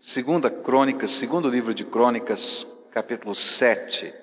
Segunda 0.00 0.48
Crônicas, 0.48 1.10
segundo 1.10 1.50
livro 1.50 1.74
de 1.74 1.84
Crônicas, 1.84 2.64
capítulo 2.92 3.34
7, 3.34 4.14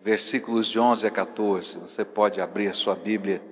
versículos 0.00 0.68
de 0.68 0.80
11 0.80 1.06
a 1.06 1.10
14. 1.10 1.80
Você 1.80 2.02
pode 2.02 2.40
abrir 2.40 2.68
a 2.68 2.72
sua 2.72 2.94
Bíblia 2.94 3.42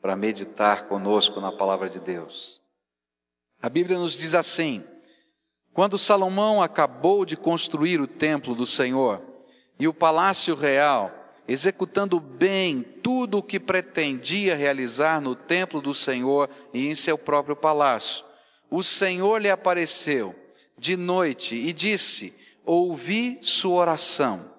para 0.00 0.16
meditar 0.16 0.88
conosco 0.88 1.38
na 1.38 1.52
palavra 1.52 1.90
de 1.90 2.00
Deus. 2.00 2.62
A 3.60 3.68
Bíblia 3.68 3.98
nos 3.98 4.16
diz 4.16 4.34
assim: 4.34 4.82
Quando 5.74 5.98
Salomão 5.98 6.62
acabou 6.62 7.26
de 7.26 7.36
construir 7.36 8.00
o 8.00 8.06
templo 8.06 8.54
do 8.54 8.64
Senhor 8.64 9.20
e 9.78 9.86
o 9.86 9.92
palácio 9.92 10.54
real, 10.54 11.12
executando 11.46 12.18
bem 12.18 12.82
tudo 12.82 13.38
o 13.38 13.42
que 13.42 13.60
pretendia 13.60 14.56
realizar 14.56 15.20
no 15.20 15.34
templo 15.34 15.82
do 15.82 15.92
Senhor 15.92 16.48
e 16.72 16.88
em 16.88 16.94
seu 16.94 17.18
próprio 17.18 17.54
palácio, 17.54 18.24
o 18.70 18.82
Senhor 18.82 19.36
lhe 19.36 19.50
apareceu 19.50 20.39
de 20.80 20.96
noite 20.96 21.54
e 21.54 21.72
disse: 21.72 22.34
Ouvi 22.64 23.38
sua 23.42 23.82
oração 23.82 24.50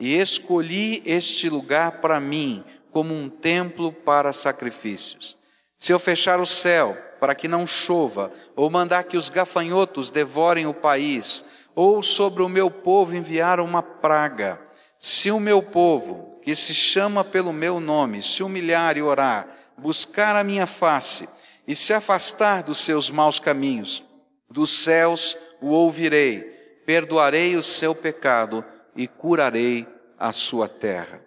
e 0.00 0.16
escolhi 0.16 1.02
este 1.04 1.50
lugar 1.50 2.00
para 2.00 2.18
mim 2.18 2.64
como 2.90 3.14
um 3.14 3.28
templo 3.28 3.92
para 3.92 4.32
sacrifícios. 4.32 5.36
Se 5.76 5.92
eu 5.92 5.98
fechar 5.98 6.40
o 6.40 6.46
céu 6.46 6.96
para 7.20 7.34
que 7.34 7.46
não 7.46 7.66
chova, 7.66 8.32
ou 8.54 8.70
mandar 8.70 9.04
que 9.04 9.16
os 9.16 9.28
gafanhotos 9.28 10.10
devorem 10.10 10.66
o 10.66 10.72
país, 10.72 11.44
ou 11.74 12.02
sobre 12.02 12.42
o 12.42 12.48
meu 12.48 12.70
povo 12.70 13.14
enviar 13.14 13.60
uma 13.60 13.82
praga, 13.82 14.58
se 14.98 15.30
o 15.30 15.38
meu 15.38 15.62
povo, 15.62 16.40
que 16.42 16.54
se 16.54 16.74
chama 16.74 17.22
pelo 17.22 17.52
meu 17.52 17.80
nome, 17.80 18.22
se 18.22 18.42
humilhar 18.42 18.96
e 18.96 19.02
orar, 19.02 19.46
buscar 19.76 20.36
a 20.36 20.44
minha 20.44 20.66
face 20.66 21.28
e 21.68 21.76
se 21.76 21.92
afastar 21.92 22.62
dos 22.62 22.78
seus 22.78 23.10
maus 23.10 23.38
caminhos, 23.38 24.02
dos 24.50 24.70
céus 24.70 25.36
o 25.66 25.70
ouvirei, 25.70 26.40
perdoarei 26.86 27.56
o 27.56 27.62
seu 27.62 27.92
pecado 27.92 28.64
e 28.94 29.08
curarei 29.08 29.84
a 30.16 30.30
sua 30.30 30.68
terra. 30.68 31.20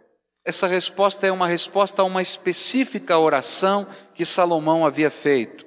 Essa 0.46 0.66
resposta 0.66 1.28
é 1.28 1.32
uma 1.32 1.46
resposta 1.46 2.02
a 2.02 2.06
uma 2.06 2.22
específica 2.22 3.18
oração 3.18 3.86
que 4.16 4.24
Salomão 4.24 4.86
havia 4.86 5.12
feito. 5.12 5.66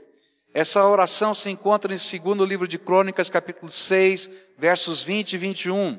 Essa 0.54 0.86
oração 0.86 1.34
se 1.34 1.50
encontra 1.50 1.92
em 1.92 1.98
segundo 1.98 2.46
livro 2.46 2.66
de 2.66 2.78
Crônicas, 2.78 3.28
capítulo 3.28 3.70
6, 3.70 4.30
versos 4.56 5.02
20 5.02 5.34
e 5.34 5.36
21, 5.36 5.98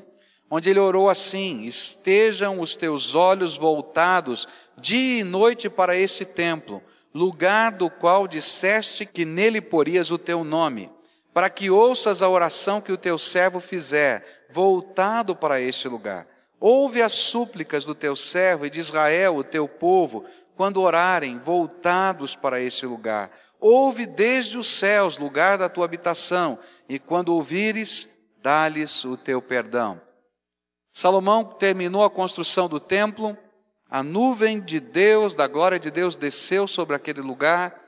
onde 0.49 0.71
ele 0.71 0.79
orou 0.79 1.11
assim: 1.11 1.65
Estejam 1.65 2.59
os 2.59 2.75
teus 2.75 3.13
olhos 3.13 3.55
voltados 3.55 4.47
dia 4.81 5.21
e 5.21 5.23
noite 5.23 5.69
para 5.69 5.95
este 5.95 6.25
templo, 6.25 6.81
lugar 7.13 7.71
do 7.71 7.87
qual 7.87 8.27
disseste 8.27 9.05
que 9.05 9.25
nele 9.25 9.61
porias 9.61 10.09
o 10.09 10.17
teu 10.17 10.43
nome 10.43 10.89
para 11.33 11.49
que 11.49 11.69
ouças 11.69 12.21
a 12.21 12.29
oração 12.29 12.79
que 12.79 12.91
o 12.91 12.97
teu 12.97 13.17
servo 13.17 13.59
fizer, 13.59 14.45
voltado 14.49 15.35
para 15.35 15.59
este 15.59 15.87
lugar. 15.87 16.27
Ouve 16.59 17.01
as 17.01 17.13
súplicas 17.13 17.83
do 17.83 17.95
teu 17.95 18.15
servo 18.15 18.65
e 18.65 18.69
de 18.69 18.79
Israel, 18.79 19.35
o 19.35 19.43
teu 19.43 19.67
povo, 19.67 20.23
quando 20.55 20.81
orarem, 20.81 21.39
voltados 21.39 22.35
para 22.35 22.61
este 22.61 22.85
lugar. 22.85 23.31
Ouve 23.59 24.05
desde 24.05 24.57
os 24.57 24.67
céus, 24.67 25.17
lugar 25.17 25.57
da 25.57 25.67
tua 25.67 25.85
habitação, 25.85 26.59
e 26.87 26.99
quando 26.99 27.33
ouvires, 27.33 28.07
dá-lhes 28.41 29.03
o 29.03 29.17
teu 29.17 29.41
perdão. 29.41 29.99
Salomão 30.89 31.43
terminou 31.43 32.03
a 32.03 32.09
construção 32.09 32.69
do 32.69 32.79
templo, 32.79 33.35
a 33.89 34.03
nuvem 34.03 34.61
de 34.61 34.79
Deus, 34.79 35.35
da 35.35 35.47
glória 35.47 35.79
de 35.79 35.89
Deus, 35.89 36.15
desceu 36.15 36.67
sobre 36.67 36.95
aquele 36.95 37.21
lugar, 37.21 37.82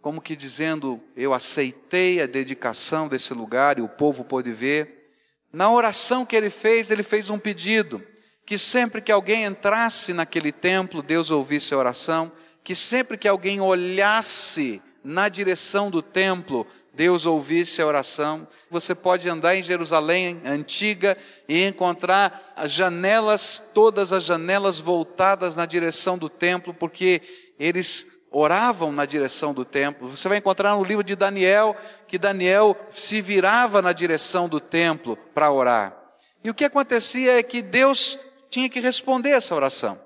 como 0.00 0.20
que 0.20 0.34
dizendo: 0.34 1.00
Eu 1.16 1.34
aceitei 1.34 2.20
a 2.20 2.26
dedicação 2.26 3.08
desse 3.08 3.34
lugar 3.34 3.78
e 3.78 3.82
o 3.82 3.88
povo 3.88 4.24
pôde 4.24 4.52
ver. 4.52 5.12
Na 5.52 5.70
oração 5.70 6.24
que 6.24 6.36
ele 6.36 6.50
fez, 6.50 6.90
ele 6.90 7.02
fez 7.02 7.30
um 7.30 7.38
pedido: 7.38 8.02
que 8.46 8.56
sempre 8.56 9.00
que 9.00 9.12
alguém 9.12 9.44
entrasse 9.44 10.12
naquele 10.12 10.52
templo, 10.52 11.02
Deus 11.02 11.30
ouvisse 11.30 11.74
a 11.74 11.78
oração, 11.78 12.32
que 12.64 12.74
sempre 12.74 13.18
que 13.18 13.28
alguém 13.28 13.60
olhasse 13.60 14.82
na 15.02 15.28
direção 15.28 15.90
do 15.90 16.02
templo, 16.02 16.66
Deus 16.92 17.26
ouvisse 17.26 17.80
a 17.80 17.86
oração. 17.86 18.46
Você 18.70 18.94
pode 18.94 19.28
andar 19.28 19.56
em 19.56 19.62
Jerusalém 19.62 20.40
antiga 20.44 21.16
e 21.48 21.64
encontrar 21.64 22.52
as 22.56 22.72
janelas, 22.72 23.62
todas 23.72 24.12
as 24.12 24.24
janelas 24.24 24.78
voltadas 24.78 25.56
na 25.56 25.66
direção 25.66 26.18
do 26.18 26.28
templo, 26.28 26.74
porque 26.74 27.22
eles 27.58 28.06
oravam 28.30 28.92
na 28.92 29.04
direção 29.04 29.52
do 29.52 29.64
templo. 29.64 30.08
Você 30.08 30.28
vai 30.28 30.38
encontrar 30.38 30.76
no 30.76 30.84
livro 30.84 31.02
de 31.02 31.16
Daniel 31.16 31.76
que 32.06 32.18
Daniel 32.18 32.76
se 32.90 33.20
virava 33.20 33.82
na 33.82 33.92
direção 33.92 34.48
do 34.48 34.60
templo 34.60 35.16
para 35.34 35.50
orar. 35.50 35.96
E 36.42 36.48
o 36.48 36.54
que 36.54 36.64
acontecia 36.64 37.38
é 37.38 37.42
que 37.42 37.60
Deus 37.60 38.18
tinha 38.48 38.68
que 38.68 38.80
responder 38.80 39.30
essa 39.30 39.54
oração. 39.54 40.00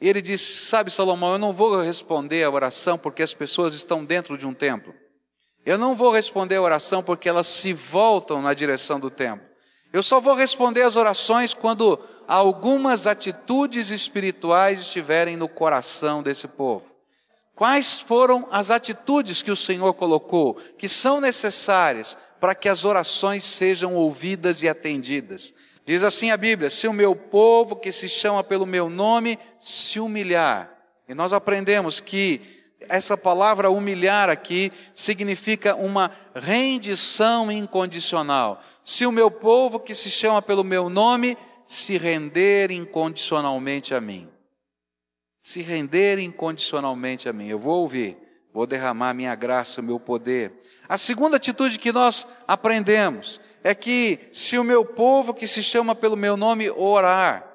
E 0.00 0.08
ele 0.08 0.20
disse: 0.20 0.64
Sabe, 0.64 0.90
Salomão, 0.90 1.32
eu 1.32 1.38
não 1.38 1.52
vou 1.52 1.80
responder 1.80 2.44
a 2.44 2.50
oração 2.50 2.98
porque 2.98 3.22
as 3.22 3.32
pessoas 3.32 3.74
estão 3.74 4.04
dentro 4.04 4.36
de 4.36 4.46
um 4.46 4.52
templo. 4.52 4.94
Eu 5.64 5.78
não 5.78 5.94
vou 5.94 6.10
responder 6.10 6.56
a 6.56 6.62
oração 6.62 7.02
porque 7.02 7.28
elas 7.28 7.46
se 7.46 7.72
voltam 7.72 8.42
na 8.42 8.52
direção 8.52 8.98
do 8.98 9.10
templo. 9.10 9.46
Eu 9.92 10.02
só 10.02 10.20
vou 10.20 10.34
responder 10.34 10.82
as 10.82 10.96
orações 10.96 11.54
quando 11.54 12.00
algumas 12.26 13.06
atitudes 13.06 13.90
espirituais 13.90 14.80
estiverem 14.80 15.36
no 15.36 15.48
coração 15.48 16.22
desse 16.22 16.48
povo. 16.48 16.91
Quais 17.54 17.96
foram 17.96 18.48
as 18.50 18.70
atitudes 18.70 19.42
que 19.42 19.50
o 19.50 19.56
Senhor 19.56 19.92
colocou 19.94 20.54
que 20.78 20.88
são 20.88 21.20
necessárias 21.20 22.16
para 22.40 22.54
que 22.54 22.68
as 22.68 22.84
orações 22.84 23.44
sejam 23.44 23.94
ouvidas 23.94 24.62
e 24.62 24.68
atendidas? 24.68 25.52
Diz 25.84 26.02
assim 26.02 26.30
a 26.30 26.36
Bíblia: 26.36 26.70
se 26.70 26.88
o 26.88 26.92
meu 26.92 27.14
povo 27.14 27.76
que 27.76 27.92
se 27.92 28.08
chama 28.08 28.42
pelo 28.42 28.64
meu 28.66 28.88
nome 28.88 29.38
se 29.60 30.00
humilhar. 30.00 30.70
E 31.06 31.14
nós 31.14 31.32
aprendemos 31.32 32.00
que 32.00 32.40
essa 32.88 33.16
palavra 33.16 33.70
humilhar 33.70 34.30
aqui 34.30 34.72
significa 34.94 35.76
uma 35.76 36.10
rendição 36.34 37.52
incondicional. 37.52 38.62
Se 38.82 39.04
o 39.06 39.12
meu 39.12 39.30
povo 39.30 39.78
que 39.78 39.94
se 39.94 40.10
chama 40.10 40.40
pelo 40.40 40.64
meu 40.64 40.88
nome 40.88 41.36
se 41.66 41.98
render 41.98 42.70
incondicionalmente 42.70 43.94
a 43.94 44.00
mim 44.00 44.31
se 45.42 45.60
render 45.60 46.20
incondicionalmente 46.20 47.28
a 47.28 47.32
mim. 47.32 47.48
Eu 47.48 47.58
vou 47.58 47.82
ouvir, 47.82 48.16
vou 48.54 48.64
derramar 48.64 49.12
minha 49.12 49.34
graça, 49.34 49.82
meu 49.82 49.98
poder. 49.98 50.52
A 50.88 50.96
segunda 50.96 51.36
atitude 51.36 51.80
que 51.80 51.90
nós 51.90 52.28
aprendemos 52.46 53.40
é 53.64 53.74
que 53.74 54.20
se 54.30 54.56
o 54.56 54.62
meu 54.62 54.84
povo 54.84 55.34
que 55.34 55.48
se 55.48 55.60
chama 55.60 55.96
pelo 55.96 56.16
meu 56.16 56.36
nome 56.36 56.70
orar, 56.70 57.48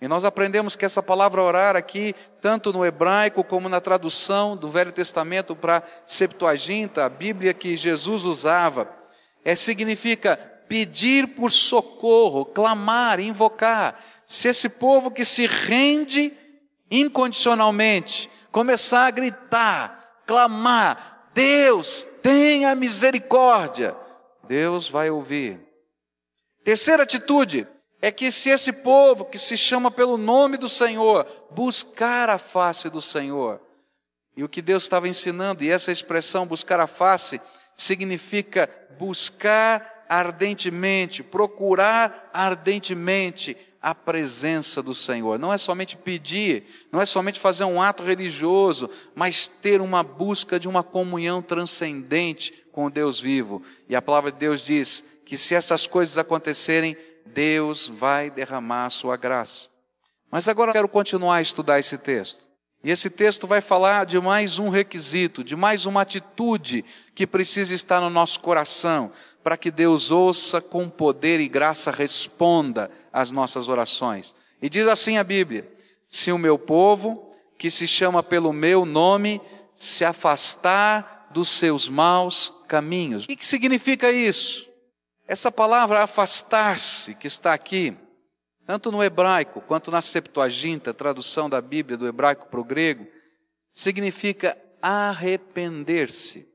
e 0.00 0.08
nós 0.08 0.24
aprendemos 0.24 0.74
que 0.74 0.84
essa 0.84 1.02
palavra 1.02 1.42
orar 1.42 1.76
aqui, 1.76 2.14
tanto 2.40 2.72
no 2.72 2.84
hebraico 2.84 3.44
como 3.44 3.68
na 3.68 3.80
tradução 3.80 4.56
do 4.56 4.70
Velho 4.70 4.92
Testamento 4.92 5.54
para 5.54 5.82
Septuaginta, 6.04 7.04
a 7.04 7.08
Bíblia 7.08 7.54
que 7.54 7.76
Jesus 7.76 8.24
usava, 8.24 8.92
é 9.44 9.54
significa 9.54 10.36
pedir 10.68 11.28
por 11.28 11.50
socorro, 11.50 12.44
clamar, 12.44 13.20
invocar. 13.20 13.98
Se 14.26 14.48
esse 14.48 14.68
povo 14.68 15.10
que 15.10 15.24
se 15.24 15.46
rende 15.46 16.32
incondicionalmente, 17.00 18.30
começar 18.52 19.06
a 19.06 19.10
gritar, 19.10 20.20
clamar: 20.26 21.28
Deus, 21.34 22.06
tenha 22.22 22.74
misericórdia. 22.74 23.96
Deus 24.46 24.88
vai 24.88 25.10
ouvir. 25.10 25.60
Terceira 26.62 27.02
atitude 27.02 27.66
é 28.00 28.10
que 28.12 28.30
se 28.30 28.50
esse 28.50 28.72
povo 28.72 29.24
que 29.24 29.38
se 29.38 29.56
chama 29.56 29.90
pelo 29.90 30.16
nome 30.16 30.56
do 30.56 30.68
Senhor 30.68 31.26
buscar 31.50 32.28
a 32.28 32.38
face 32.38 32.88
do 32.88 33.02
Senhor, 33.02 33.60
e 34.36 34.44
o 34.44 34.48
que 34.48 34.62
Deus 34.62 34.82
estava 34.84 35.08
ensinando, 35.08 35.64
e 35.64 35.70
essa 35.70 35.90
expressão 35.90 36.46
buscar 36.46 36.80
a 36.80 36.86
face 36.86 37.40
significa 37.76 38.68
buscar 38.98 40.04
ardentemente, 40.08 41.22
procurar 41.22 42.30
ardentemente 42.32 43.56
a 43.84 43.94
presença 43.94 44.82
do 44.82 44.94
Senhor. 44.94 45.38
Não 45.38 45.52
é 45.52 45.58
somente 45.58 45.94
pedir, 45.94 46.64
não 46.90 47.02
é 47.02 47.04
somente 47.04 47.38
fazer 47.38 47.64
um 47.64 47.82
ato 47.82 48.02
religioso, 48.02 48.88
mas 49.14 49.46
ter 49.46 49.82
uma 49.82 50.02
busca 50.02 50.58
de 50.58 50.66
uma 50.66 50.82
comunhão 50.82 51.42
transcendente 51.42 52.64
com 52.72 52.86
o 52.86 52.90
Deus 52.90 53.20
vivo. 53.20 53.62
E 53.86 53.94
a 53.94 54.00
palavra 54.00 54.32
de 54.32 54.38
Deus 54.38 54.62
diz 54.62 55.04
que 55.26 55.36
se 55.36 55.54
essas 55.54 55.86
coisas 55.86 56.16
acontecerem, 56.16 56.96
Deus 57.26 57.86
vai 57.86 58.30
derramar 58.30 58.86
a 58.86 58.90
sua 58.90 59.18
graça. 59.18 59.68
Mas 60.30 60.48
agora 60.48 60.70
eu 60.70 60.74
quero 60.74 60.88
continuar 60.88 61.36
a 61.36 61.42
estudar 61.42 61.78
esse 61.78 61.98
texto. 61.98 62.48
E 62.82 62.90
esse 62.90 63.10
texto 63.10 63.46
vai 63.46 63.60
falar 63.60 64.06
de 64.06 64.18
mais 64.18 64.58
um 64.58 64.70
requisito, 64.70 65.44
de 65.44 65.54
mais 65.54 65.84
uma 65.84 66.00
atitude 66.00 66.86
que 67.14 67.26
precisa 67.26 67.74
estar 67.74 68.00
no 68.00 68.08
nosso 68.08 68.40
coração, 68.40 69.12
para 69.42 69.58
que 69.58 69.70
Deus 69.70 70.10
ouça 70.10 70.58
com 70.58 70.88
poder 70.88 71.38
e 71.38 71.48
graça 71.48 71.90
responda 71.90 72.90
às 73.14 73.30
nossas 73.30 73.68
orações. 73.68 74.34
E 74.60 74.68
diz 74.68 74.88
assim 74.88 75.16
a 75.16 75.24
Bíblia: 75.24 75.72
Se 76.08 76.32
o 76.32 76.36
meu 76.36 76.58
povo, 76.58 77.32
que 77.56 77.70
se 77.70 77.86
chama 77.86 78.24
pelo 78.24 78.52
meu 78.52 78.84
nome, 78.84 79.40
se 79.74 80.04
afastar 80.04 81.28
dos 81.30 81.48
seus 81.48 81.88
maus 81.88 82.52
caminhos. 82.66 83.24
O 83.24 83.28
que 83.28 83.46
significa 83.46 84.10
isso? 84.10 84.68
Essa 85.26 85.50
palavra 85.50 86.02
afastar-se, 86.02 87.14
que 87.14 87.26
está 87.26 87.54
aqui, 87.54 87.96
tanto 88.66 88.90
no 88.90 89.02
hebraico 89.02 89.60
quanto 89.60 89.90
na 89.90 90.02
Septuaginta, 90.02 90.92
tradução 90.92 91.48
da 91.48 91.60
Bíblia 91.60 91.96
do 91.96 92.06
hebraico 92.06 92.48
para 92.48 92.60
o 92.60 92.64
grego, 92.64 93.06
significa 93.72 94.56
arrepender-se, 94.82 96.48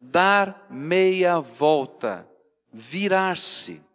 dar 0.00 0.66
meia 0.70 1.40
volta, 1.40 2.28
virar-se. 2.72 3.85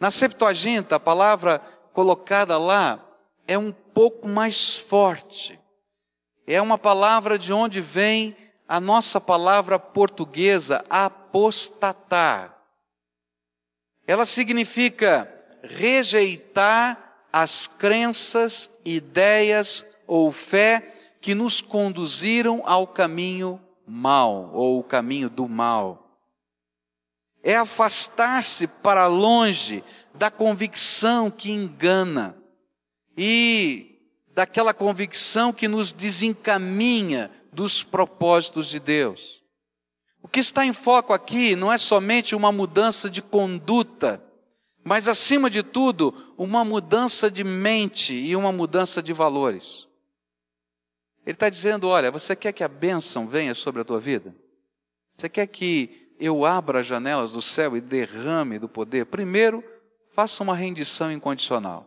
Na 0.00 0.10
Septuaginta, 0.10 0.96
a 0.96 1.00
palavra 1.00 1.60
colocada 1.92 2.56
lá 2.58 3.04
é 3.46 3.58
um 3.58 3.72
pouco 3.72 4.28
mais 4.28 4.76
forte. 4.76 5.58
É 6.46 6.62
uma 6.62 6.78
palavra 6.78 7.38
de 7.38 7.52
onde 7.52 7.80
vem 7.80 8.36
a 8.68 8.80
nossa 8.80 9.20
palavra 9.20 9.78
portuguesa 9.78 10.84
apostatar. 10.88 12.54
Ela 14.06 14.24
significa 14.24 15.28
rejeitar 15.62 17.26
as 17.32 17.66
crenças, 17.66 18.70
ideias 18.84 19.84
ou 20.06 20.30
fé 20.32 20.94
que 21.20 21.34
nos 21.34 21.60
conduziram 21.60 22.62
ao 22.64 22.86
caminho 22.86 23.60
mal 23.86 24.50
ou 24.54 24.78
o 24.78 24.84
caminho 24.84 25.28
do 25.28 25.48
mal. 25.48 26.07
É 27.48 27.56
afastar-se 27.56 28.66
para 28.66 29.06
longe 29.06 29.82
da 30.12 30.30
convicção 30.30 31.30
que 31.30 31.50
engana 31.50 32.36
e 33.16 34.02
daquela 34.34 34.74
convicção 34.74 35.50
que 35.50 35.66
nos 35.66 35.90
desencaminha 35.90 37.30
dos 37.50 37.82
propósitos 37.82 38.68
de 38.68 38.78
Deus. 38.78 39.42
O 40.22 40.28
que 40.28 40.40
está 40.40 40.66
em 40.66 40.74
foco 40.74 41.14
aqui 41.14 41.56
não 41.56 41.72
é 41.72 41.78
somente 41.78 42.34
uma 42.34 42.52
mudança 42.52 43.08
de 43.08 43.22
conduta, 43.22 44.22
mas 44.84 45.08
acima 45.08 45.48
de 45.48 45.62
tudo, 45.62 46.34
uma 46.36 46.62
mudança 46.66 47.30
de 47.30 47.42
mente 47.42 48.12
e 48.12 48.36
uma 48.36 48.52
mudança 48.52 49.02
de 49.02 49.14
valores. 49.14 49.88
Ele 51.24 51.32
está 51.32 51.48
dizendo: 51.48 51.88
olha, 51.88 52.10
você 52.10 52.36
quer 52.36 52.52
que 52.52 52.62
a 52.62 52.68
bênção 52.68 53.26
venha 53.26 53.54
sobre 53.54 53.80
a 53.80 53.86
tua 53.86 53.98
vida? 53.98 54.36
Você 55.16 55.30
quer 55.30 55.46
que 55.46 56.07
eu 56.18 56.44
abra 56.44 56.80
as 56.80 56.86
janelas 56.86 57.32
do 57.32 57.42
céu 57.42 57.76
e 57.76 57.80
derrame 57.80 58.58
do 58.58 58.68
poder? 58.68 59.06
Primeiro, 59.06 59.62
faça 60.12 60.42
uma 60.42 60.54
rendição 60.54 61.12
incondicional. 61.12 61.86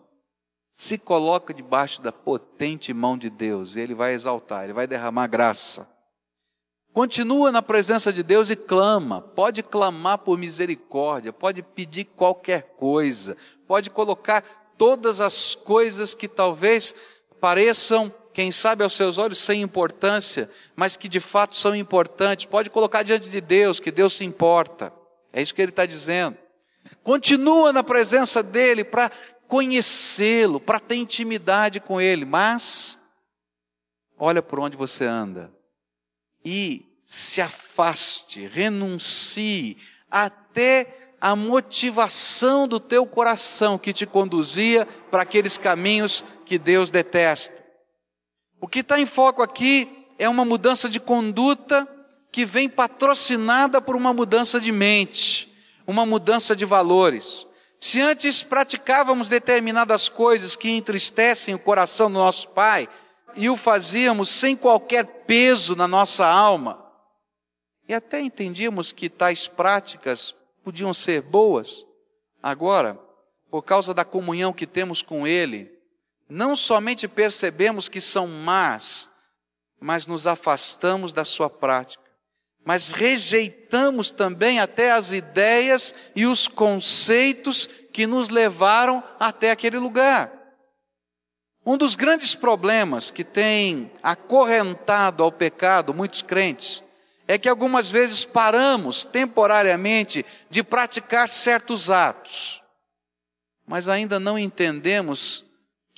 Se 0.73 0.97
coloca 0.97 1.53
debaixo 1.53 2.01
da 2.01 2.11
potente 2.11 2.93
mão 2.93 3.17
de 3.17 3.29
Deus 3.29 3.75
e 3.75 3.81
Ele 3.81 3.93
vai 3.93 4.13
exaltar, 4.13 4.63
Ele 4.63 4.73
vai 4.73 4.87
derramar 4.87 5.27
graça. 5.27 5.87
Continua 6.93 7.51
na 7.51 7.61
presença 7.61 8.11
de 8.11 8.21
Deus 8.21 8.49
e 8.49 8.55
clama. 8.55 9.21
Pode 9.21 9.63
clamar 9.63 10.17
por 10.19 10.37
misericórdia, 10.37 11.31
pode 11.31 11.61
pedir 11.61 12.05
qualquer 12.05 12.73
coisa, 12.75 13.37
pode 13.67 13.89
colocar 13.89 14.43
todas 14.77 15.21
as 15.21 15.55
coisas 15.55 16.13
que 16.13 16.27
talvez 16.27 16.95
pareçam, 17.39 18.13
quem 18.33 18.51
sabe 18.51 18.83
aos 18.83 18.93
seus 18.93 19.17
olhos, 19.17 19.39
sem 19.39 19.61
importância, 19.61 20.49
mas 20.75 20.95
que 20.95 21.09
de 21.09 21.19
fato 21.19 21.55
são 21.55 21.75
importantes. 21.75 22.45
Pode 22.45 22.69
colocar 22.69 23.03
diante 23.03 23.29
de 23.29 23.41
Deus, 23.41 23.79
que 23.79 23.91
Deus 23.91 24.15
se 24.15 24.23
importa. 24.23 24.93
É 25.33 25.41
isso 25.41 25.53
que 25.53 25.61
ele 25.61 25.71
está 25.71 25.85
dizendo. 25.85 26.37
Continua 27.03 27.71
na 27.73 27.83
presença 27.83 28.41
dele 28.41 28.83
para 28.83 29.11
conhecê-lo, 29.47 30.59
para 30.59 30.79
ter 30.79 30.95
intimidade 30.95 31.79
com 31.79 31.99
ele, 31.99 32.25
mas 32.25 32.99
olha 34.17 34.41
por 34.41 34.59
onde 34.59 34.77
você 34.77 35.05
anda 35.05 35.51
e 36.43 36.85
se 37.05 37.41
afaste, 37.41 38.47
renuncie 38.47 39.77
até 40.09 41.15
a 41.19 41.35
motivação 41.35 42.67
do 42.67 42.79
teu 42.79 43.05
coração 43.05 43.77
que 43.77 43.93
te 43.93 44.05
conduzia 44.05 44.87
para 45.11 45.23
aqueles 45.23 45.57
caminhos 45.57 46.23
que 46.45 46.57
Deus 46.57 46.89
detesta. 46.89 47.60
O 48.61 48.67
que 48.67 48.79
está 48.79 48.99
em 48.99 49.05
foco 49.05 49.41
aqui 49.41 50.05
é 50.19 50.29
uma 50.29 50.45
mudança 50.45 50.87
de 50.87 50.99
conduta 50.99 51.87
que 52.31 52.45
vem 52.45 52.69
patrocinada 52.69 53.81
por 53.81 53.95
uma 53.95 54.13
mudança 54.13 54.61
de 54.61 54.71
mente, 54.71 55.51
uma 55.85 56.05
mudança 56.05 56.55
de 56.55 56.63
valores. 56.63 57.45
Se 57.79 57.99
antes 57.99 58.43
praticávamos 58.43 59.27
determinadas 59.27 60.07
coisas 60.07 60.55
que 60.55 60.69
entristecem 60.69 61.55
o 61.55 61.59
coração 61.59 62.09
do 62.09 62.19
nosso 62.19 62.49
Pai, 62.49 62.87
e 63.35 63.49
o 63.49 63.55
fazíamos 63.55 64.29
sem 64.29 64.55
qualquer 64.55 65.05
peso 65.25 65.75
na 65.75 65.87
nossa 65.87 66.25
alma. 66.25 66.85
E 67.87 67.93
até 67.93 68.21
entendíamos 68.21 68.91
que 68.91 69.09
tais 69.09 69.47
práticas 69.47 70.35
podiam 70.63 70.93
ser 70.93 71.21
boas. 71.21 71.85
Agora, 72.41 72.99
por 73.49 73.63
causa 73.63 73.93
da 73.93 74.05
comunhão 74.05 74.53
que 74.53 74.67
temos 74.67 75.01
com 75.01 75.25
Ele, 75.25 75.71
não 76.33 76.55
somente 76.55 77.09
percebemos 77.09 77.89
que 77.89 77.99
são 77.99 78.25
más, 78.25 79.09
mas 79.81 80.07
nos 80.07 80.25
afastamos 80.25 81.11
da 81.11 81.25
sua 81.25 81.49
prática. 81.49 82.01
Mas 82.63 82.93
rejeitamos 82.93 84.11
também 84.11 84.57
até 84.57 84.93
as 84.93 85.11
ideias 85.11 85.93
e 86.15 86.25
os 86.25 86.47
conceitos 86.47 87.67
que 87.91 88.07
nos 88.07 88.29
levaram 88.29 89.03
até 89.19 89.51
aquele 89.51 89.77
lugar. 89.77 90.31
Um 91.65 91.77
dos 91.77 91.95
grandes 91.95 92.33
problemas 92.33 93.11
que 93.11 93.25
tem 93.25 93.91
acorrentado 94.01 95.23
ao 95.23 95.33
pecado 95.33 95.93
muitos 95.93 96.21
crentes 96.21 96.81
é 97.27 97.37
que 97.37 97.49
algumas 97.49 97.91
vezes 97.91 98.23
paramos 98.23 99.03
temporariamente 99.03 100.25
de 100.49 100.63
praticar 100.63 101.27
certos 101.27 101.91
atos, 101.91 102.63
mas 103.67 103.89
ainda 103.89 104.17
não 104.17 104.39
entendemos 104.39 105.50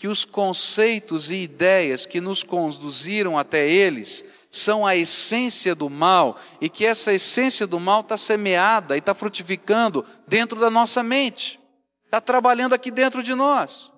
que 0.03 0.07
os 0.09 0.25
conceitos 0.25 1.31
e 1.31 1.35
ideias 1.35 2.05
que 2.05 2.19
nos 2.19 2.43
conduziram 2.43 3.37
até 3.37 3.69
eles 3.69 4.25
são 4.51 4.85
a 4.85 4.97
essência 4.97 5.73
do 5.73 5.89
mal 5.89 6.37
e 6.59 6.67
que 6.67 6.85
essa 6.85 7.13
essência 7.13 7.65
do 7.65 7.79
mal 7.79 8.01
está 8.01 8.17
semeada 8.17 8.97
e 8.97 8.99
está 8.99 9.13
frutificando 9.13 10.05
dentro 10.27 10.59
da 10.59 10.69
nossa 10.69 11.01
mente, 11.01 11.57
está 12.03 12.19
trabalhando 12.19 12.73
aqui 12.73 12.91
dentro 12.91 13.23
de 13.23 13.33
nós. 13.33 13.93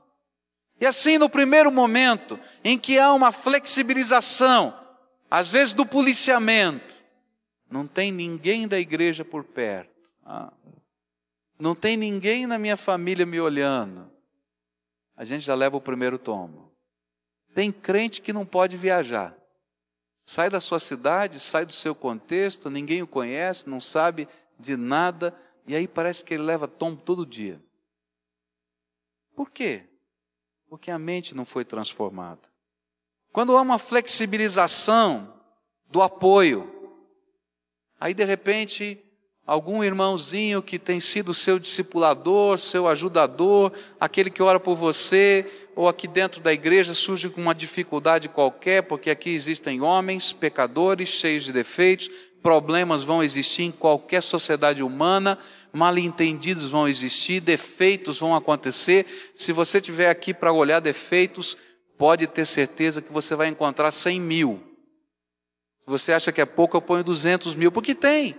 E 0.79 0.85
assim, 0.85 1.17
no 1.17 1.27
primeiro 1.27 1.71
momento 1.71 2.39
em 2.63 2.77
que 2.77 2.99
há 2.99 3.11
uma 3.11 3.31
flexibilização, 3.31 4.79
às 5.27 5.49
vezes 5.49 5.73
do 5.73 5.87
policiamento, 5.87 6.95
não 7.67 7.87
tem 7.87 8.11
ninguém 8.11 8.67
da 8.67 8.79
igreja 8.79 9.25
por 9.25 9.43
perto, 9.43 9.89
ah, 10.23 10.53
não 11.59 11.73
tem 11.73 11.97
ninguém 11.97 12.45
na 12.45 12.59
minha 12.59 12.77
família 12.77 13.25
me 13.25 13.41
olhando, 13.41 14.13
a 15.15 15.23
gente 15.23 15.43
já 15.43 15.55
leva 15.55 15.77
o 15.77 15.81
primeiro 15.81 16.19
tomo. 16.19 16.71
Tem 17.53 17.71
crente 17.71 18.21
que 18.21 18.33
não 18.33 18.45
pode 18.45 18.75
viajar. 18.75 19.35
Sai 20.25 20.49
da 20.49 20.59
sua 20.59 20.79
cidade, 20.79 21.39
sai 21.39 21.65
do 21.65 21.71
seu 21.71 21.95
contexto, 21.95 22.69
ninguém 22.69 23.01
o 23.01 23.07
conhece, 23.07 23.69
não 23.69 23.79
sabe 23.79 24.27
de 24.59 24.75
nada, 24.75 25.37
e 25.67 25.75
aí 25.75 25.87
parece 25.87 26.23
que 26.23 26.33
ele 26.33 26.43
leva 26.43 26.67
tombo 26.67 27.01
todo 27.01 27.25
dia. 27.25 27.61
Por 29.35 29.51
quê? 29.51 29.87
Porque 30.67 30.89
a 30.89 30.97
mente 30.97 31.35
não 31.35 31.45
foi 31.45 31.63
transformada. 31.63 32.41
Quando 33.31 33.55
há 33.55 33.61
uma 33.61 33.77
flexibilização 33.77 35.41
do 35.87 36.01
apoio, 36.01 36.71
aí 37.99 38.13
de 38.13 38.23
repente 38.23 39.04
algum 39.45 39.83
irmãozinho 39.83 40.61
que 40.61 40.79
tem 40.79 40.99
sido 40.99 41.33
seu 41.33 41.59
discipulador, 41.59 42.57
seu 42.57 42.87
ajudador, 42.87 43.71
aquele 43.99 44.29
que 44.29 44.41
ora 44.41 44.59
por 44.59 44.75
você, 44.75 45.45
ou 45.75 45.87
aqui 45.87 46.07
dentro 46.07 46.41
da 46.41 46.51
igreja 46.51 46.93
surge 46.93 47.29
com 47.29 47.41
uma 47.41 47.53
dificuldade 47.53 48.27
qualquer, 48.27 48.83
porque 48.83 49.09
aqui 49.09 49.29
existem 49.29 49.81
homens, 49.81 50.33
pecadores, 50.33 51.09
cheios 51.09 51.43
de 51.43 51.51
defeitos, 51.51 52.09
problemas 52.41 53.03
vão 53.03 53.23
existir 53.23 53.63
em 53.63 53.71
qualquer 53.71 54.23
sociedade 54.23 54.81
humana, 54.81 55.37
mal 55.71 55.97
entendidos 55.97 56.71
vão 56.71 56.87
existir, 56.87 57.39
defeitos 57.39 58.19
vão 58.19 58.35
acontecer. 58.35 59.05
Se 59.35 59.51
você 59.51 59.81
tiver 59.81 60.09
aqui 60.09 60.33
para 60.33 60.53
olhar 60.53 60.79
defeitos, 60.79 61.57
pode 61.97 62.25
ter 62.27 62.45
certeza 62.45 63.01
que 63.01 63.11
você 63.11 63.35
vai 63.35 63.47
encontrar 63.47 63.91
100 63.91 64.21
mil. 64.21 64.63
Se 65.83 65.89
você 65.89 66.13
acha 66.13 66.31
que 66.31 66.41
é 66.41 66.45
pouco, 66.45 66.77
eu 66.77 66.81
ponho 66.81 67.03
200 67.03 67.53
mil, 67.55 67.71
porque 67.71 67.93
tem. 67.93 68.35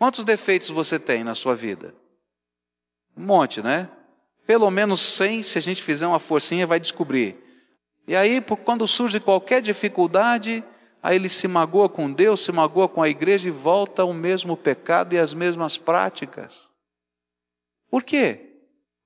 Quantos 0.00 0.24
defeitos 0.24 0.70
você 0.70 0.98
tem 0.98 1.22
na 1.22 1.34
sua 1.34 1.54
vida? 1.54 1.94
Um 3.14 3.22
monte, 3.22 3.60
né? 3.60 3.86
Pelo 4.46 4.70
menos 4.70 4.98
100, 4.98 5.42
se 5.42 5.58
a 5.58 5.60
gente 5.60 5.82
fizer 5.82 6.06
uma 6.06 6.18
forcinha, 6.18 6.66
vai 6.66 6.80
descobrir. 6.80 7.36
E 8.08 8.16
aí, 8.16 8.40
quando 8.64 8.88
surge 8.88 9.20
qualquer 9.20 9.60
dificuldade, 9.60 10.64
aí 11.02 11.16
ele 11.16 11.28
se 11.28 11.46
magoa 11.46 11.86
com 11.86 12.10
Deus, 12.10 12.42
se 12.42 12.50
magoa 12.50 12.88
com 12.88 13.02
a 13.02 13.10
igreja 13.10 13.48
e 13.48 13.50
volta 13.50 14.00
ao 14.00 14.14
mesmo 14.14 14.56
pecado 14.56 15.12
e 15.12 15.18
às 15.18 15.34
mesmas 15.34 15.76
práticas. 15.76 16.66
Por 17.90 18.02
quê? 18.02 18.54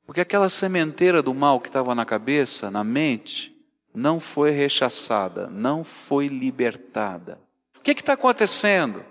Porque 0.07 0.21
aquela 0.21 0.49
sementeira 0.49 1.21
do 1.21 1.35
mal 1.35 1.59
que 1.59 1.67
estava 1.67 1.93
na 1.93 2.05
cabeça, 2.05 2.71
na 2.71 2.85
mente, 2.85 3.53
não 3.93 4.21
foi 4.21 4.53
rechaçada, 4.53 5.49
não 5.49 5.83
foi 5.83 6.29
libertada. 6.29 7.41
O 7.77 7.81
que 7.81 7.91
está 7.91 8.13
acontecendo? 8.13 9.05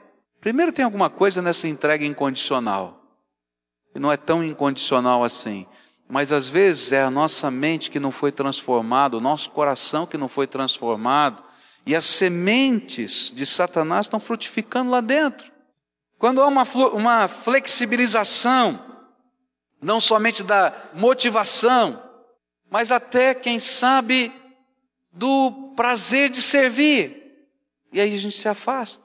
Primeiro, 0.44 0.74
tem 0.74 0.84
alguma 0.84 1.10
coisa 1.10 1.42
nessa 1.42 1.70
entrega 1.70 2.06
incondicional. 2.06 3.02
E 3.96 4.00
não 4.00 4.12
é 4.12 4.18
tão 4.18 4.44
incondicional 4.44 5.24
assim. 5.24 5.66
Mas 6.06 6.34
às 6.34 6.50
vezes 6.50 6.92
é 6.92 7.02
a 7.02 7.10
nossa 7.10 7.50
mente 7.50 7.90
que 7.90 7.98
não 7.98 8.12
foi 8.12 8.30
transformada, 8.30 9.16
o 9.16 9.22
nosso 9.22 9.52
coração 9.52 10.06
que 10.06 10.18
não 10.18 10.28
foi 10.28 10.46
transformado, 10.46 11.42
e 11.86 11.96
as 11.96 12.04
sementes 12.04 13.32
de 13.34 13.46
Satanás 13.46 14.06
estão 14.06 14.20
frutificando 14.20 14.92
lá 14.92 15.00
dentro. 15.00 15.50
Quando 16.20 16.42
há 16.42 16.48
uma, 16.48 16.64
uma 16.94 17.30
flexibilização, 17.30 18.84
não 19.82 20.02
somente 20.02 20.44
da 20.44 20.74
motivação, 20.94 22.04
mas 22.70 22.92
até, 22.92 23.34
quem 23.34 23.60
sabe, 23.60 24.30
do 25.10 25.72
prazer 25.74 26.30
de 26.30 26.42
servir. 26.42 27.48
E 27.94 28.02
aí 28.02 28.14
a 28.14 28.20
gente 28.20 28.38
se 28.38 28.50
afasta. 28.50 29.03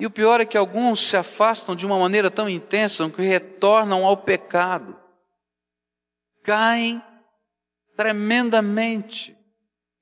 E 0.00 0.06
o 0.06 0.10
pior 0.10 0.40
é 0.40 0.46
que 0.46 0.56
alguns 0.56 1.06
se 1.06 1.14
afastam 1.14 1.76
de 1.76 1.84
uma 1.84 1.98
maneira 1.98 2.30
tão 2.30 2.48
intensa 2.48 3.08
que 3.10 3.20
retornam 3.20 4.06
ao 4.06 4.16
pecado. 4.16 4.98
Caem 6.42 7.02
tremendamente 7.94 9.36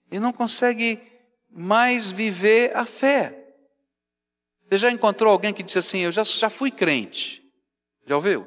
e 0.09 0.21
não 0.21 0.33
conseguem 0.33 1.03
mais 1.51 2.13
viver 2.13 2.77
a 2.77 2.87
fé. 2.87 3.45
Você 4.69 4.79
já 4.79 4.89
encontrou 4.89 5.33
alguém 5.33 5.53
que 5.53 5.65
disse 5.65 5.81
assim: 5.81 5.99
Eu 5.99 6.13
já, 6.13 6.23
já 6.23 6.49
fui 6.49 6.71
crente? 6.71 7.43
Já 8.07 8.15
ouviu? 8.15 8.43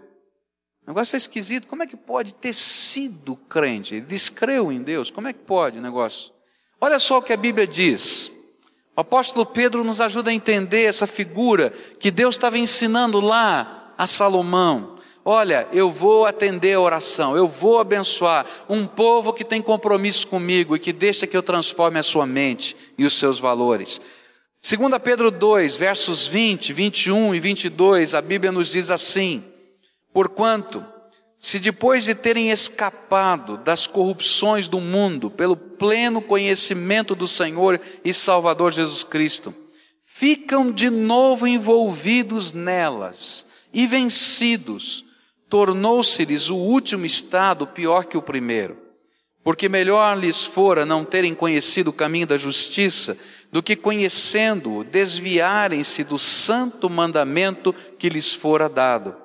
O 0.83 0.87
negócio 0.87 1.17
é 1.17 1.17
esquisito. 1.17 1.67
Como 1.67 1.83
é 1.83 1.87
que 1.87 1.97
pode 1.97 2.33
ter 2.33 2.53
sido 2.53 3.35
crente? 3.35 3.95
Ele 3.95 4.05
descreu 4.05 4.71
em 4.71 4.81
Deus. 4.81 5.11
Como 5.11 5.27
é 5.27 5.33
que 5.33 5.43
pode 5.43 5.79
o 5.79 5.81
negócio? 5.81 6.31
Olha 6.79 6.97
só 6.97 7.17
o 7.17 7.21
que 7.21 7.33
a 7.33 7.37
Bíblia 7.37 7.67
diz. 7.67 8.31
O 8.95 9.01
apóstolo 9.01 9.45
Pedro 9.45 9.83
nos 9.83 10.01
ajuda 10.01 10.31
a 10.31 10.33
entender 10.33 10.83
essa 10.83 11.07
figura 11.07 11.71
que 11.99 12.11
Deus 12.11 12.35
estava 12.35 12.57
ensinando 12.57 13.19
lá 13.19 13.93
a 13.97 14.05
Salomão. 14.05 14.97
Olha, 15.23 15.67
eu 15.71 15.91
vou 15.91 16.25
atender 16.25 16.73
a 16.73 16.79
oração, 16.79 17.37
eu 17.37 17.47
vou 17.47 17.79
abençoar 17.79 18.45
um 18.67 18.85
povo 18.87 19.31
que 19.31 19.45
tem 19.45 19.61
compromisso 19.61 20.27
comigo 20.27 20.75
e 20.75 20.79
que 20.79 20.91
deixa 20.91 21.27
que 21.27 21.37
eu 21.37 21.43
transforme 21.43 21.99
a 21.99 22.03
sua 22.03 22.25
mente 22.25 22.75
e 22.97 23.05
os 23.05 23.17
seus 23.17 23.39
valores. 23.39 24.01
2 24.63 24.97
Pedro 25.03 25.31
2, 25.31 25.75
versos 25.75 26.27
20, 26.27 26.73
21 26.73 27.35
e 27.35 27.39
22, 27.39 28.13
a 28.13 28.21
Bíblia 28.21 28.51
nos 28.51 28.71
diz 28.71 28.89
assim: 28.89 29.43
Porquanto, 30.11 30.83
se 31.41 31.57
depois 31.57 32.03
de 32.03 32.13
terem 32.13 32.51
escapado 32.51 33.57
das 33.57 33.87
corrupções 33.87 34.67
do 34.67 34.79
mundo 34.79 35.31
pelo 35.31 35.57
pleno 35.57 36.21
conhecimento 36.21 37.15
do 37.15 37.27
Senhor 37.27 37.81
e 38.05 38.13
Salvador 38.13 38.71
Jesus 38.71 39.03
Cristo, 39.03 39.51
ficam 40.05 40.71
de 40.71 40.91
novo 40.91 41.47
envolvidos 41.47 42.53
nelas 42.53 43.47
e 43.73 43.87
vencidos, 43.87 45.03
tornou-se-lhes 45.49 46.51
o 46.51 46.55
último 46.55 47.07
estado 47.07 47.65
pior 47.65 48.05
que 48.05 48.17
o 48.17 48.21
primeiro. 48.21 48.77
Porque 49.43 49.67
melhor 49.67 50.15
lhes 50.15 50.45
fora 50.45 50.85
não 50.85 51.03
terem 51.03 51.33
conhecido 51.33 51.89
o 51.89 51.93
caminho 51.93 52.27
da 52.27 52.37
justiça, 52.37 53.17
do 53.51 53.63
que 53.63 53.75
conhecendo-o, 53.75 54.83
desviarem-se 54.83 56.03
do 56.03 56.19
santo 56.19 56.87
mandamento 56.87 57.73
que 57.97 58.09
lhes 58.09 58.31
fora 58.31 58.69
dado. 58.69 59.20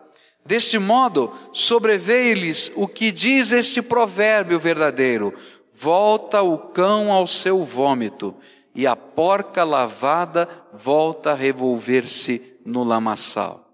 Deste 0.47 0.79
modo, 0.79 1.33
sobreveio-lhes 1.53 2.71
o 2.77 2.87
que 2.87 3.11
diz 3.11 3.51
este 3.51 3.83
provérbio 3.83 4.59
verdadeiro: 4.59 5.35
volta 5.75 6.41
o 6.43 6.57
cão 6.57 7.11
ao 7.11 7.27
seu 7.27 7.65
vômito, 7.65 8.35
e 8.75 8.87
a 8.87 8.95
porca 8.95 9.65
lavada 9.65 10.49
volta 10.73 11.33
a 11.33 11.35
revolver-se 11.35 12.59
no 12.65 12.85
lamaçal. 12.85 13.69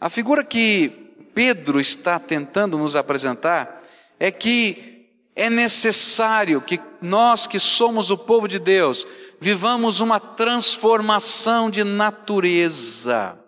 A 0.00 0.08
figura 0.08 0.42
que 0.42 0.88
Pedro 1.34 1.80
está 1.80 2.18
tentando 2.18 2.78
nos 2.78 2.96
apresentar 2.96 3.82
é 4.18 4.30
que 4.30 5.08
é 5.36 5.50
necessário 5.50 6.60
que 6.60 6.80
nós 7.02 7.46
que 7.46 7.58
somos 7.58 8.10
o 8.10 8.16
povo 8.16 8.46
de 8.46 8.58
Deus 8.58 9.06
vivamos 9.40 10.00
uma 10.00 10.20
transformação 10.20 11.68
de 11.68 11.84
natureza. 11.84 13.38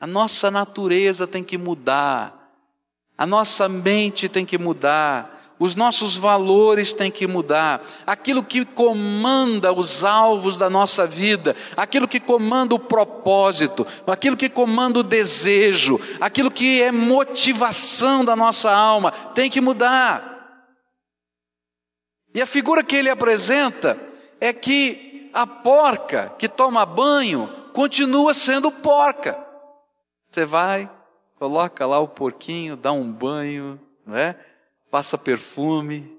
A 0.00 0.06
nossa 0.06 0.50
natureza 0.50 1.26
tem 1.26 1.42
que 1.42 1.56
mudar, 1.56 2.52
a 3.16 3.24
nossa 3.24 3.68
mente 3.68 4.28
tem 4.28 4.44
que 4.44 4.58
mudar, 4.58 5.36
os 5.58 5.74
nossos 5.74 6.16
valores 6.16 6.92
têm 6.92 7.10
que 7.10 7.26
mudar, 7.26 7.82
aquilo 8.06 8.44
que 8.44 8.64
comanda 8.64 9.72
os 9.72 10.04
alvos 10.04 10.58
da 10.58 10.68
nossa 10.68 11.06
vida, 11.06 11.56
aquilo 11.76 12.06
que 12.06 12.20
comanda 12.20 12.74
o 12.74 12.78
propósito, 12.78 13.86
aquilo 14.06 14.36
que 14.36 14.50
comanda 14.50 14.98
o 14.98 15.02
desejo, 15.02 15.98
aquilo 16.20 16.50
que 16.50 16.82
é 16.82 16.92
motivação 16.92 18.24
da 18.24 18.36
nossa 18.36 18.70
alma, 18.70 19.10
tem 19.10 19.48
que 19.48 19.60
mudar. 19.60 20.34
E 22.34 22.42
a 22.42 22.46
figura 22.46 22.84
que 22.84 22.96
ele 22.96 23.08
apresenta 23.08 23.98
é 24.38 24.52
que 24.52 25.30
a 25.32 25.46
porca 25.46 26.34
que 26.38 26.48
toma 26.48 26.84
banho 26.84 27.50
continua 27.72 28.34
sendo 28.34 28.70
porca. 28.70 29.45
Você 30.36 30.44
vai, 30.44 30.90
coloca 31.38 31.86
lá 31.86 31.98
o 31.98 32.06
porquinho, 32.06 32.76
dá 32.76 32.92
um 32.92 33.10
banho, 33.10 33.80
né? 34.06 34.36
passa 34.90 35.16
perfume. 35.16 36.14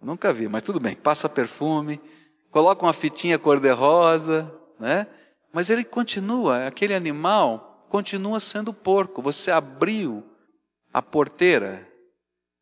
Nunca 0.00 0.32
vi, 0.32 0.46
mas 0.46 0.62
tudo 0.62 0.78
bem, 0.78 0.94
passa 0.94 1.28
perfume, 1.28 2.00
coloca 2.52 2.86
uma 2.86 2.92
fitinha 2.92 3.40
cor-de-rosa, 3.40 4.48
né? 4.78 5.08
Mas 5.52 5.70
ele 5.70 5.82
continua, 5.82 6.68
aquele 6.68 6.94
animal 6.94 7.84
continua 7.88 8.38
sendo 8.38 8.72
porco. 8.72 9.20
Você 9.20 9.50
abriu 9.50 10.22
a 10.94 11.02
porteira, 11.02 11.84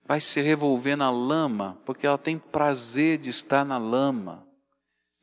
vai 0.06 0.18
se 0.18 0.40
revolver 0.40 0.96
na 0.96 1.10
lama, 1.10 1.76
porque 1.84 2.06
ela 2.06 2.16
tem 2.16 2.38
prazer 2.38 3.18
de 3.18 3.28
estar 3.28 3.66
na 3.66 3.76
lama. 3.76 4.46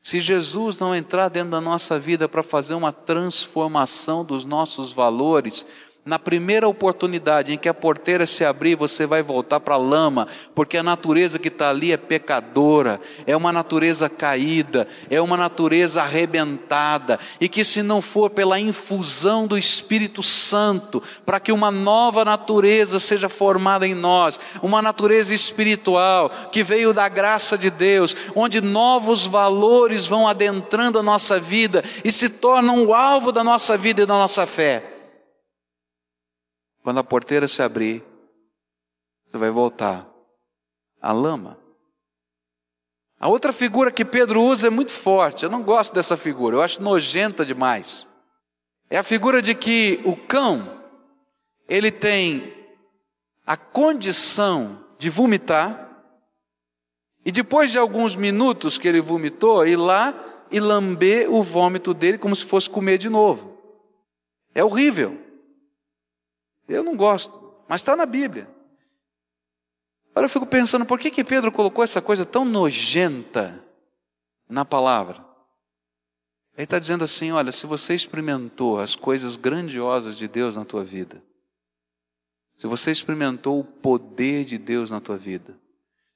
Se 0.00 0.20
Jesus 0.20 0.78
não 0.78 0.94
entrar 0.94 1.28
dentro 1.28 1.50
da 1.50 1.60
nossa 1.60 1.98
vida 1.98 2.28
para 2.28 2.42
fazer 2.42 2.74
uma 2.74 2.92
transformação 2.92 4.24
dos 4.24 4.44
nossos 4.44 4.92
valores, 4.92 5.66
na 6.08 6.18
primeira 6.18 6.66
oportunidade 6.66 7.52
em 7.52 7.58
que 7.58 7.68
a 7.68 7.74
porteira 7.74 8.24
se 8.24 8.42
abrir, 8.42 8.74
você 8.74 9.06
vai 9.06 9.22
voltar 9.22 9.60
para 9.60 9.74
a 9.74 9.78
lama, 9.78 10.26
porque 10.54 10.78
a 10.78 10.82
natureza 10.82 11.38
que 11.38 11.48
está 11.48 11.68
ali 11.68 11.92
é 11.92 11.98
pecadora, 11.98 12.98
é 13.26 13.36
uma 13.36 13.52
natureza 13.52 14.08
caída, 14.08 14.88
é 15.10 15.20
uma 15.20 15.36
natureza 15.36 16.00
arrebentada, 16.00 17.20
e 17.38 17.46
que 17.46 17.62
se 17.62 17.82
não 17.82 18.00
for 18.00 18.30
pela 18.30 18.58
infusão 18.58 19.46
do 19.46 19.58
Espírito 19.58 20.22
Santo, 20.22 21.02
para 21.26 21.38
que 21.38 21.52
uma 21.52 21.70
nova 21.70 22.24
natureza 22.24 22.98
seja 22.98 23.28
formada 23.28 23.86
em 23.86 23.94
nós, 23.94 24.40
uma 24.62 24.80
natureza 24.80 25.34
espiritual 25.34 26.30
que 26.50 26.62
veio 26.62 26.94
da 26.94 27.06
graça 27.06 27.58
de 27.58 27.68
Deus, 27.68 28.16
onde 28.34 28.62
novos 28.62 29.26
valores 29.26 30.06
vão 30.06 30.26
adentrando 30.26 30.98
a 30.98 31.02
nossa 31.02 31.38
vida 31.38 31.84
e 32.02 32.10
se 32.10 32.30
tornam 32.30 32.86
o 32.86 32.94
alvo 32.94 33.30
da 33.30 33.44
nossa 33.44 33.76
vida 33.76 34.00
e 34.00 34.06
da 34.06 34.14
nossa 34.14 34.46
fé 34.46 34.94
quando 36.82 36.98
a 36.98 37.04
porteira 37.04 37.46
se 37.46 37.62
abrir, 37.62 38.04
você 39.26 39.36
vai 39.36 39.50
voltar 39.50 40.08
à 41.00 41.12
lama. 41.12 41.58
A 43.20 43.28
outra 43.28 43.52
figura 43.52 43.90
que 43.90 44.04
Pedro 44.04 44.42
usa 44.42 44.68
é 44.68 44.70
muito 44.70 44.92
forte. 44.92 45.44
Eu 45.44 45.50
não 45.50 45.62
gosto 45.62 45.92
dessa 45.92 46.16
figura, 46.16 46.56
eu 46.56 46.62
acho 46.62 46.82
nojenta 46.82 47.44
demais. 47.44 48.06
É 48.88 48.96
a 48.96 49.02
figura 49.02 49.42
de 49.42 49.54
que 49.54 50.00
o 50.04 50.16
cão, 50.16 50.82
ele 51.68 51.90
tem 51.90 52.54
a 53.44 53.56
condição 53.56 54.84
de 54.98 55.10
vomitar, 55.10 55.86
e 57.24 57.32
depois 57.32 57.70
de 57.70 57.78
alguns 57.78 58.16
minutos 58.16 58.78
que 58.78 58.88
ele 58.88 59.00
vomitou, 59.00 59.66
ir 59.66 59.76
lá 59.76 60.14
e 60.50 60.60
lamber 60.60 61.30
o 61.30 61.42
vômito 61.42 61.92
dele 61.92 62.16
como 62.16 62.34
se 62.34 62.44
fosse 62.44 62.70
comer 62.70 62.96
de 62.96 63.08
novo. 63.08 63.58
É 64.54 64.64
horrível. 64.64 65.18
Eu 66.68 66.84
não 66.84 66.96
gosto, 66.96 67.54
mas 67.66 67.80
está 67.80 67.96
na 67.96 68.04
Bíblia. 68.04 68.48
Agora 70.10 70.26
eu 70.26 70.30
fico 70.30 70.46
pensando, 70.46 70.84
por 70.84 70.98
que, 70.98 71.10
que 71.10 71.24
Pedro 71.24 71.50
colocou 71.50 71.82
essa 71.82 72.02
coisa 72.02 72.26
tão 72.26 72.44
nojenta 72.44 73.64
na 74.48 74.64
palavra? 74.64 75.24
Ele 76.56 76.64
está 76.64 76.78
dizendo 76.78 77.04
assim: 77.04 77.30
olha, 77.30 77.52
se 77.52 77.66
você 77.66 77.94
experimentou 77.94 78.80
as 78.80 78.96
coisas 78.96 79.36
grandiosas 79.36 80.16
de 80.16 80.26
Deus 80.26 80.56
na 80.56 80.64
tua 80.64 80.82
vida, 80.82 81.22
se 82.56 82.66
você 82.66 82.90
experimentou 82.90 83.60
o 83.60 83.64
poder 83.64 84.44
de 84.44 84.58
Deus 84.58 84.90
na 84.90 85.00
tua 85.00 85.16
vida, 85.16 85.56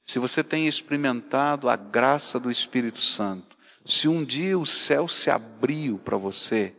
se 0.04 0.18
você 0.18 0.42
tem 0.42 0.66
experimentado 0.66 1.68
a 1.68 1.76
graça 1.76 2.40
do 2.40 2.50
Espírito 2.50 3.00
Santo, 3.00 3.56
se 3.86 4.08
um 4.08 4.24
dia 4.24 4.58
o 4.58 4.66
céu 4.66 5.06
se 5.06 5.30
abriu 5.30 5.98
para 5.98 6.16
você, 6.16 6.76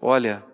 olha, 0.00 0.44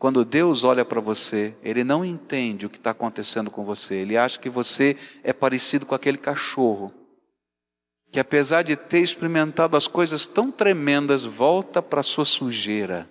quando 0.00 0.24
Deus 0.24 0.64
olha 0.64 0.82
para 0.82 0.98
você, 0.98 1.54
ele 1.62 1.84
não 1.84 2.02
entende 2.02 2.64
o 2.64 2.70
que 2.70 2.78
está 2.78 2.92
acontecendo 2.92 3.50
com 3.50 3.66
você. 3.66 3.96
Ele 3.96 4.16
acha 4.16 4.40
que 4.40 4.48
você 4.48 4.96
é 5.22 5.30
parecido 5.30 5.84
com 5.84 5.94
aquele 5.94 6.16
cachorro 6.16 6.90
que, 8.10 8.18
apesar 8.18 8.62
de 8.62 8.76
ter 8.76 9.00
experimentado 9.00 9.76
as 9.76 9.86
coisas 9.86 10.26
tão 10.26 10.50
tremendas, 10.50 11.24
volta 11.24 11.82
para 11.82 12.02
sua 12.02 12.24
sujeira. 12.24 13.10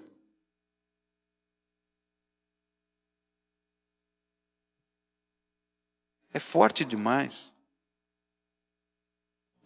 É 6.33 6.39
forte 6.39 6.83
demais. 6.83 7.53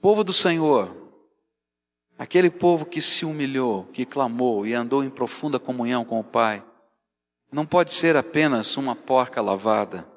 Povo 0.02 0.26
do 0.26 0.34
Senhor, 0.34 0.94
aquele 2.18 2.50
povo 2.50 2.86
que 2.86 3.00
se 3.00 3.24
humilhou, 3.24 3.86
que 3.94 4.06
clamou 4.06 4.68
e 4.68 4.74
andou 4.74 5.06
em 5.06 5.10
profunda 5.10 5.58
comunhão 5.58 6.04
com 6.04 6.20
o 6.20 6.24
Pai 6.24 6.62
não 7.54 7.68
pode 7.68 7.94
ser 7.94 8.18
apenas 8.18 8.76
uma 8.78 8.96
porca 8.96 9.40
lavada, 9.40 10.08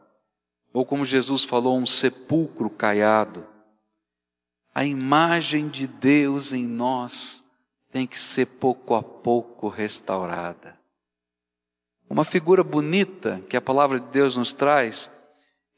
ou 0.73 0.87
como 0.87 1.05
Jesus 1.05 1.45
falou, 1.45 1.77
um 1.77 1.87
sepulcro 1.87 2.71
caiado. 2.71 3.47
A 4.75 4.87
imagem 4.87 5.69
de 5.69 5.87
Deus 5.87 6.55
em 6.55 6.67
nós 6.67 7.45
tem 7.93 8.07
que 8.07 8.19
ser 8.19 8.47
pouco 8.47 8.95
a 8.95 9.03
pouco 9.03 9.69
restaurada. 9.69 10.79
Uma 12.09 12.25
figura 12.25 12.65
bonita 12.65 13.43
que 13.51 13.57
a 13.57 13.61
palavra 13.61 14.01
de 14.01 14.07
Deus 14.07 14.37
nos 14.37 14.55
traz 14.55 15.11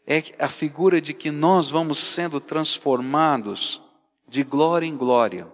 é 0.07 0.23
a 0.39 0.49
figura 0.49 1.01
de 1.01 1.13
que 1.13 1.31
nós 1.31 1.71
vamos 1.71 1.99
sendo 1.99 2.41
transformados 2.41 3.83
de 4.29 4.45
glória 4.45 4.87
em 4.87 4.97
glória. 4.97 5.53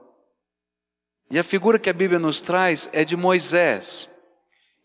E 1.31 1.39
a 1.39 1.45
figura 1.45 1.79
que 1.79 1.89
a 1.89 1.95
Bíblia 1.95 2.19
nos 2.19 2.43
traz 2.43 2.91
é 2.93 3.05
de 3.05 3.17
Moisés. 3.17 4.09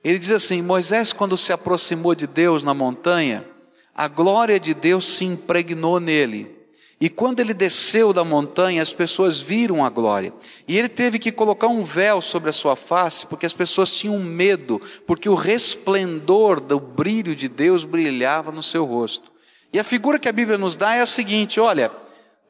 Ele 0.04 0.18
diz 0.18 0.32
assim: 0.32 0.62
Moisés, 0.62 1.14
quando 1.14 1.38
se 1.38 1.52
aproximou 1.52 2.16
de 2.16 2.28
Deus 2.28 2.64
na 2.64 2.74
montanha, 2.74 3.46
a 3.94 4.08
glória 4.08 4.60
de 4.60 4.74
Deus 4.74 5.06
se 5.06 5.26
impregnou 5.26 6.00
nele. 6.00 6.60
E 7.02 7.10
quando 7.10 7.40
ele 7.40 7.54
desceu 7.54 8.12
da 8.12 8.26
montanha, 8.26 8.82
as 8.82 8.92
pessoas 8.92 9.40
viram 9.40 9.86
a 9.86 9.90
glória. 9.90 10.34
E 10.68 10.78
ele 10.78 10.90
teve 10.90 11.18
que 11.18 11.32
colocar 11.32 11.68
um 11.68 11.82
véu 11.82 12.22
sobre 12.22 12.50
a 12.50 12.54
sua 12.54 12.76
face, 12.76 13.26
porque 13.26 13.46
as 13.46 13.54
pessoas 13.54 13.94
tinham 13.94 14.20
medo, 14.20 14.82
porque 15.08 15.30
o 15.30 15.36
resplendor 15.36 16.60
do 16.60 16.78
brilho 16.78 17.34
de 17.34 17.48
Deus 17.48 17.86
brilhava 17.86 18.52
no 18.52 18.62
seu 18.62 18.84
rosto. 18.84 19.32
E 19.72 19.80
a 19.80 19.84
figura 19.84 20.20
que 20.20 20.28
a 20.28 20.34
Bíblia 20.34 20.58
nos 20.58 20.76
dá 20.76 20.96
é 20.96 21.02
a 21.02 21.06
seguinte: 21.06 21.60
olha, 21.60 21.90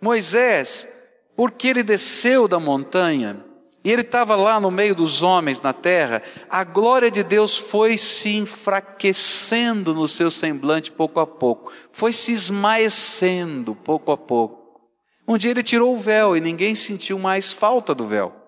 Moisés, 0.02 0.88
porque 1.36 1.68
ele 1.68 1.84
desceu 1.84 2.48
da 2.48 2.60
montanha, 2.60 3.46
e 3.84 3.92
ele 3.92 4.02
estava 4.02 4.36
lá 4.36 4.60
no 4.60 4.70
meio 4.70 4.94
dos 4.94 5.24
homens 5.24 5.62
na 5.62 5.72
terra, 5.72 6.22
a 6.50 6.64
glória 6.64 7.10
de 7.10 7.24
Deus 7.24 7.58
foi 7.58 7.98
se 7.98 8.36
enfraquecendo 8.36 9.94
no 9.94 10.08
seu 10.08 10.30
semblante 10.30 10.92
pouco 10.92 11.20
a 11.20 11.28
pouco, 11.28 11.72
foi 11.92 12.12
se 12.12 12.34
esmaecendo 12.34 13.74
pouco 13.74 14.12
a 14.12 14.18
pouco. 14.18 14.60
Um 15.28 15.38
dia 15.38 15.52
ele 15.52 15.64
tirou 15.64 15.94
o 15.96 16.00
véu 16.00 16.36
e 16.36 16.42
ninguém 16.42 16.76
sentiu 16.76 17.18
mais 17.20 17.52
falta 17.52 17.94
do 17.94 18.08
véu. 18.08 18.39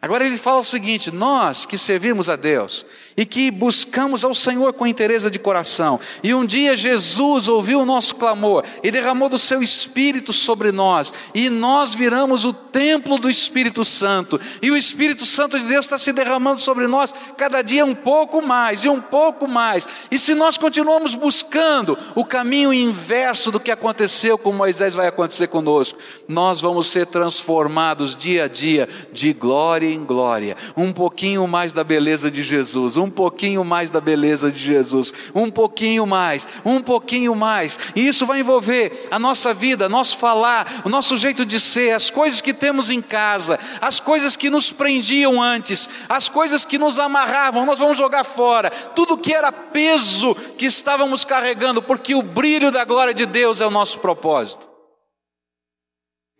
Agora 0.00 0.24
ele 0.24 0.38
fala 0.38 0.60
o 0.60 0.64
seguinte: 0.64 1.10
nós 1.10 1.66
que 1.66 1.76
servimos 1.76 2.28
a 2.28 2.36
Deus 2.36 2.86
e 3.16 3.26
que 3.26 3.50
buscamos 3.50 4.22
ao 4.22 4.32
Senhor 4.32 4.72
com 4.72 4.86
interesse 4.86 5.28
de 5.28 5.40
coração, 5.40 5.98
e 6.22 6.32
um 6.32 6.46
dia 6.46 6.76
Jesus 6.76 7.48
ouviu 7.48 7.80
o 7.80 7.84
nosso 7.84 8.14
clamor 8.14 8.64
e 8.80 8.92
derramou 8.92 9.28
do 9.28 9.38
seu 9.40 9.60
Espírito 9.60 10.32
sobre 10.32 10.70
nós, 10.70 11.12
e 11.34 11.50
nós 11.50 11.94
viramos 11.96 12.44
o 12.44 12.52
templo 12.52 13.18
do 13.18 13.28
Espírito 13.28 13.84
Santo, 13.84 14.40
e 14.62 14.70
o 14.70 14.76
Espírito 14.76 15.26
Santo 15.26 15.58
de 15.58 15.64
Deus 15.64 15.86
está 15.86 15.98
se 15.98 16.12
derramando 16.12 16.60
sobre 16.60 16.86
nós 16.86 17.12
cada 17.36 17.60
dia 17.60 17.84
um 17.84 17.94
pouco 17.94 18.40
mais 18.40 18.84
e 18.84 18.88
um 18.88 19.00
pouco 19.00 19.48
mais, 19.48 19.88
e 20.12 20.16
se 20.16 20.32
nós 20.36 20.56
continuamos 20.56 21.16
buscando 21.16 21.98
o 22.14 22.24
caminho 22.24 22.72
inverso 22.72 23.50
do 23.50 23.58
que 23.58 23.72
aconteceu 23.72 24.38
com 24.38 24.52
Moisés, 24.52 24.94
vai 24.94 25.08
acontecer 25.08 25.48
conosco, 25.48 25.98
nós 26.28 26.60
vamos 26.60 26.86
ser 26.86 27.06
transformados 27.06 28.16
dia 28.16 28.44
a 28.44 28.48
dia 28.48 28.88
de 29.12 29.32
glória 29.32 29.87
em 29.88 30.04
glória, 30.04 30.56
um 30.76 30.92
pouquinho 30.92 31.46
mais 31.46 31.72
da 31.72 31.82
beleza 31.82 32.30
de 32.30 32.42
Jesus, 32.42 32.96
um 32.96 33.10
pouquinho 33.10 33.64
mais 33.64 33.90
da 33.90 34.00
beleza 34.00 34.50
de 34.50 34.58
Jesus, 34.58 35.12
um 35.34 35.50
pouquinho 35.50 36.06
mais, 36.06 36.46
um 36.64 36.80
pouquinho 36.80 37.34
mais, 37.34 37.78
e 37.94 38.06
isso 38.06 38.26
vai 38.26 38.40
envolver 38.40 39.08
a 39.10 39.18
nossa 39.18 39.52
vida, 39.52 39.88
nosso 39.88 40.18
falar, 40.18 40.82
o 40.84 40.88
nosso 40.88 41.16
jeito 41.16 41.44
de 41.44 41.58
ser, 41.58 41.92
as 41.92 42.10
coisas 42.10 42.40
que 42.40 42.54
temos 42.54 42.90
em 42.90 43.02
casa, 43.02 43.58
as 43.80 44.00
coisas 44.00 44.36
que 44.36 44.50
nos 44.50 44.70
prendiam 44.70 45.42
antes, 45.42 45.88
as 46.08 46.28
coisas 46.28 46.64
que 46.64 46.78
nos 46.78 46.98
amarravam, 46.98 47.66
nós 47.66 47.78
vamos 47.78 47.96
jogar 47.96 48.24
fora, 48.24 48.70
tudo 48.70 49.18
que 49.18 49.32
era 49.32 49.50
peso 49.50 50.34
que 50.56 50.66
estávamos 50.66 51.24
carregando, 51.24 51.82
porque 51.82 52.14
o 52.14 52.22
brilho 52.22 52.70
da 52.70 52.84
glória 52.84 53.14
de 53.14 53.26
Deus 53.26 53.60
é 53.60 53.66
o 53.66 53.70
nosso 53.70 53.98
propósito. 53.98 54.68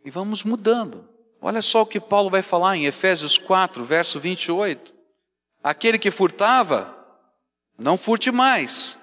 E 0.04 0.10
vamos 0.10 0.42
mudando. 0.42 1.17
Olha 1.40 1.62
só 1.62 1.82
o 1.82 1.86
que 1.86 2.00
Paulo 2.00 2.30
vai 2.30 2.42
falar 2.42 2.76
em 2.76 2.86
Efésios 2.86 3.38
4, 3.38 3.84
verso 3.84 4.18
28. 4.18 4.92
Aquele 5.62 5.98
que 5.98 6.10
furtava, 6.10 6.94
não 7.78 7.96
furte 7.96 8.30
mais, 8.30 8.98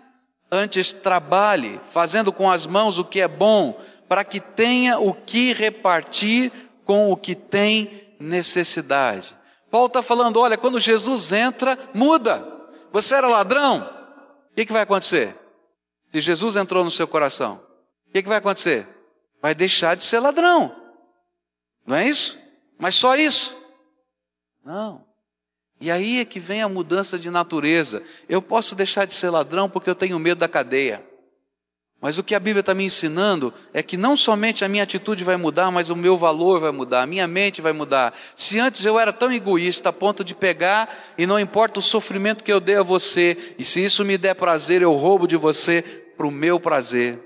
antes 0.51 0.91
trabalhe, 0.91 1.79
fazendo 1.89 2.33
com 2.33 2.51
as 2.51 2.65
mãos 2.65 2.99
o 2.99 3.05
que 3.05 3.21
é 3.21 3.27
bom, 3.27 3.79
para 4.07 4.23
que 4.23 4.39
tenha 4.39 4.99
o 4.99 5.13
que 5.13 5.53
repartir 5.53 6.51
com 6.83 7.11
o 7.11 7.17
que 7.17 7.35
tem 7.35 8.15
necessidade. 8.19 9.35
Paulo 9.71 9.87
está 9.87 10.01
falando: 10.01 10.39
olha, 10.39 10.57
quando 10.57 10.79
Jesus 10.79 11.31
entra, 11.31 11.77
muda. 11.93 12.53
Você 12.91 13.15
era 13.15 13.27
ladrão? 13.27 13.89
O 14.51 14.55
que, 14.55 14.65
que 14.65 14.73
vai 14.73 14.83
acontecer? 14.83 15.35
Se 16.11 16.21
Jesus 16.21 16.55
entrou 16.55 16.83
no 16.83 16.91
seu 16.91 17.07
coração, 17.07 17.61
o 18.07 18.11
que, 18.11 18.21
que 18.21 18.29
vai 18.29 18.37
acontecer? 18.37 18.87
Vai 19.41 19.53
deixar 19.53 19.95
de 19.95 20.05
ser 20.05 20.19
ladrão. 20.19 20.84
Não 21.85 21.95
é 21.95 22.07
isso? 22.07 22.37
Mas 22.77 22.95
só 22.95 23.15
isso? 23.15 23.55
Não. 24.63 25.05
E 25.79 25.91
aí 25.91 26.19
é 26.19 26.25
que 26.25 26.39
vem 26.39 26.61
a 26.61 26.69
mudança 26.69 27.19
de 27.19 27.29
natureza. 27.29 28.01
Eu 28.27 28.41
posso 28.41 28.75
deixar 28.75 29.05
de 29.05 29.13
ser 29.13 29.29
ladrão 29.29 29.69
porque 29.69 29.89
eu 29.89 29.95
tenho 29.95 30.17
medo 30.17 30.39
da 30.39 30.47
cadeia. 30.47 31.03
Mas 32.01 32.17
o 32.17 32.23
que 32.23 32.35
a 32.35 32.39
Bíblia 32.39 32.59
está 32.59 32.73
me 32.73 32.83
ensinando 32.83 33.53
é 33.73 33.81
que 33.81 33.97
não 33.97 34.15
somente 34.15 34.63
a 34.63 34.67
minha 34.67 34.83
atitude 34.83 35.23
vai 35.23 35.37
mudar, 35.37 35.71
mas 35.71 35.89
o 35.89 35.95
meu 35.95 36.17
valor 36.17 36.59
vai 36.59 36.71
mudar, 36.71 37.03
a 37.03 37.07
minha 37.07 37.27
mente 37.27 37.61
vai 37.61 37.73
mudar. 37.73 38.13
Se 38.35 38.59
antes 38.59 38.85
eu 38.85 38.99
era 38.99 39.11
tão 39.11 39.31
egoísta 39.31 39.89
a 39.89 39.93
ponto 39.93 40.23
de 40.23 40.35
pegar 40.35 40.93
e 41.17 41.25
não 41.25 41.39
importa 41.39 41.79
o 41.79 41.81
sofrimento 41.81 42.43
que 42.43 42.53
eu 42.53 42.59
dei 42.59 42.75
a 42.75 42.83
você, 42.83 43.55
e 43.57 43.65
se 43.65 43.83
isso 43.83 44.05
me 44.05 44.17
der 44.17 44.35
prazer, 44.35 44.81
eu 44.81 44.93
roubo 44.93 45.27
de 45.27 45.35
você 45.35 45.81
para 46.15 46.27
o 46.27 46.31
meu 46.31 46.59
prazer 46.59 47.24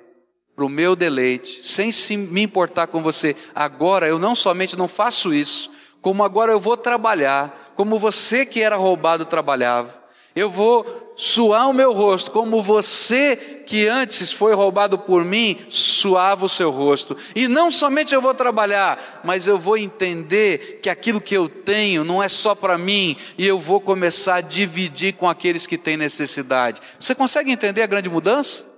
para 0.59 0.65
o 0.65 0.69
meu 0.69 0.93
deleite, 0.93 1.61
sem 1.63 1.89
se 1.89 2.17
me 2.17 2.41
importar 2.41 2.87
com 2.87 3.01
você. 3.01 3.33
Agora 3.55 4.09
eu 4.09 4.19
não 4.19 4.35
somente 4.35 4.75
não 4.75 4.89
faço 4.89 5.33
isso, 5.33 5.71
como 6.01 6.21
agora 6.21 6.51
eu 6.51 6.59
vou 6.59 6.75
trabalhar, 6.75 7.71
como 7.77 7.97
você 7.97 8.45
que 8.45 8.61
era 8.61 8.75
roubado 8.75 9.23
trabalhava. 9.23 9.97
Eu 10.35 10.49
vou 10.49 11.13
suar 11.15 11.69
o 11.69 11.73
meu 11.73 11.93
rosto, 11.93 12.31
como 12.31 12.61
você 12.61 13.63
que 13.65 13.87
antes 13.87 14.33
foi 14.33 14.53
roubado 14.53 14.99
por 14.99 15.23
mim, 15.23 15.57
suava 15.69 16.45
o 16.45 16.49
seu 16.49 16.71
rosto. 16.71 17.15
E 17.33 17.47
não 17.47 17.71
somente 17.71 18.13
eu 18.13 18.21
vou 18.21 18.33
trabalhar, 18.33 19.21
mas 19.23 19.47
eu 19.47 19.57
vou 19.57 19.77
entender 19.77 20.81
que 20.83 20.89
aquilo 20.89 21.21
que 21.21 21.37
eu 21.37 21.47
tenho 21.47 22.03
não 22.03 22.21
é 22.21 22.27
só 22.27 22.53
para 22.53 22.77
mim, 22.77 23.15
e 23.37 23.47
eu 23.47 23.57
vou 23.57 23.79
começar 23.79 24.35
a 24.35 24.41
dividir 24.41 25.13
com 25.13 25.29
aqueles 25.29 25.65
que 25.65 25.77
têm 25.77 25.95
necessidade. 25.95 26.81
Você 26.99 27.15
consegue 27.15 27.49
entender 27.49 27.81
a 27.81 27.87
grande 27.87 28.09
mudança? 28.09 28.68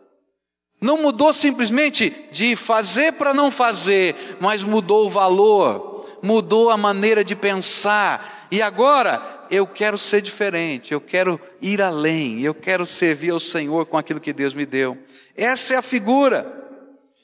Não 0.82 0.98
mudou 0.98 1.32
simplesmente 1.32 2.28
de 2.32 2.56
fazer 2.56 3.14
para 3.14 3.36
não 3.36 3.52
fazer, 3.52 4.16
mas 4.40 4.64
mudou 4.64 5.06
o 5.06 5.10
valor, 5.10 6.10
mudou 6.24 6.72
a 6.72 6.76
maneira 6.76 7.24
de 7.24 7.36
pensar. 7.36 8.48
E 8.50 8.64
agora 8.64 9.46
eu 9.52 9.68
quero 9.68 9.96
ser 9.96 10.24
diferente, 10.24 10.92
eu 10.92 11.00
quero 11.00 11.40
ir 11.62 11.84
além, 11.84 12.42
eu 12.42 12.56
quero 12.56 12.84
servir 12.84 13.30
ao 13.30 13.40
Senhor 13.40 13.86
com 13.86 13.96
aquilo 13.96 14.20
que 14.20 14.34
Deus 14.34 14.56
me 14.56 14.66
deu. 14.66 14.98
Essa 15.38 15.76
é 15.76 15.78
a 15.78 15.84
figura. 15.84 16.60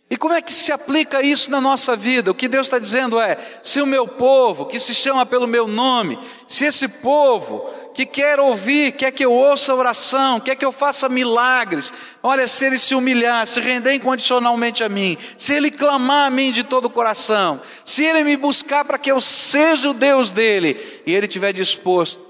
E 0.10 0.16
como 0.16 0.34
é 0.34 0.42
que 0.42 0.54
se 0.54 0.72
aplica 0.72 1.22
isso 1.22 1.52
na 1.52 1.60
nossa 1.60 1.96
vida? 1.96 2.32
O 2.32 2.36
que 2.36 2.48
Deus 2.48 2.68
está 2.68 2.80
dizendo 2.80 3.20
é: 3.20 3.38
se 3.62 3.82
o 3.82 3.86
meu 3.86 4.08
povo, 4.08 4.66
que 4.66 4.80
se 4.80 4.96
chama 4.96 5.26
pelo 5.26 5.48
meu 5.48 5.68
nome, 5.68 6.18
se 6.48 6.64
esse 6.64 6.88
povo 6.88 7.70
que 7.98 8.06
quer 8.06 8.40
ouvir, 8.40 8.92
quer 8.92 9.10
que 9.10 9.26
eu 9.26 9.34
ouça 9.34 9.74
oração, 9.74 10.40
quer 10.40 10.56
que 10.56 10.64
eu 10.64 10.72
faça 10.72 11.10
milagres. 11.10 11.92
Olha, 12.22 12.48
se 12.48 12.64
ele 12.64 12.78
se 12.78 12.94
humilhar, 12.94 13.48
se 13.48 13.60
render 13.60 13.96
incondicionalmente 13.96 14.84
a 14.84 14.90
mim, 14.90 15.18
se 15.36 15.56
ele 15.56 15.72
clamar 15.72 16.28
a 16.28 16.30
mim 16.30 16.52
de 16.52 16.64
todo 16.64 16.86
o 16.86 16.92
coração, 16.92 17.60
se 17.84 18.06
ele 18.06 18.24
me 18.24 18.38
buscar 18.38 18.86
para 18.86 19.00
que 19.00 19.12
eu 19.12 19.20
seja 19.20 19.90
o 19.90 19.96
Deus 19.96 20.32
dele, 20.32 21.02
e 21.08 21.16
ele 21.16 21.26
estiver 21.26 21.52
disposto 21.52 22.24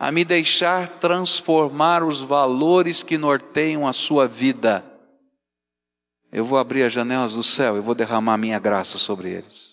a 0.00 0.10
me 0.10 0.24
deixar 0.24 0.88
transformar 0.98 2.02
os 2.02 2.20
valores 2.20 3.04
que 3.04 3.16
norteiam 3.16 3.86
a 3.86 3.92
sua 3.92 4.26
vida, 4.26 4.84
eu 6.32 6.44
vou 6.44 6.58
abrir 6.58 6.82
as 6.82 6.92
janelas 6.92 7.34
do 7.34 7.44
céu, 7.44 7.76
eu 7.76 7.84
vou 7.84 7.94
derramar 7.94 8.36
minha 8.36 8.58
graça 8.58 8.98
sobre 8.98 9.30
eles. 9.30 9.67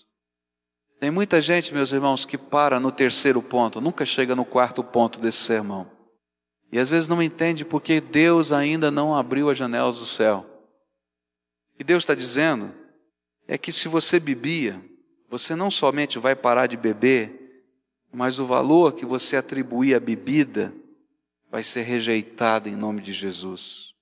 Tem 0.98 1.10
muita 1.10 1.40
gente, 1.40 1.74
meus 1.74 1.92
irmãos, 1.92 2.24
que 2.24 2.38
para 2.38 2.80
no 2.80 2.90
terceiro 2.90 3.42
ponto, 3.42 3.80
nunca 3.80 4.06
chega 4.06 4.34
no 4.34 4.44
quarto 4.44 4.82
ponto 4.82 5.20
desse 5.20 5.38
sermão. 5.38 5.90
E 6.72 6.78
às 6.78 6.88
vezes 6.88 7.08
não 7.08 7.22
entende 7.22 7.64
porque 7.64 8.00
Deus 8.00 8.50
ainda 8.50 8.90
não 8.90 9.14
abriu 9.14 9.50
as 9.50 9.58
janelas 9.58 9.98
do 9.98 10.06
céu. 10.06 10.46
O 11.74 11.76
que 11.76 11.84
Deus 11.84 12.02
está 12.02 12.14
dizendo 12.14 12.74
é 13.46 13.58
que 13.58 13.70
se 13.70 13.88
você 13.88 14.18
bebia, 14.18 14.82
você 15.28 15.54
não 15.54 15.70
somente 15.70 16.18
vai 16.18 16.34
parar 16.34 16.66
de 16.66 16.76
beber, 16.76 17.64
mas 18.12 18.38
o 18.38 18.46
valor 18.46 18.94
que 18.94 19.04
você 19.04 19.36
atribuía 19.36 19.98
à 19.98 20.00
bebida 20.00 20.74
vai 21.50 21.62
ser 21.62 21.82
rejeitado 21.82 22.68
em 22.68 22.74
nome 22.74 23.02
de 23.02 23.12
Jesus. 23.12 23.92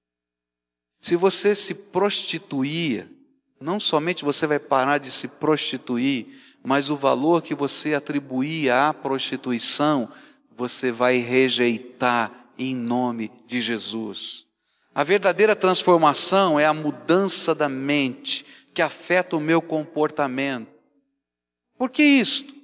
Se 1.01 1.17
você 1.17 1.55
se 1.55 1.75
prostituía, 1.75 3.11
não 3.61 3.81
somente 3.81 4.25
você 4.25 4.47
vai 4.47 4.59
parar 4.59 4.99
de 4.99 5.11
se 5.11 5.29
prostituir, 5.29 6.54
mas 6.65 6.89
o 6.89 6.97
valor 6.97 7.43
que 7.43 7.55
você 7.55 7.93
atribuía 7.93 8.89
à 8.89 8.95
prostituição, 8.95 10.11
você 10.57 10.91
vai 10.91 11.19
rejeitar 11.19 12.33
em 12.57 12.75
nome 12.75 13.31
de 13.47 13.61
Jesus. 13.61 14.47
A 14.95 15.05
verdadeira 15.05 15.55
transformação 15.55 16.59
é 16.59 16.65
a 16.65 16.73
mudança 16.73 17.55
da 17.55 17.69
mente 17.69 18.47
que 18.73 18.81
afeta 18.81 19.37
o 19.37 19.41
meu 19.41 19.61
comportamento. 19.61 20.73
Por 21.77 21.91
que 21.91 22.03
isto? 22.03 22.55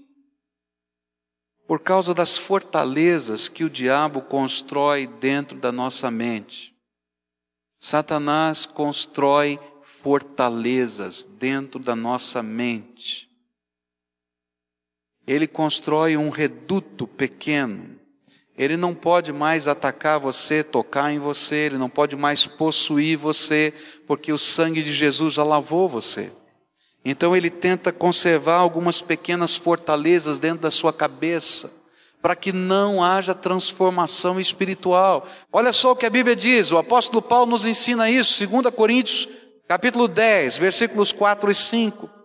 Por 1.66 1.80
causa 1.80 2.14
das 2.14 2.38
fortalezas 2.38 3.48
que 3.48 3.64
o 3.64 3.70
diabo 3.70 4.22
constrói 4.22 5.06
dentro 5.06 5.58
da 5.58 5.70
nossa 5.70 6.10
mente. 6.10 6.74
Satanás 7.78 8.64
constrói 8.64 9.60
fortalezas 9.82 11.24
dentro 11.24 11.78
da 11.78 11.94
nossa 11.94 12.42
mente. 12.42 13.29
Ele 15.30 15.46
constrói 15.46 16.16
um 16.16 16.28
reduto 16.28 17.06
pequeno. 17.06 17.90
Ele 18.58 18.76
não 18.76 18.96
pode 18.96 19.32
mais 19.32 19.68
atacar 19.68 20.18
você, 20.18 20.64
tocar 20.64 21.12
em 21.12 21.20
você, 21.20 21.54
ele 21.54 21.78
não 21.78 21.88
pode 21.88 22.16
mais 22.16 22.48
possuir 22.48 23.16
você, 23.16 23.72
porque 24.08 24.32
o 24.32 24.38
sangue 24.38 24.82
de 24.82 24.90
Jesus 24.90 25.34
já 25.34 25.44
lavou 25.44 25.88
você. 25.88 26.32
Então 27.04 27.36
ele 27.36 27.48
tenta 27.48 27.92
conservar 27.92 28.56
algumas 28.56 29.00
pequenas 29.00 29.54
fortalezas 29.54 30.40
dentro 30.40 30.62
da 30.62 30.70
sua 30.72 30.92
cabeça, 30.92 31.72
para 32.20 32.34
que 32.34 32.52
não 32.52 33.00
haja 33.00 33.32
transformação 33.32 34.40
espiritual. 34.40 35.28
Olha 35.52 35.72
só 35.72 35.92
o 35.92 35.96
que 35.96 36.06
a 36.06 36.10
Bíblia 36.10 36.34
diz, 36.34 36.72
o 36.72 36.76
apóstolo 36.76 37.22
Paulo 37.22 37.52
nos 37.52 37.64
ensina 37.64 38.10
isso, 38.10 38.44
2 38.44 38.74
Coríntios, 38.74 39.28
capítulo 39.68 40.08
10, 40.08 40.56
versículos 40.56 41.12
4 41.12 41.52
e 41.52 41.54
5. 41.54 42.19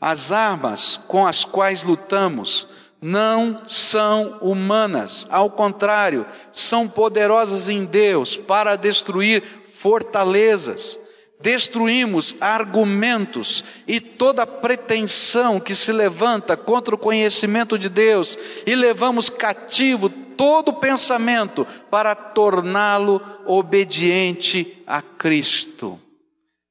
As 0.00 0.30
armas 0.30 1.00
com 1.08 1.26
as 1.26 1.44
quais 1.44 1.82
lutamos 1.82 2.68
não 3.00 3.62
são 3.66 4.38
humanas, 4.40 5.26
ao 5.30 5.50
contrário, 5.50 6.26
são 6.52 6.88
poderosas 6.88 7.68
em 7.68 7.84
Deus 7.84 8.36
para 8.36 8.76
destruir 8.76 9.42
fortalezas. 9.66 10.98
Destruímos 11.40 12.34
argumentos 12.40 13.64
e 13.86 14.00
toda 14.00 14.44
pretensão 14.44 15.60
que 15.60 15.72
se 15.72 15.92
levanta 15.92 16.56
contra 16.56 16.96
o 16.96 16.98
conhecimento 16.98 17.78
de 17.78 17.88
Deus 17.88 18.36
e 18.66 18.74
levamos 18.74 19.30
cativo 19.30 20.08
todo 20.08 20.72
pensamento 20.72 21.64
para 21.88 22.14
torná-lo 22.16 23.22
obediente 23.46 24.82
a 24.84 25.00
Cristo. 25.00 26.00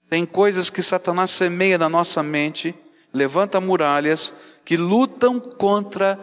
Tem 0.09 0.25
coisas 0.25 0.69
que 0.69 0.81
Satanás 0.81 1.31
semeia 1.31 1.77
na 1.77 1.87
nossa 1.87 2.21
mente, 2.21 2.75
levanta 3.13 3.59
muralhas 3.61 4.33
que 4.63 4.77
lutam 4.77 5.39
contra 5.39 6.19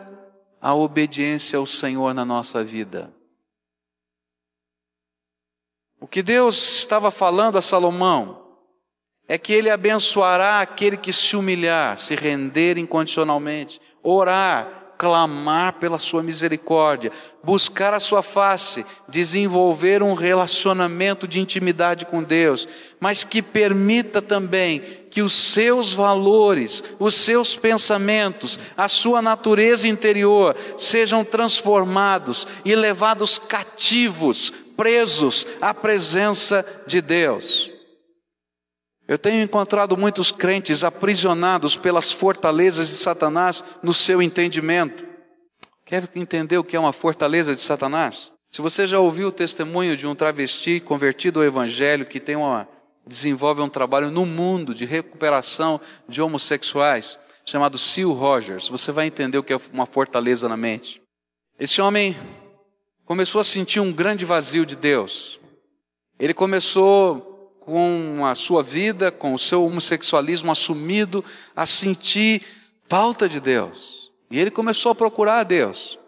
a 0.61 0.75
obediência 0.75 1.59
ao 1.59 1.67
Senhor 1.67 2.15
na 2.15 2.25
nossa 2.25 2.63
vida. 2.65 3.13
O 6.01 6.07
que 6.07 6.23
Deus 6.23 6.77
estava 6.77 7.11
falando 7.11 7.57
a 7.57 7.63
Salomão 7.63 8.59
é 9.27 9.39
que 9.39 9.53
ele 9.53 9.71
abençoará 9.71 10.61
aquele 10.61 10.97
que 10.97 11.13
se 11.13 11.35
humilhar, 11.37 11.99
se 11.99 12.15
render 12.15 12.77
incondicionalmente, 12.77 13.81
orar, 14.03 14.84
clamar 15.05 15.75
pela 15.75 15.99
sua 15.99 16.23
misericórdia, 16.23 17.13
buscar 17.43 17.93
a 17.93 18.01
sua 18.01 18.23
face, 18.23 18.87
desenvolver 19.07 20.03
um 20.03 20.15
relacionamento 20.15 21.29
de 21.29 21.41
intimidade 21.41 22.07
com 22.07 22.23
Deus, 22.23 22.67
mas 22.99 23.23
que 23.23 23.43
permita 23.43 24.23
também 24.23 24.83
que 25.11 25.21
os 25.21 25.35
seus 25.35 25.93
valores, 25.93 26.83
os 26.99 27.17
seus 27.17 27.55
pensamentos, 27.55 28.59
a 28.75 28.89
sua 28.89 29.21
natureza 29.21 29.87
interior 29.87 30.57
sejam 30.79 31.23
transformados 31.23 32.49
e 32.65 32.75
levados 32.75 33.39
cativos, 33.39 34.51
presos 34.75 35.47
à 35.61 35.75
presença 35.75 36.65
de 36.87 37.03
Deus. 37.03 37.74
Eu 39.07 39.19
tenho 39.19 39.43
encontrado 39.43 39.97
muitos 39.97 40.33
crentes 40.33 40.83
aprisionados 40.83 41.77
pelas 41.77 42.11
fortalezas 42.11 42.89
de 42.89 42.95
Satanás 42.95 43.63
no 43.83 43.93
seu 43.93 44.23
entendimento. 44.23 45.05
Quer 45.85 46.09
entender 46.15 46.57
o 46.57 46.65
que 46.65 46.77
é 46.77 46.81
uma 46.81 46.93
fortaleza 46.93 47.55
de 47.55 47.61
Satanás? 47.61 48.33
Se 48.49 48.63
você 48.63 48.87
já 48.87 48.99
ouviu 48.99 49.29
o 49.29 49.33
testemunho 49.33 49.97
de 49.97 50.07
um 50.07 50.15
travesti 50.15 50.81
convertido 50.81 51.41
ao 51.41 51.45
evangelho 51.45 52.07
que 52.07 52.19
tem 52.19 52.37
uma, 52.37 52.67
desenvolve 53.07 53.61
um 53.61 53.69
trabalho 53.69 54.11
no 54.11 54.25
mundo 54.25 54.75
de 54.75 54.87
recuperação 54.87 55.79
de 56.09 56.23
homossexuais, 56.23 57.19
chamado 57.45 57.77
Seal 57.77 58.13
Rogers, 58.13 58.69
você 58.69 58.91
vai 58.91 59.07
entender 59.07 59.37
o 59.37 59.43
que 59.43 59.53
é 59.53 59.61
uma 59.73 59.85
fortaleza 59.85 60.49
na 60.49 60.57
mente. 60.57 61.03
Esse 61.59 61.83
homem 61.83 62.17
começou 63.05 63.41
a 63.41 63.45
sentir 63.45 63.81
um 63.81 63.93
grande 63.93 64.25
vazio 64.25 64.65
de 64.65 64.77
Deus. 64.77 65.39
Ele 66.19 66.33
começou 66.33 67.34
com 67.65 68.25
a 68.27 68.35
sua 68.35 68.63
vida, 68.63 69.11
com 69.11 69.33
o 69.33 69.39
seu 69.39 69.65
homossexualismo 69.65 70.53
assumido, 70.53 71.25
a 71.57 71.65
sentir 71.65 72.43
falta 72.89 73.29
de 73.29 73.41
Deus. 73.41 74.11
E 74.31 74.39
ele 74.39 74.51
começou 74.51 74.93
a 74.93 74.95
procurar 74.95 75.41
a 75.41 75.45
Deus. 75.45 75.99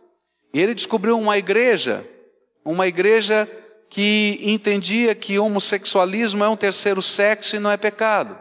E 0.52 0.60
ele 0.60 0.74
descobriu 0.74 1.18
uma 1.18 1.38
igreja, 1.38 2.06
uma 2.64 2.86
igreja 2.86 3.48
que 3.88 4.38
entendia 4.42 5.14
que 5.14 5.38
homossexualismo 5.38 6.44
é 6.44 6.48
um 6.48 6.56
terceiro 6.56 7.00
sexo 7.00 7.56
e 7.56 7.58
não 7.58 7.70
é 7.70 7.76
pecado. 7.76 8.36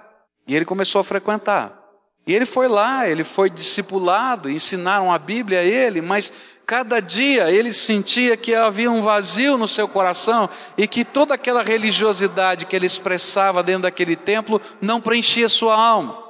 E 0.47 0.56
ele 0.56 0.65
começou 0.65 0.99
a 0.99 1.04
frequentar. 1.04 1.82
E 2.28 2.34
ele 2.34 2.45
foi 2.45 2.67
lá, 2.67 3.08
ele 3.08 3.23
foi 3.23 3.49
discipulado, 3.49 4.49
ensinaram 4.49 5.12
a 5.12 5.19
Bíblia 5.19 5.60
a 5.60 5.63
ele, 5.63 6.01
mas 6.01 6.34
Cada 6.65 6.99
dia 6.99 7.51
ele 7.51 7.71
sentia 7.71 8.36
que 8.36 8.56
havia 8.56 8.89
um 8.89 9.04
vazio 9.04 9.56
no 9.56 9.67
seu 9.67 9.88
coração 9.88 10.49
e 10.75 10.88
que 10.88 11.06
toda 11.06 11.36
aquela 11.36 11.62
religiosidade 11.62 12.65
que 12.65 12.75
ele 12.75 12.88
expressava 12.88 13.62
dentro 13.62 13.84
daquele 13.84 14.15
templo 14.15 14.60
não 14.82 14.99
preenchia 14.99 15.47
sua 15.47 15.75
alma. 15.75 16.23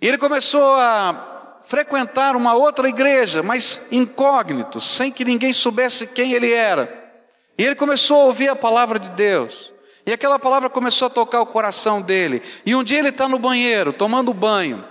E 0.00 0.06
ele 0.06 0.18
começou 0.18 0.74
a 0.74 1.60
frequentar 1.64 2.36
uma 2.36 2.54
outra 2.54 2.86
igreja, 2.86 3.42
mas 3.42 3.86
incógnito, 3.90 4.78
sem 4.78 5.10
que 5.10 5.24
ninguém 5.24 5.54
soubesse 5.54 6.08
quem 6.08 6.32
ele 6.32 6.52
era. 6.52 7.04
E 7.56 7.64
ele 7.64 7.74
começou 7.74 8.20
a 8.20 8.24
ouvir 8.26 8.50
a 8.50 8.56
palavra 8.56 8.98
de 8.98 9.10
Deus. 9.12 9.72
E 10.04 10.12
aquela 10.12 10.38
palavra 10.38 10.68
começou 10.68 11.06
a 11.06 11.10
tocar 11.10 11.40
o 11.40 11.46
coração 11.46 12.02
dele. 12.02 12.42
E 12.64 12.76
um 12.76 12.84
dia 12.84 12.98
ele 12.98 13.08
está 13.08 13.26
no 13.26 13.38
banheiro, 13.38 13.92
tomando 13.92 14.34
banho. 14.34 14.84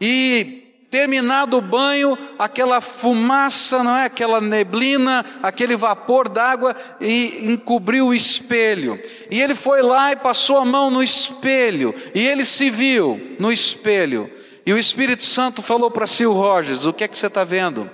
E 0.00 0.63
Terminado 0.94 1.56
o 1.56 1.60
banho, 1.60 2.16
aquela 2.38 2.80
fumaça, 2.80 3.82
não 3.82 3.96
é? 3.96 4.04
Aquela 4.04 4.40
neblina, 4.40 5.26
aquele 5.42 5.76
vapor 5.76 6.28
d'água 6.28 6.76
e 7.00 7.50
encobriu 7.50 8.06
o 8.06 8.14
espelho. 8.14 9.02
E 9.28 9.42
ele 9.42 9.56
foi 9.56 9.82
lá 9.82 10.12
e 10.12 10.16
passou 10.16 10.56
a 10.56 10.64
mão 10.64 10.92
no 10.92 11.02
espelho. 11.02 11.92
E 12.14 12.24
ele 12.24 12.44
se 12.44 12.70
viu 12.70 13.36
no 13.40 13.50
espelho. 13.50 14.32
E 14.64 14.72
o 14.72 14.78
Espírito 14.78 15.24
Santo 15.24 15.62
falou 15.62 15.90
para 15.90 16.06
Sil 16.06 16.30
Rogers: 16.30 16.86
O 16.86 16.92
que 16.92 17.02
é 17.02 17.08
que 17.08 17.18
você 17.18 17.26
está 17.26 17.42
vendo? 17.42 17.90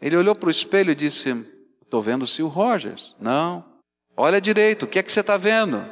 Ele 0.00 0.16
olhou 0.16 0.34
para 0.34 0.46
o 0.46 0.50
espelho 0.50 0.92
e 0.92 0.94
disse: 0.94 1.28
Estou 1.82 2.00
vendo 2.00 2.26
Sil 2.26 2.48
Rogers. 2.48 3.18
Não. 3.20 3.62
Olha 4.16 4.40
direito, 4.40 4.84
o 4.84 4.88
que 4.88 4.98
é 4.98 5.02
que 5.02 5.12
você 5.12 5.20
está 5.20 5.36
vendo? 5.36 5.84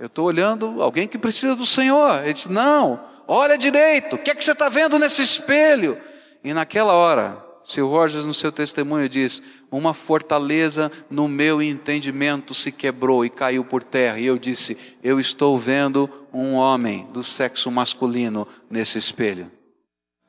Eu 0.00 0.06
estou 0.06 0.26
olhando 0.26 0.82
alguém 0.82 1.06
que 1.06 1.16
precisa 1.16 1.54
do 1.54 1.64
Senhor. 1.64 2.24
Ele 2.24 2.32
disse: 2.32 2.50
Não. 2.50 3.11
Olha 3.34 3.56
direito, 3.56 4.16
o 4.16 4.18
que 4.18 4.30
é 4.30 4.34
que 4.34 4.44
você 4.44 4.52
está 4.52 4.68
vendo 4.68 4.98
nesse 4.98 5.22
espelho? 5.22 5.98
E 6.44 6.52
naquela 6.52 6.92
hora, 6.92 7.42
Sr. 7.64 7.86
Rogers, 7.86 8.26
no 8.26 8.34
seu 8.34 8.52
testemunho, 8.52 9.08
diz: 9.08 9.42
Uma 9.70 9.94
fortaleza 9.94 10.92
no 11.08 11.26
meu 11.26 11.62
entendimento 11.62 12.52
se 12.52 12.70
quebrou 12.70 13.24
e 13.24 13.30
caiu 13.30 13.64
por 13.64 13.82
terra. 13.82 14.18
E 14.18 14.26
eu 14.26 14.36
disse: 14.36 14.76
Eu 15.02 15.18
estou 15.18 15.56
vendo 15.56 16.10
um 16.30 16.52
homem 16.52 17.06
do 17.10 17.22
sexo 17.22 17.70
masculino 17.70 18.46
nesse 18.68 18.98
espelho. 18.98 19.50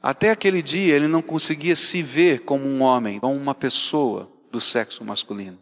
Até 0.02 0.30
aquele 0.30 0.62
dia 0.62 0.96
ele 0.96 1.10
não 1.10 1.22
conseguia 1.22 1.76
se 1.76 2.02
ver 2.02 2.44
como 2.46 2.66
um 2.66 2.82
homem, 2.84 3.20
como 3.20 3.36
uma 3.36 3.54
pessoa 3.54 4.32
do 4.50 4.62
sexo 4.62 5.04
masculino. 5.04 5.60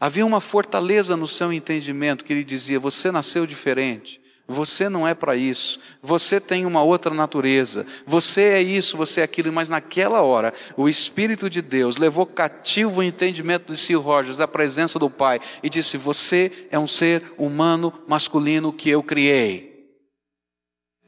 Havia 0.00 0.24
uma 0.24 0.40
fortaleza 0.40 1.14
no 1.14 1.28
seu 1.28 1.52
entendimento 1.52 2.24
que 2.24 2.32
ele 2.32 2.42
dizia: 2.42 2.80
Você 2.80 3.12
nasceu 3.12 3.46
diferente. 3.46 4.23
Você 4.46 4.90
não 4.90 5.08
é 5.08 5.14
para 5.14 5.36
isso. 5.36 5.80
Você 6.02 6.38
tem 6.38 6.66
uma 6.66 6.82
outra 6.82 7.14
natureza. 7.14 7.86
Você 8.06 8.42
é 8.42 8.62
isso, 8.62 8.96
você 8.96 9.22
é 9.22 9.24
aquilo. 9.24 9.50
Mas 9.52 9.70
naquela 9.70 10.20
hora, 10.20 10.52
o 10.76 10.88
Espírito 10.88 11.48
de 11.48 11.62
Deus 11.62 11.96
levou 11.96 12.26
cativo 12.26 13.00
o 13.00 13.02
entendimento 13.02 13.72
de 13.72 13.78
Sil 13.80 14.00
Rogers 14.04 14.40
à 14.40 14.48
presença 14.48 14.98
do 14.98 15.08
Pai 15.08 15.40
e 15.62 15.70
disse: 15.70 15.96
Você 15.96 16.68
é 16.70 16.78
um 16.78 16.86
ser 16.86 17.32
humano 17.38 17.92
masculino 18.06 18.72
que 18.72 18.90
eu 18.90 19.02
criei. 19.02 19.88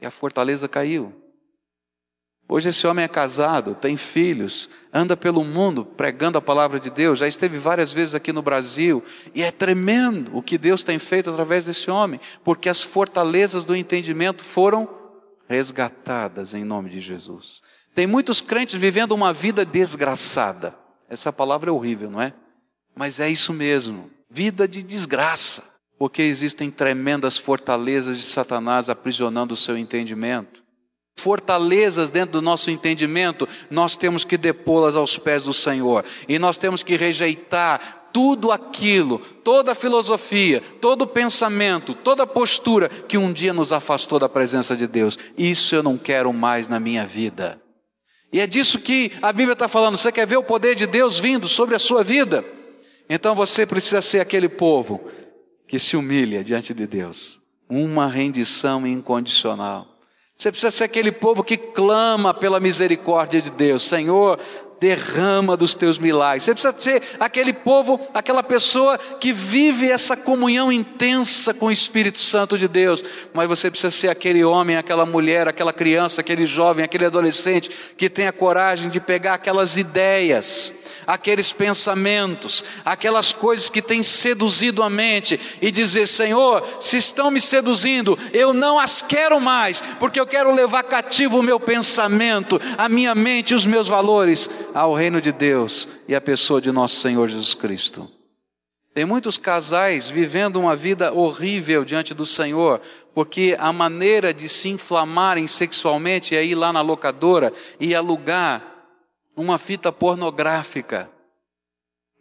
E 0.01 0.07
a 0.07 0.11
fortaleza 0.11 0.67
caiu. 0.67 1.26
Hoje 2.49 2.69
esse 2.69 2.87
homem 2.87 3.05
é 3.05 3.09
casado, 3.09 3.75
tem 3.75 3.97
filhos, 3.97 4.71
anda 4.93 5.17
pelo 5.17 5.43
mundo 5.43 5.85
pregando 5.85 6.39
a 6.39 6.43
palavra 6.43 6.79
de 6.79 6.91
Deus, 6.91 7.19
já 7.19 7.27
esteve 7.27 7.59
várias 7.59 7.93
vezes 7.93 8.15
aqui 8.15 8.33
no 8.33 8.41
Brasil, 8.41 9.03
e 9.35 9.43
é 9.43 9.51
tremendo 9.51 10.37
o 10.37 10.41
que 10.41 10.57
Deus 10.57 10.85
tem 10.85 10.97
feito 10.97 11.29
através 11.29 11.65
desse 11.65 11.91
homem, 11.91 12.21
porque 12.45 12.69
as 12.69 12.83
fortalezas 12.83 13.65
do 13.65 13.75
entendimento 13.75 14.45
foram 14.45 14.89
resgatadas 15.49 16.55
em 16.55 16.65
nome 16.65 16.89
de 16.89 17.01
Jesus. 17.01 17.61
Tem 17.97 18.07
muitos 18.07 18.41
crentes 18.41 18.77
vivendo 18.77 19.13
uma 19.13 19.33
vida 19.33 19.65
desgraçada. 19.65 20.77
Essa 21.09 21.33
palavra 21.33 21.71
é 21.71 21.73
horrível, 21.73 22.11
não 22.11 22.23
é? 22.23 22.33
Mas 22.95 23.19
é 23.19 23.29
isso 23.29 23.53
mesmo, 23.53 24.09
vida 24.31 24.69
de 24.69 24.85
desgraça, 24.85 25.81
porque 25.99 26.23
existem 26.23 26.71
tremendas 26.71 27.37
fortalezas 27.37 28.19
de 28.19 28.25
Satanás 28.25 28.89
aprisionando 28.89 29.53
o 29.53 29.57
seu 29.57 29.77
entendimento 29.77 30.66
fortalezas 31.27 32.13
dentro 32.13 32.35
do 32.35 32.41
nosso 32.41 32.71
entendimento, 32.71 33.49
nós 33.69 33.97
temos 33.97 34.25
que 34.25 34.37
depô-las 34.37 34.95
aos 34.95 35.19
pés 35.19 35.43
do 35.43 35.53
Senhor. 35.53 36.05
E 36.29 36.39
nós 36.39 36.57
temos 36.57 36.85
que 36.85 36.95
rejeitar 36.95 38.11
tudo 38.13 38.53
aquilo, 38.53 39.19
toda 39.43 39.75
filosofia, 39.75 40.63
todo 40.81 41.05
pensamento, 41.05 41.95
toda 41.95 42.29
postura 42.29 42.89
que 42.89 43.19
um 43.19 43.33
dia 43.33 43.53
nos 43.53 43.73
afastou 43.73 44.21
da 44.21 44.29
presença 44.29 44.77
de 44.77 44.87
Deus. 44.87 45.19
Isso 45.37 45.75
eu 45.75 45.83
não 45.83 45.99
quero 45.99 46.33
mais 46.33 46.69
na 46.69 46.79
minha 46.79 47.05
vida. 47.05 47.61
E 48.33 48.39
é 48.39 48.47
disso 48.47 48.79
que 48.79 49.11
a 49.21 49.33
Bíblia 49.33 49.55
está 49.55 49.67
falando. 49.67 49.97
Você 49.97 50.13
quer 50.13 50.29
ver 50.29 50.37
o 50.37 50.45
poder 50.45 50.77
de 50.77 50.87
Deus 50.87 51.19
vindo 51.19 51.49
sobre 51.49 51.75
a 51.75 51.81
sua 51.81 52.05
vida? 52.05 52.45
Então 53.11 53.35
você 53.35 53.67
precisa 53.67 54.01
ser 54.01 54.21
aquele 54.21 54.49
povo 54.49 55.11
que 55.67 55.81
se 55.81 55.97
humilha 55.97 56.45
diante 56.45 56.73
de 56.73 56.87
Deus. 56.87 57.41
Uma 57.69 58.07
rendição 58.07 58.87
incondicional. 58.87 59.96
Você 60.37 60.51
precisa 60.51 60.71
ser 60.71 60.85
aquele 60.85 61.11
povo 61.11 61.43
que 61.43 61.57
clama 61.57 62.35
pela 62.35 62.61
misericórdia 62.61 63.41
de 63.41 63.51
Deus. 63.51 63.83
Senhor, 63.85 64.39
derrama 64.81 65.57
dos 65.57 65.75
teus 65.75 65.99
milagres. 65.99 66.45
Você 66.45 66.53
precisa 66.53 66.75
ser 66.77 67.03
aquele 67.19 67.53
povo, 67.53 68.01
aquela 68.13 68.43
pessoa 68.43 68.99
que 68.99 69.33
vive 69.33 69.91
essa 69.91 70.17
comunhão 70.17 70.71
intensa 70.71 71.55
com 71.55 71.67
o 71.67 71.73
Espírito 71.73 72.19
Santo 72.19 72.59
de 72.59 72.69
Deus. 72.69 73.05
Mas 73.33 73.49
você 73.49 73.71
precisa 73.71 73.91
ser 73.91 74.09
aquele 74.09 74.45
homem, 74.45 74.77
aquela 74.77 75.07
mulher, 75.07 75.49
aquela 75.49 75.73
criança, 75.73 76.21
aquele 76.21 76.47
jovem, 76.47 76.85
aquele 76.85 77.07
adolescente 77.07 77.71
que 77.97 78.09
tem 78.09 78.27
a 78.27 78.33
coragem 78.33 78.91
de 78.91 79.01
pegar 79.01 79.35
aquelas 79.35 79.77
ideias 79.77 80.73
aqueles 81.07 81.53
pensamentos, 81.53 82.65
aquelas 82.85 83.33
coisas 83.33 83.71
que 83.71 83.81
têm 83.81 84.03
seduzido 84.03 84.83
a 84.83 84.91
mente 84.91 85.39
e 85.63 85.71
dizer: 85.71 86.07
Senhor, 86.09 86.67
se 86.81 86.97
estão 86.97 87.31
me 87.31 87.41
seduzindo, 87.41 88.19
eu 88.33 88.53
não 88.53 88.79
as 88.79 89.03
quero 89.03 89.41
mais, 89.41 89.83
porque 90.01 90.19
eu 90.19 90.27
quero 90.27 90.53
levar 90.53 90.83
cativo 90.83 91.39
o 91.39 91.43
meu 91.43 91.61
pensamento, 91.61 92.61
a 92.77 92.89
minha 92.89 93.15
mente 93.15 93.53
e 93.53 93.55
os 93.55 93.67
meus 93.67 93.87
valores 93.87 94.51
ao 94.77 94.95
reino 94.95 95.23
de 95.23 95.33
Deus 95.33 95.89
e 96.07 96.15
à 96.15 96.21
pessoa 96.21 96.61
de 96.61 96.71
nosso 96.71 96.97
Senhor 97.01 97.27
Jesus 97.29 97.55
Cristo. 97.55 98.11
Tem 98.93 99.07
muitos 99.07 99.39
casais 99.39 100.11
vivendo 100.11 100.57
uma 100.57 100.77
vida 100.77 101.15
horrível 101.15 101.83
diante 101.83 102.13
do 102.13 102.27
Senhor, 102.27 102.83
porque 103.15 103.57
a 103.59 103.73
maneira 103.73 104.35
de 104.35 104.49
se 104.51 104.69
inflamarem 104.69 105.47
sexualmente 105.47 106.37
é 106.37 106.45
ir 106.45 106.55
lá 106.55 106.75
na 106.75 106.83
locadora 106.83 107.55
e 107.81 107.95
alugar 107.95 108.63
uma 109.35 109.59
fita 109.59 109.91
pornográfica 109.91 111.11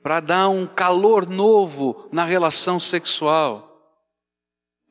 para 0.01 0.21
dar 0.21 0.47
um 0.47 0.65
calor 0.65 1.27
novo 1.27 2.07
na 2.11 2.23
relação 2.23 2.79
sexual. 2.79 3.81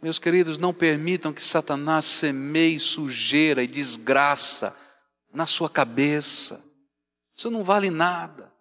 Meus 0.03 0.19
queridos, 0.19 0.59
não 0.59 0.75
permitam 0.75 1.33
que 1.33 1.43
Satanás 1.43 2.05
semeie 2.05 2.79
sujeira 2.79 3.63
e 3.63 3.67
desgraça 3.67 4.77
na 5.33 5.47
sua 5.47 5.71
cabeça. 5.71 6.64
Isso 7.35 7.51
não 7.51 7.65
vale 7.65 7.91
nada. 7.91 8.53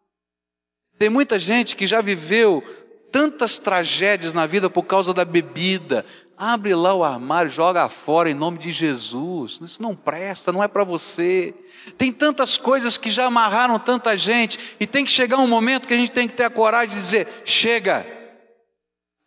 Tem 0.97 1.09
muita 1.09 1.37
gente 1.37 1.75
que 1.75 1.87
já 1.87 2.01
viveu 2.01 2.63
tantas 3.11 3.59
tragédias 3.59 4.33
na 4.33 4.45
vida 4.45 4.69
por 4.69 4.83
causa 4.83 5.13
da 5.13 5.23
bebida, 5.23 6.05
Abre 6.37 6.73
lá 6.73 6.93
o 6.93 7.03
armário, 7.03 7.51
joga 7.51 7.87
fora 7.87 8.29
em 8.29 8.33
nome 8.33 8.57
de 8.57 8.71
Jesus. 8.71 9.59
Isso 9.61 9.81
não 9.81 9.95
presta, 9.95 10.51
não 10.51 10.63
é 10.63 10.67
para 10.67 10.83
você. 10.83 11.53
Tem 11.97 12.11
tantas 12.11 12.57
coisas 12.57 12.97
que 12.97 13.09
já 13.09 13.27
amarraram 13.27 13.77
tanta 13.77 14.17
gente, 14.17 14.59
e 14.79 14.87
tem 14.87 15.05
que 15.05 15.11
chegar 15.11 15.37
um 15.37 15.47
momento 15.47 15.87
que 15.87 15.93
a 15.93 15.97
gente 15.97 16.11
tem 16.11 16.27
que 16.27 16.35
ter 16.35 16.45
a 16.45 16.49
coragem 16.49 16.89
de 16.89 17.01
dizer: 17.01 17.43
chega. 17.45 18.05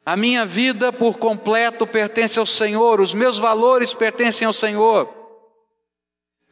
A 0.04 0.16
minha 0.16 0.44
vida 0.44 0.92
por 0.92 1.18
completo 1.18 1.87
pertence 1.87 2.38
ao 2.38 2.46
Senhor, 2.46 3.00
os 3.00 3.14
meus 3.14 3.38
valores 3.38 3.94
pertencem 3.94 4.46
ao 4.46 4.52
Senhor. 4.52 5.12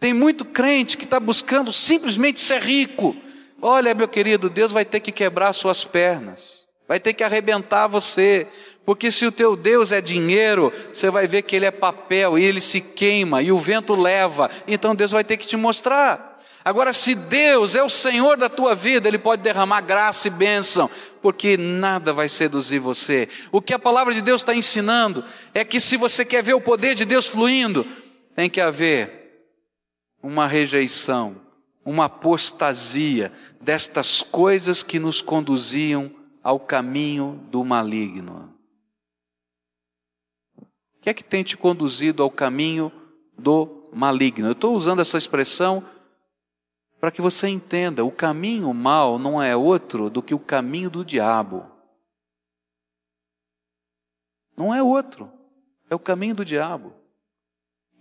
Tem 0.05 0.13
muito 0.13 0.45
crente 0.45 0.99
que 0.99 1.05
está 1.05 1.19
buscando 1.19 1.73
simplesmente 1.73 2.39
ser 2.39 2.61
rico. 2.61 3.17
Olha, 3.63 3.95
meu 3.95 4.07
querido, 4.07 4.51
Deus 4.51 4.71
vai 4.71 4.85
ter 4.85 5.01
que 5.01 5.11
quebrar 5.11 5.55
suas 5.55 5.83
pernas, 5.83 6.67
vai 6.87 7.01
ter 7.01 7.15
que 7.15 7.25
arrebentar 7.25 7.87
você, 7.87 8.47
porque 8.85 9.11
se 9.11 9.25
o 9.25 9.33
teu 9.33 9.57
Deus 9.57 9.93
é 9.93 10.03
dinheiro, 10.03 10.71
você 10.93 11.11
vai 11.11 11.27
ver 11.27 11.41
que 11.41 11.57
ele 11.57 11.65
é 11.65 11.71
papel 11.71 12.39
e 12.39 12.45
ele 12.45 12.61
se 12.61 12.83
queima 12.83 13.41
e 13.41 13.51
o 13.51 13.59
vento 13.59 13.95
leva. 13.95 14.51
Então 14.69 14.95
Deus 14.95 15.11
vai 15.11 15.25
ter 15.25 15.39
que 15.39 15.47
te 15.47 15.57
mostrar. 15.57 16.39
Agora, 16.63 16.93
se 16.93 17.15
Deus 17.15 17.75
é 17.75 17.83
o 17.83 17.89
Senhor 17.89 18.37
da 18.37 18.51
tua 18.51 18.75
vida, 18.75 19.09
Ele 19.09 19.19
pode 19.19 19.41
derramar 19.41 19.81
graça 19.81 20.29
e 20.29 20.31
bênção, 20.31 20.91
porque 21.23 21.57
nada 21.57 22.13
vai 22.13 22.29
seduzir 22.29 22.79
você. 22.79 23.27
O 23.51 23.63
que 23.63 23.73
a 23.73 23.79
palavra 23.79 24.13
de 24.13 24.21
Deus 24.21 24.43
está 24.43 24.55
ensinando 24.55 25.25
é 25.55 25.65
que 25.65 25.81
se 25.81 25.97
você 25.97 26.27
quer 26.27 26.43
ver 26.43 26.53
o 26.53 26.61
poder 26.61 26.95
de 26.95 27.07
Deus 27.07 27.27
fluindo, 27.27 27.87
tem 28.35 28.51
que 28.51 28.61
haver 28.61 29.24
uma 30.27 30.47
rejeição, 30.47 31.41
uma 31.85 32.07
apostasia 32.07 33.33
destas 33.61 34.23
coisas 34.23 34.83
que 34.83 34.99
nos 34.99 35.21
conduziam 35.21 36.11
ao 36.43 36.59
caminho 36.59 37.41
do 37.51 37.65
maligno 37.65 38.55
que 41.05 41.11
é 41.11 41.15
que 41.15 41.23
tem 41.23 41.45
te 41.45 41.55
conduzido 41.55 42.23
ao 42.23 42.31
caminho 42.31 42.91
do 43.37 43.91
maligno? 43.93 44.49
Eu 44.49 44.53
estou 44.53 44.75
usando 44.75 45.01
essa 45.01 45.19
expressão 45.19 45.87
para 46.99 47.11
que 47.11 47.21
você 47.21 47.47
entenda: 47.47 48.03
o 48.03 48.11
caminho 48.11 48.73
mal 48.73 49.19
não 49.19 49.43
é 49.43 49.55
outro 49.55 50.09
do 50.09 50.23
que 50.23 50.35
o 50.35 50.39
caminho 50.39 50.89
do 50.89 51.05
diabo. 51.05 51.71
Não 54.57 54.75
é 54.75 54.83
outro, 54.83 55.31
é 55.91 55.95
o 55.95 55.99
caminho 55.99 56.37
do 56.37 56.45
diabo. 56.45 56.95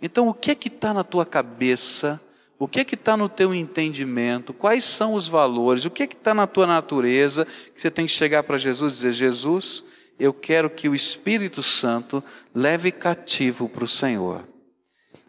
Então, 0.05 0.27
o 0.27 0.33
que 0.33 0.51
é 0.51 0.55
que 0.55 0.67
está 0.67 0.93
na 0.93 1.01
tua 1.01 1.25
cabeça? 1.25 2.21
O 2.59 2.67
que 2.67 2.81
é 2.81 2.83
que 2.83 2.95
está 2.95 3.15
no 3.15 3.29
teu 3.29 3.55
entendimento? 3.55 4.53
Quais 4.53 4.83
são 4.83 5.13
os 5.13 5.29
valores? 5.29 5.85
O 5.85 5.89
que 5.89 6.03
é 6.03 6.07
que 6.07 6.13
está 6.13 6.33
na 6.33 6.45
tua 6.45 6.67
natureza? 6.67 7.45
Que 7.73 7.81
você 7.81 7.89
tem 7.89 8.05
que 8.05 8.11
chegar 8.11 8.43
para 8.43 8.57
Jesus 8.57 8.91
e 8.91 8.95
dizer: 8.97 9.13
Jesus, 9.13 9.81
eu 10.19 10.33
quero 10.33 10.69
que 10.69 10.89
o 10.89 10.93
Espírito 10.93 11.63
Santo 11.63 12.21
leve 12.53 12.91
cativo 12.91 13.69
para 13.69 13.85
o 13.85 13.87
Senhor. 13.87 14.45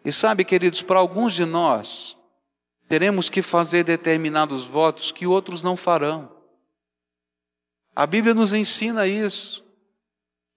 E 0.03 0.11
sabe, 0.11 0.43
queridos, 0.43 0.81
para 0.81 0.99
alguns 0.99 1.33
de 1.33 1.45
nós, 1.45 2.17
teremos 2.89 3.29
que 3.29 3.41
fazer 3.41 3.85
determinados 3.85 4.67
votos 4.67 5.09
que 5.09 5.25
outros 5.25 5.63
não 5.63 5.77
farão. 5.77 6.29
A 7.95 8.05
Bíblia 8.05 8.33
nos 8.33 8.53
ensina 8.53 9.07
isso, 9.07 9.64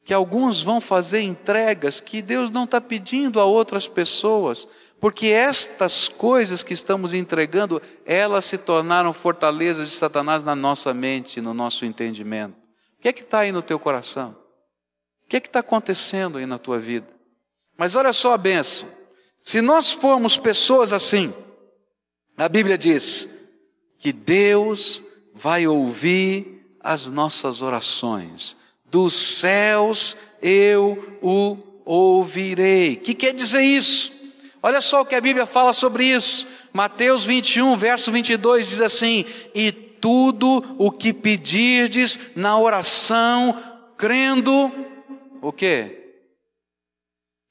que 0.08 0.14
alguns 0.14 0.62
vão 0.62 0.80
fazer 0.80 1.20
entregas 1.20 2.00
que 2.00 2.22
Deus 2.22 2.50
não 2.50 2.64
está 2.64 2.80
pedindo 2.80 3.38
a 3.38 3.44
outras 3.44 3.86
pessoas, 3.86 4.66
porque 4.98 5.26
estas 5.26 6.08
coisas 6.08 6.62
que 6.62 6.72
estamos 6.72 7.12
entregando, 7.12 7.82
elas 8.06 8.46
se 8.46 8.56
tornaram 8.56 9.12
fortalezas 9.12 9.86
de 9.86 9.92
Satanás 9.92 10.42
na 10.42 10.56
nossa 10.56 10.94
mente, 10.94 11.42
no 11.42 11.52
nosso 11.52 11.84
entendimento. 11.84 12.56
O 12.98 13.02
que 13.02 13.08
é 13.08 13.12
que 13.12 13.20
está 13.20 13.40
aí 13.40 13.52
no 13.52 13.60
teu 13.60 13.78
coração? 13.78 14.34
O 15.26 15.28
que 15.28 15.36
é 15.36 15.40
que 15.40 15.48
está 15.48 15.60
acontecendo 15.60 16.38
aí 16.38 16.46
na 16.46 16.58
tua 16.58 16.78
vida? 16.78 17.06
Mas 17.76 17.94
olha 17.94 18.14
só 18.14 18.32
a 18.32 18.38
benção. 18.38 18.88
Se 19.38 19.60
nós 19.60 19.90
formos 19.90 20.38
pessoas 20.38 20.94
assim, 20.94 21.34
a 22.34 22.48
Bíblia 22.48 22.78
diz 22.78 23.28
que 23.98 24.10
Deus 24.10 25.04
vai 25.34 25.66
ouvir 25.66 26.66
as 26.80 27.10
nossas 27.10 27.60
orações. 27.60 28.56
Dos 28.90 29.14
céus 29.14 30.16
eu 30.40 31.18
o 31.20 31.56
ouvirei. 31.84 32.96
Que 32.96 33.14
quer 33.14 33.34
dizer 33.34 33.62
isso? 33.62 34.12
Olha 34.62 34.80
só 34.80 35.02
o 35.02 35.06
que 35.06 35.14
a 35.14 35.20
Bíblia 35.20 35.46
fala 35.46 35.72
sobre 35.72 36.04
isso. 36.04 36.46
Mateus 36.72 37.24
21, 37.24 37.76
verso 37.76 38.12
22 38.12 38.68
diz 38.68 38.80
assim: 38.80 39.24
E 39.54 39.72
tudo 39.72 40.76
o 40.78 40.90
que 40.90 41.12
pedirdes 41.12 42.18
na 42.34 42.58
oração, 42.58 43.56
crendo, 43.96 44.72
o 45.40 45.52
quê? 45.52 45.94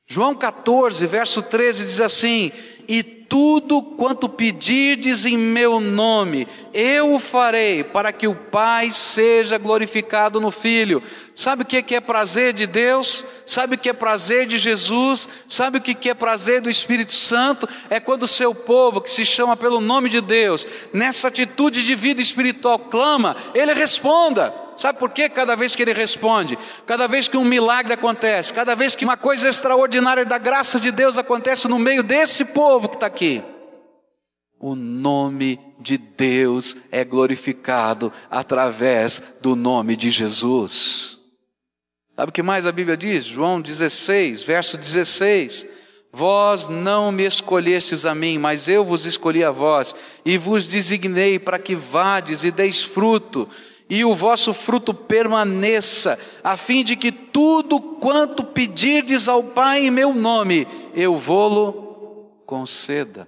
João 0.06 0.34
14, 0.34 1.06
verso 1.06 1.42
13 1.42 1.86
diz 1.86 2.00
assim: 2.00 2.52
E 2.88 3.04
tudo 3.30 3.82
quanto 3.82 4.30
pedirdes 4.30 5.26
em 5.26 5.38
meu 5.38 5.80
nome, 5.80 6.48
eu 6.74 7.14
o 7.14 7.20
farei, 7.20 7.84
para 7.84 8.12
que 8.12 8.28
o 8.28 8.36
Pai 8.36 8.92
seja 8.92 9.58
glorificado 9.58 10.40
no 10.40 10.52
Filho. 10.52 11.02
Sabe 11.36 11.64
o 11.64 11.66
que 11.66 11.96
é 11.96 12.02
prazer 12.02 12.54
de 12.54 12.66
Deus? 12.66 13.24
Sabe 13.46 13.76
o 13.76 13.78
que 13.78 13.90
é 13.90 13.94
prazer 13.94 14.48
de 14.48 14.58
Jesus? 14.58 15.28
Sabe 15.48 15.78
o 15.78 15.82
que 15.82 16.10
é 16.10 16.14
prazer 16.14 16.62
do 16.62 16.70
Espírito 16.70 17.16
Santo? 17.16 17.68
É 17.90 18.00
quando 18.00 18.24
o 18.24 18.28
seu 18.28 18.56
povo, 18.56 19.02
que 19.02 19.12
se 19.12 19.26
chama 19.26 19.56
pelo 19.56 19.80
nome 19.80 20.10
de 20.10 20.22
Deus, 20.22 20.66
nessa 20.94 21.28
atitude 21.28 21.84
de 21.84 21.96
vida 21.96 22.22
espiritual, 22.22 22.80
clama, 22.80 23.36
ele 23.54 23.74
responda. 23.74 24.67
Sabe 24.78 25.00
por 25.00 25.10
quê? 25.10 25.28
Cada 25.28 25.56
vez 25.56 25.76
que 25.76 25.82
ele 25.82 25.94
responde, 25.94 26.58
cada 26.86 27.08
vez 27.08 27.28
que 27.28 27.36
um 27.36 27.44
milagre 27.44 27.94
acontece, 27.94 28.54
cada 28.54 28.76
vez 28.76 28.96
que 28.96 29.04
uma 29.04 29.18
coisa 29.18 29.50
extraordinária 29.50 30.24
da 30.24 30.38
graça 30.38 30.80
de 30.80 30.92
Deus 30.92 31.18
acontece 31.18 31.68
no 31.68 31.80
meio 31.80 32.04
desse 32.04 32.46
povo 32.46 32.88
que 32.88 32.96
está 32.96 33.08
aqui, 33.08 33.44
o 34.60 34.76
nome 34.76 35.60
de 35.80 35.98
Deus 35.98 36.78
é 36.92 37.04
glorificado 37.04 38.12
através 38.30 39.22
do 39.42 39.56
nome 39.56 39.96
de 39.96 40.10
Jesus. 40.10 41.18
Sabe 42.16 42.30
o 42.30 42.34
que 42.34 42.42
mais 42.42 42.66
a 42.66 42.72
Bíblia 42.72 42.98
diz? 42.98 43.26
João 43.26 43.62
16, 43.62 44.42
verso 44.42 44.78
16. 44.78 45.68
Vós 46.12 46.68
não 46.68 47.12
me 47.12 47.24
escolhestes 47.24 48.06
a 48.06 48.16
mim, 48.16 48.40
mas 48.40 48.68
eu 48.68 48.84
vos 48.84 49.06
escolhi 49.06 49.44
a 49.44 49.52
vós, 49.52 49.96
e 50.26 50.36
vos 50.36 50.68
designei 50.68 51.38
para 51.38 51.60
que 51.60 51.76
vades 51.76 52.44
e 52.44 52.50
deis 52.50 52.82
fruto, 52.82 53.48
e 53.90 54.04
o 54.04 54.14
vosso 54.14 54.54
fruto 54.54 54.94
permaneça, 54.94 56.20
a 56.44 56.58
fim 56.58 56.84
de 56.84 56.96
que 56.96 57.12
tudo 57.12 57.80
quanto 57.80 58.44
pedirdes 58.44 59.28
ao 59.28 59.44
Pai 59.44 59.86
em 59.86 59.92
meu 59.92 60.14
nome, 60.14 60.68
eu 60.94 61.16
vou-lo 61.18 62.32
conceda. 62.46 63.28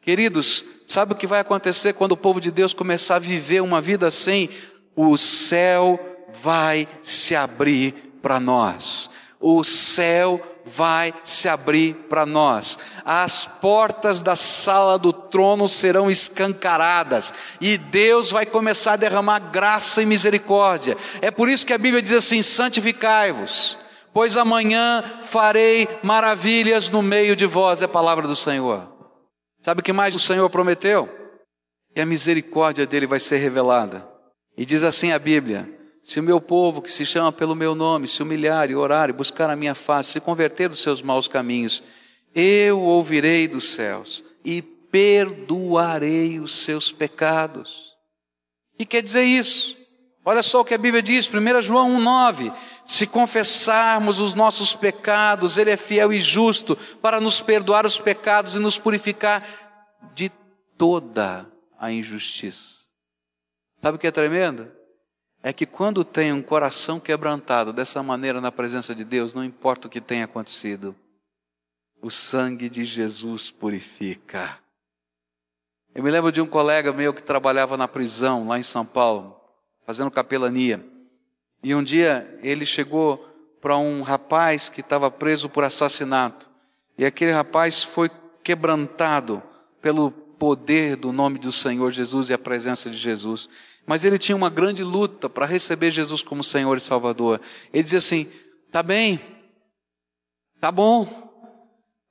Queridos, 0.00 0.64
sabe 0.86 1.12
o 1.12 1.16
que 1.16 1.26
vai 1.26 1.40
acontecer 1.40 1.92
quando 1.92 2.12
o 2.12 2.16
povo 2.16 2.40
de 2.40 2.50
Deus 2.50 2.72
começar 2.72 3.16
a 3.16 3.20
viver 3.20 3.60
uma 3.60 3.80
vida 3.80 4.06
assim? 4.06 4.48
O 4.96 5.18
céu 5.18 6.00
vai 6.42 6.88
se 7.02 7.36
abrir 7.36 7.92
para 8.22 8.40
nós. 8.40 9.10
O 9.38 9.62
céu 9.62 10.40
vai 10.68 11.12
se 11.24 11.48
abrir 11.48 11.94
para 12.08 12.26
nós. 12.26 12.78
As 13.04 13.44
portas 13.44 14.20
da 14.20 14.36
sala 14.36 14.98
do 14.98 15.12
trono 15.12 15.68
serão 15.68 16.10
escancaradas 16.10 17.32
e 17.60 17.76
Deus 17.76 18.30
vai 18.30 18.46
começar 18.46 18.92
a 18.92 18.96
derramar 18.96 19.38
graça 19.38 20.02
e 20.02 20.06
misericórdia. 20.06 20.96
É 21.20 21.30
por 21.30 21.48
isso 21.48 21.66
que 21.66 21.72
a 21.72 21.78
Bíblia 21.78 22.02
diz 22.02 22.12
assim: 22.12 22.42
santificai-vos, 22.42 23.78
pois 24.12 24.36
amanhã 24.36 25.02
farei 25.22 25.88
maravilhas 26.02 26.90
no 26.90 27.02
meio 27.02 27.34
de 27.34 27.46
vós, 27.46 27.82
é 27.82 27.86
a 27.86 27.88
palavra 27.88 28.26
do 28.26 28.36
Senhor. 28.36 28.86
Sabe 29.60 29.80
o 29.80 29.84
que 29.84 29.92
mais 29.92 30.14
o 30.14 30.20
Senhor 30.20 30.48
prometeu? 30.50 31.08
E 31.94 32.00
a 32.00 32.06
misericórdia 32.06 32.86
dele 32.86 33.06
vai 33.06 33.18
ser 33.18 33.38
revelada. 33.38 34.06
E 34.56 34.64
diz 34.64 34.82
assim 34.82 35.12
a 35.12 35.18
Bíblia: 35.18 35.77
se 36.08 36.18
o 36.18 36.22
meu 36.22 36.40
povo, 36.40 36.80
que 36.80 36.90
se 36.90 37.04
chama 37.04 37.30
pelo 37.30 37.54
meu 37.54 37.74
nome, 37.74 38.08
se 38.08 38.22
humilhar 38.22 38.70
e 38.70 38.74
orar 38.74 39.10
e 39.10 39.12
buscar 39.12 39.50
a 39.50 39.54
minha 39.54 39.74
face, 39.74 40.12
se 40.12 40.20
converter 40.20 40.66
dos 40.66 40.80
seus 40.80 41.02
maus 41.02 41.28
caminhos, 41.28 41.82
eu 42.34 42.80
ouvirei 42.80 43.46
dos 43.46 43.74
céus 43.74 44.24
e 44.42 44.62
perdoarei 44.62 46.40
os 46.40 46.64
seus 46.64 46.90
pecados. 46.90 47.92
E 48.78 48.86
quer 48.86 49.02
dizer 49.02 49.22
isso? 49.22 49.76
Olha 50.24 50.42
só 50.42 50.62
o 50.62 50.64
que 50.64 50.72
a 50.72 50.78
Bíblia 50.78 51.02
diz, 51.02 51.28
1 51.28 51.60
João 51.60 51.98
1,9: 51.98 52.56
Se 52.86 53.06
confessarmos 53.06 54.18
os 54.18 54.34
nossos 54.34 54.72
pecados, 54.72 55.58
Ele 55.58 55.72
é 55.72 55.76
fiel 55.76 56.10
e 56.10 56.22
justo 56.22 56.74
para 57.02 57.20
nos 57.20 57.38
perdoar 57.38 57.84
os 57.84 58.00
pecados 58.00 58.54
e 58.54 58.58
nos 58.58 58.78
purificar 58.78 59.46
de 60.14 60.32
toda 60.78 61.46
a 61.78 61.92
injustiça. 61.92 62.78
Sabe 63.82 63.96
o 63.96 64.00
que 64.00 64.06
é 64.06 64.10
tremendo? 64.10 64.77
É 65.42 65.52
que 65.52 65.66
quando 65.66 66.04
tem 66.04 66.32
um 66.32 66.42
coração 66.42 66.98
quebrantado 66.98 67.72
dessa 67.72 68.02
maneira 68.02 68.40
na 68.40 68.50
presença 68.50 68.94
de 68.94 69.04
Deus, 69.04 69.34
não 69.34 69.44
importa 69.44 69.86
o 69.86 69.90
que 69.90 70.00
tenha 70.00 70.24
acontecido, 70.24 70.94
o 72.02 72.10
sangue 72.10 72.68
de 72.68 72.84
Jesus 72.84 73.50
purifica. 73.50 74.58
Eu 75.94 76.02
me 76.02 76.10
lembro 76.10 76.30
de 76.30 76.40
um 76.40 76.46
colega 76.46 76.92
meu 76.92 77.12
que 77.12 77.22
trabalhava 77.22 77.76
na 77.76 77.88
prisão 77.88 78.46
lá 78.46 78.58
em 78.58 78.62
São 78.62 78.84
Paulo, 78.84 79.40
fazendo 79.86 80.10
capelania. 80.10 80.84
E 81.62 81.74
um 81.74 81.82
dia 81.82 82.38
ele 82.42 82.64
chegou 82.64 83.24
para 83.60 83.76
um 83.76 84.02
rapaz 84.02 84.68
que 84.68 84.80
estava 84.80 85.10
preso 85.10 85.48
por 85.48 85.64
assassinato. 85.64 86.48
E 86.96 87.04
aquele 87.04 87.32
rapaz 87.32 87.82
foi 87.82 88.10
quebrantado 88.44 89.42
pelo 89.80 90.10
poder 90.10 90.96
do 90.96 91.12
nome 91.12 91.38
do 91.38 91.50
Senhor 91.50 91.90
Jesus 91.90 92.30
e 92.30 92.34
a 92.34 92.38
presença 92.38 92.88
de 92.88 92.96
Jesus. 92.96 93.48
Mas 93.88 94.04
ele 94.04 94.18
tinha 94.18 94.36
uma 94.36 94.50
grande 94.50 94.84
luta 94.84 95.30
para 95.30 95.46
receber 95.46 95.90
Jesus 95.90 96.20
como 96.20 96.44
Senhor 96.44 96.76
e 96.76 96.80
Salvador. 96.80 97.40
Ele 97.72 97.82
dizia 97.82 98.00
assim: 98.00 98.30
tá 98.70 98.82
bem, 98.82 99.18
tá 100.60 100.70
bom, 100.70 101.08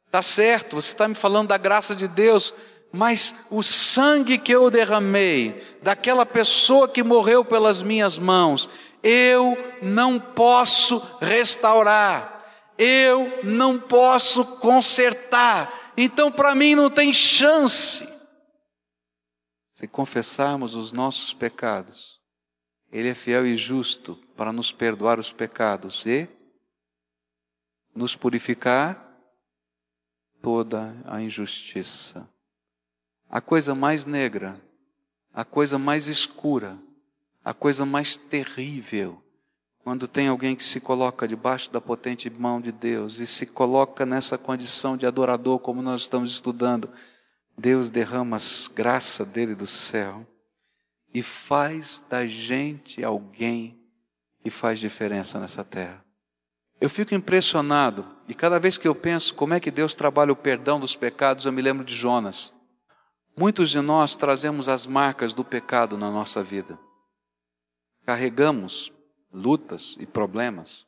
tá 0.09 0.23
certo, 0.23 0.75
você 0.75 0.91
está 0.91 1.07
me 1.07 1.13
falando 1.13 1.49
da 1.49 1.57
graça 1.57 1.95
de 1.95 2.07
Deus, 2.07 2.51
mas 2.91 3.45
o 3.51 3.61
sangue 3.61 4.39
que 4.39 4.51
eu 4.51 4.71
derramei, 4.71 5.61
daquela 5.83 6.25
pessoa 6.25 6.87
que 6.87 7.03
morreu 7.03 7.45
pelas 7.45 7.83
minhas 7.83 8.17
mãos, 8.17 8.67
eu 9.03 9.55
não 9.79 10.19
posso 10.19 10.99
restaurar, 11.21 12.43
eu 12.75 13.39
não 13.43 13.77
posso 13.77 14.43
consertar, 14.43 15.91
então 15.95 16.31
para 16.31 16.55
mim 16.55 16.73
não 16.73 16.89
tem 16.89 17.13
chance. 17.13 18.16
Se 19.77 19.87
confessarmos 19.87 20.73
os 20.73 20.91
nossos 20.91 21.35
pecados, 21.35 22.19
Ele 22.91 23.09
é 23.09 23.13
fiel 23.13 23.45
e 23.45 23.55
justo 23.55 24.15
para 24.35 24.51
nos 24.51 24.71
perdoar 24.71 25.19
os 25.19 25.31
pecados 25.31 26.03
e 26.03 26.27
nos 27.93 28.15
purificar 28.15 29.07
toda 30.41 30.99
a 31.05 31.21
injustiça. 31.21 32.27
A 33.29 33.39
coisa 33.39 33.75
mais 33.75 34.07
negra, 34.07 34.59
a 35.31 35.45
coisa 35.45 35.77
mais 35.77 36.07
escura, 36.07 36.75
a 37.45 37.53
coisa 37.53 37.85
mais 37.85 38.17
terrível, 38.17 39.21
quando 39.83 40.07
tem 40.07 40.27
alguém 40.27 40.55
que 40.55 40.63
se 40.63 40.81
coloca 40.81 41.27
debaixo 41.27 41.71
da 41.71 41.79
potente 41.79 42.31
mão 42.31 42.59
de 42.59 42.71
Deus 42.71 43.19
e 43.19 43.27
se 43.27 43.45
coloca 43.45 44.07
nessa 44.07 44.39
condição 44.39 44.97
de 44.97 45.05
adorador, 45.05 45.59
como 45.59 45.83
nós 45.83 46.01
estamos 46.01 46.31
estudando, 46.31 46.91
Deus 47.57 47.89
derrama 47.89 48.37
graça 48.75 49.25
dele 49.25 49.55
do 49.55 49.65
céu 49.65 50.25
e 51.13 51.23
faz 51.23 52.03
da 52.07 52.25
gente 52.25 53.03
alguém 53.03 53.79
que 54.43 54.49
faz 54.49 54.79
diferença 54.79 55.39
nessa 55.39 55.63
terra. 55.63 56.05
Eu 56.79 56.89
fico 56.89 57.15
impressionado 57.15 58.05
e 58.27 58.35
cada 58.35 58.59
vez 58.59 58.77
que 58.77 58.87
eu 58.87 58.93
penso 58.93 59.33
como 59.33 59.55
é 59.55 59.59
que 59.59 59.71
Deus 59.71 59.95
trabalha 59.95 60.31
o 60.31 60.35
perdão 60.35 60.79
dos 60.79 60.95
pecados, 60.95 61.45
eu 61.45 61.51
me 61.51 61.61
lembro 61.61 61.83
de 61.83 61.95
Jonas. 61.95 62.53
Muitos 63.35 63.71
de 63.71 63.81
nós 63.81 64.15
trazemos 64.15 64.69
as 64.69 64.85
marcas 64.85 65.33
do 65.33 65.43
pecado 65.43 65.97
na 65.97 66.11
nossa 66.11 66.43
vida. 66.43 66.77
Carregamos 68.05 68.93
lutas 69.33 69.95
e 69.99 70.05
problemas. 70.05 70.85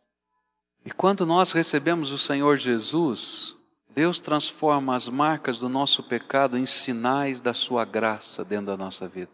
E 0.86 0.92
quando 0.92 1.26
nós 1.26 1.52
recebemos 1.52 2.12
o 2.12 2.18
Senhor 2.18 2.58
Jesus, 2.58 3.59
Deus 3.90 4.20
transforma 4.20 4.96
as 4.96 5.08
marcas 5.08 5.60
do 5.60 5.68
nosso 5.68 6.04
pecado 6.04 6.58
em 6.58 6.66
sinais 6.66 7.42
da 7.42 7.54
sua 7.54 7.84
graça 7.86 8.46
dentro 8.46 8.68
da 8.68 8.78
nossa 8.78 9.08
vida. 9.08 9.32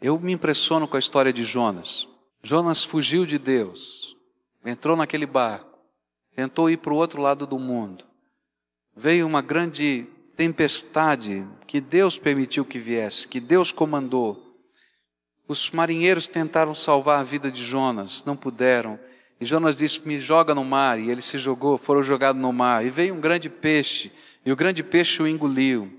Eu 0.00 0.18
me 0.18 0.32
impressiono 0.32 0.88
com 0.88 0.96
a 0.96 1.00
história 1.00 1.32
de 1.32 1.44
Jonas. 1.44 2.08
Jonas 2.42 2.82
fugiu 2.82 3.26
de 3.26 3.38
Deus, 3.38 4.16
entrou 4.64 4.96
naquele 4.96 5.26
barco, 5.26 5.78
tentou 6.34 6.70
ir 6.70 6.78
para 6.78 6.92
o 6.92 6.96
outro 6.96 7.20
lado 7.20 7.46
do 7.46 7.58
mundo. 7.58 8.04
Veio 8.96 9.26
uma 9.26 9.42
grande 9.42 10.06
tempestade 10.36 11.46
que 11.66 11.80
Deus 11.80 12.18
permitiu 12.18 12.64
que 12.64 12.78
viesse, 12.78 13.28
que 13.28 13.40
Deus 13.40 13.70
comandou. 13.70 14.56
Os 15.46 15.70
marinheiros 15.70 16.26
tentaram 16.26 16.74
salvar 16.74 17.20
a 17.20 17.24
vida 17.24 17.50
de 17.50 17.62
Jonas, 17.62 18.24
não 18.24 18.36
puderam. 18.36 18.98
E 19.40 19.46
Jonas 19.46 19.76
disse: 19.76 20.06
Me 20.06 20.20
joga 20.20 20.54
no 20.54 20.64
mar. 20.64 21.00
E 21.00 21.10
ele 21.10 21.22
se 21.22 21.38
jogou, 21.38 21.78
foram 21.78 22.02
jogados 22.02 22.40
no 22.40 22.52
mar. 22.52 22.84
E 22.84 22.90
veio 22.90 23.14
um 23.14 23.20
grande 23.20 23.48
peixe, 23.48 24.12
e 24.44 24.52
o 24.52 24.56
grande 24.56 24.82
peixe 24.82 25.22
o 25.22 25.26
engoliu. 25.26 25.90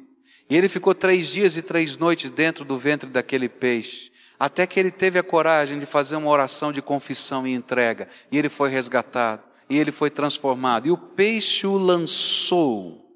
E 0.49 0.56
ele 0.56 0.69
ficou 0.69 0.93
três 0.93 1.30
dias 1.30 1.58
e 1.58 1.62
três 1.62 1.97
noites 1.97 2.30
dentro 2.30 2.63
do 2.65 2.77
ventre 2.77 3.10
daquele 3.10 3.48
peixe, 3.48 4.12
até 4.37 4.67
que 4.67 4.79
ele 4.79 4.92
teve 4.92 5.17
a 5.17 5.23
coragem 5.23 5.79
de 5.79 5.85
fazer 5.85 6.17
uma 6.17 6.29
oração 6.29 6.73
de 6.73 6.81
confissão 6.81 7.48
e 7.48 7.54
entrega. 7.54 8.08
E 8.31 8.37
ele 8.37 8.50
foi 8.50 8.69
resgatado, 8.69 9.42
e 9.69 9.77
ele 9.77 9.92
foi 9.92 10.10
transformado. 10.10 10.87
E 10.87 10.92
o 10.92 10.98
peixe 10.98 11.65
o 11.65 11.77
lançou, 11.77 13.10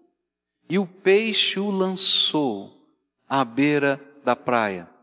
e 0.70 0.80
o 0.80 0.88
peixe 0.88 1.60
o 1.60 1.70
lançou 1.70 2.74
à 3.30 3.44
beira 3.44 4.02
da 4.24 4.36
praia. 4.36 4.95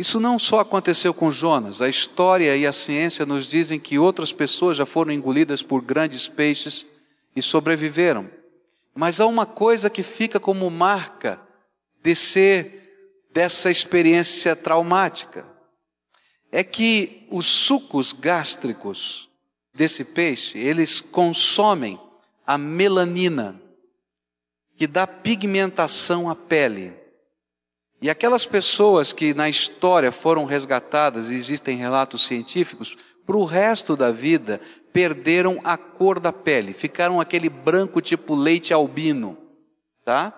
Isso 0.00 0.18
não 0.18 0.38
só 0.38 0.60
aconteceu 0.60 1.12
com 1.12 1.30
Jonas, 1.30 1.82
a 1.82 1.86
história 1.86 2.56
e 2.56 2.66
a 2.66 2.72
ciência 2.72 3.26
nos 3.26 3.46
dizem 3.46 3.78
que 3.78 3.98
outras 3.98 4.32
pessoas 4.32 4.78
já 4.78 4.86
foram 4.86 5.12
engolidas 5.12 5.60
por 5.62 5.82
grandes 5.82 6.26
peixes 6.26 6.86
e 7.36 7.42
sobreviveram. 7.42 8.30
Mas 8.94 9.20
há 9.20 9.26
uma 9.26 9.44
coisa 9.44 9.90
que 9.90 10.02
fica 10.02 10.40
como 10.40 10.70
marca 10.70 11.38
de 12.02 12.14
ser 12.14 13.26
dessa 13.30 13.70
experiência 13.70 14.56
traumática. 14.56 15.44
É 16.50 16.64
que 16.64 17.26
os 17.30 17.44
sucos 17.44 18.14
gástricos 18.14 19.28
desse 19.74 20.02
peixe, 20.02 20.58
eles 20.58 21.02
consomem 21.02 22.00
a 22.46 22.56
melanina, 22.56 23.60
que 24.78 24.86
dá 24.86 25.06
pigmentação 25.06 26.30
à 26.30 26.34
pele. 26.34 26.99
E 28.02 28.08
aquelas 28.08 28.46
pessoas 28.46 29.12
que 29.12 29.34
na 29.34 29.48
história 29.48 30.10
foram 30.10 30.46
resgatadas, 30.46 31.30
e 31.30 31.34
existem 31.34 31.76
relatos 31.76 32.26
científicos, 32.26 32.96
para 33.26 33.36
o 33.36 33.44
resto 33.44 33.94
da 33.94 34.10
vida 34.10 34.60
perderam 34.92 35.60
a 35.62 35.76
cor 35.76 36.18
da 36.18 36.32
pele, 36.32 36.72
ficaram 36.72 37.20
aquele 37.20 37.48
branco 37.48 38.00
tipo 38.00 38.34
leite 38.34 38.72
albino, 38.72 39.36
tá? 40.04 40.34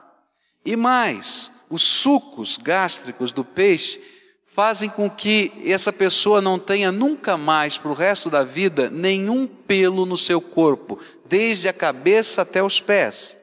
E 0.64 0.76
mais, 0.76 1.52
os 1.70 1.82
sucos 1.82 2.58
gástricos 2.58 3.32
do 3.32 3.44
peixe 3.44 4.00
fazem 4.48 4.90
com 4.90 5.08
que 5.08 5.50
essa 5.64 5.90
pessoa 5.90 6.42
não 6.42 6.58
tenha 6.58 6.92
nunca 6.92 7.38
mais 7.38 7.78
para 7.78 7.90
o 7.90 7.94
resto 7.94 8.28
da 8.28 8.44
vida 8.44 8.90
nenhum 8.90 9.46
pelo 9.46 10.04
no 10.04 10.18
seu 10.18 10.40
corpo, 10.40 10.98
desde 11.24 11.68
a 11.68 11.72
cabeça 11.72 12.42
até 12.42 12.62
os 12.62 12.80
pés. 12.80 13.38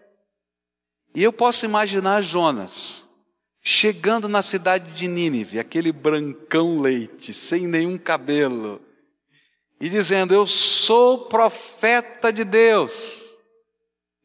E 1.16 1.24
eu 1.24 1.34
posso 1.34 1.66
imaginar 1.66 2.22
Jonas 2.22 3.09
chegando 3.62 4.28
na 4.30 4.42
cidade 4.42 4.92
de 4.94 5.08
Nínive, 5.08 5.60
aquele 5.60 5.92
brancão 5.92 6.80
leite, 6.80 7.34
sem 7.34 7.68
nenhum 7.68 7.98
cabelo, 7.98 8.82
e 9.80 9.90
dizendo: 9.90 10.34
Eu 10.34 10.46
sou 10.46 11.28
profeta 11.28 12.32
de 12.32 12.44
Deus. 12.44 13.26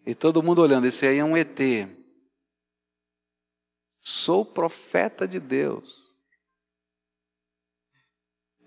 E 0.07 0.15
todo 0.15 0.43
mundo 0.43 0.61
olhando, 0.61 0.87
esse 0.87 1.07
aí 1.07 1.19
é 1.19 1.25
um 1.25 1.37
ET. 1.37 1.59
Sou 4.01 4.45
profeta 4.45 5.27
de 5.27 5.41
Deus. 5.41 6.05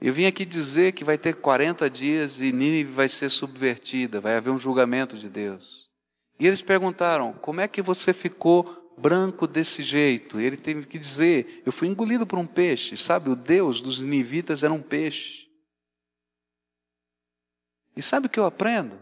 Eu 0.01 0.13
vim 0.13 0.25
aqui 0.25 0.45
dizer 0.45 0.93
que 0.93 1.03
vai 1.03 1.17
ter 1.17 1.35
40 1.35 1.89
dias 1.89 2.39
e 2.39 2.51
Nínive 2.51 2.91
vai 2.91 3.09
ser 3.09 3.29
subvertida, 3.29 4.21
vai 4.21 4.35
haver 4.35 4.51
um 4.51 4.59
julgamento 4.59 5.17
de 5.17 5.29
Deus. 5.29 5.89
E 6.39 6.45
eles 6.45 6.61
perguntaram: 6.61 7.33
como 7.33 7.61
é 7.61 7.67
que 7.67 7.81
você 7.81 8.13
ficou 8.13 8.86
branco 8.97 9.45
desse 9.45 9.83
jeito? 9.83 10.39
Ele 10.39 10.57
teve 10.57 10.85
que 10.85 10.97
dizer: 10.97 11.61
eu 11.65 11.71
fui 11.71 11.87
engolido 11.87 12.25
por 12.25 12.39
um 12.39 12.47
peixe. 12.47 12.97
Sabe, 12.97 13.29
o 13.29 13.35
Deus 13.35 13.81
dos 13.81 14.01
ninivitas 14.01 14.63
era 14.63 14.73
um 14.73 14.81
peixe. 14.81 15.47
E 17.95 18.01
sabe 18.01 18.27
o 18.27 18.29
que 18.29 18.39
eu 18.39 18.45
aprendo? 18.45 18.99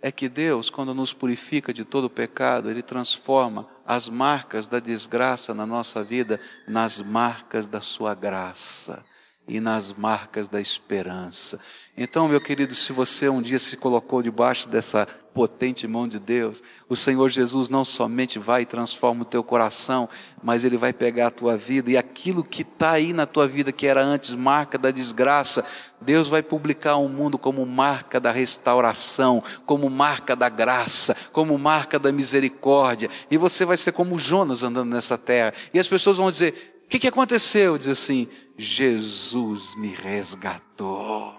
É 0.00 0.10
que 0.10 0.28
Deus, 0.28 0.68
quando 0.68 0.94
nos 0.94 1.12
purifica 1.12 1.72
de 1.72 1.84
todo 1.84 2.10
pecado, 2.10 2.70
Ele 2.70 2.82
transforma 2.82 3.68
as 3.86 4.08
marcas 4.08 4.66
da 4.66 4.80
desgraça 4.80 5.54
na 5.54 5.64
nossa 5.64 6.02
vida 6.02 6.40
nas 6.66 7.00
marcas 7.00 7.68
da 7.68 7.80
Sua 7.80 8.14
graça 8.14 9.04
e 9.46 9.60
nas 9.60 9.92
marcas 9.92 10.48
da 10.48 10.60
esperança. 10.60 11.60
Então, 11.96 12.28
meu 12.28 12.40
querido, 12.40 12.74
se 12.74 12.92
você 12.92 13.28
um 13.28 13.42
dia 13.42 13.58
se 13.58 13.76
colocou 13.76 14.22
debaixo 14.22 14.68
dessa 14.68 15.06
potente 15.32 15.88
mão 15.88 16.06
de 16.06 16.18
Deus, 16.18 16.62
o 16.88 16.96
Senhor 16.96 17.28
Jesus 17.28 17.68
não 17.68 17.84
somente 17.84 18.38
vai 18.38 18.62
e 18.62 18.66
transforma 18.66 19.22
o 19.22 19.26
teu 19.26 19.42
coração, 19.42 20.08
mas 20.42 20.64
Ele 20.64 20.76
vai 20.76 20.92
pegar 20.92 21.28
a 21.28 21.30
tua 21.30 21.56
vida 21.56 21.90
e 21.90 21.96
aquilo 21.96 22.44
que 22.44 22.62
está 22.62 22.92
aí 22.92 23.12
na 23.12 23.26
tua 23.26 23.46
vida, 23.48 23.72
que 23.72 23.86
era 23.86 24.02
antes 24.02 24.34
marca 24.34 24.76
da 24.76 24.90
desgraça, 24.90 25.64
Deus 26.00 26.28
vai 26.28 26.42
publicar 26.42 26.96
o 26.96 27.08
mundo 27.08 27.38
como 27.38 27.64
marca 27.64 28.20
da 28.20 28.30
restauração, 28.30 29.42
como 29.64 29.88
marca 29.88 30.36
da 30.36 30.48
graça, 30.48 31.16
como 31.32 31.56
marca 31.58 31.98
da 31.98 32.12
misericórdia, 32.12 33.08
e 33.30 33.36
você 33.36 33.64
vai 33.64 33.76
ser 33.76 33.92
como 33.92 34.18
Jonas 34.18 34.62
andando 34.62 34.90
nessa 34.90 35.16
terra, 35.16 35.54
e 35.72 35.78
as 35.78 35.88
pessoas 35.88 36.18
vão 36.18 36.30
dizer: 36.30 36.82
o 36.84 36.88
que, 36.88 36.98
que 36.98 37.08
aconteceu? 37.08 37.78
Diz 37.78 37.88
assim: 37.88 38.28
Jesus 38.58 39.74
me 39.76 39.88
resgatou. 39.88 41.34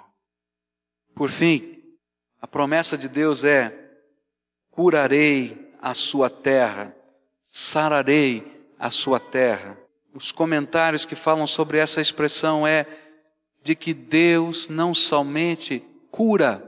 Por 1.15 1.29
fim, 1.29 1.73
a 2.41 2.47
promessa 2.47 2.97
de 2.97 3.07
Deus 3.07 3.43
é: 3.43 3.82
curarei 4.75 5.71
a 5.81 5.93
sua 5.93 6.29
terra, 6.29 6.95
sararei 7.45 8.43
a 8.79 8.89
sua 8.91 9.19
terra. 9.19 9.77
Os 10.13 10.31
comentários 10.31 11.05
que 11.05 11.15
falam 11.15 11.47
sobre 11.47 11.77
essa 11.77 12.01
expressão 12.01 12.65
é 12.67 12.85
de 13.63 13.75
que 13.75 13.93
Deus 13.93 14.67
não 14.69 14.93
somente 14.93 15.83
cura, 16.11 16.63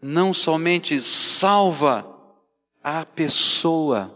não 0.00 0.32
somente 0.32 1.00
salva 1.00 2.06
a 2.82 3.04
pessoa, 3.04 4.14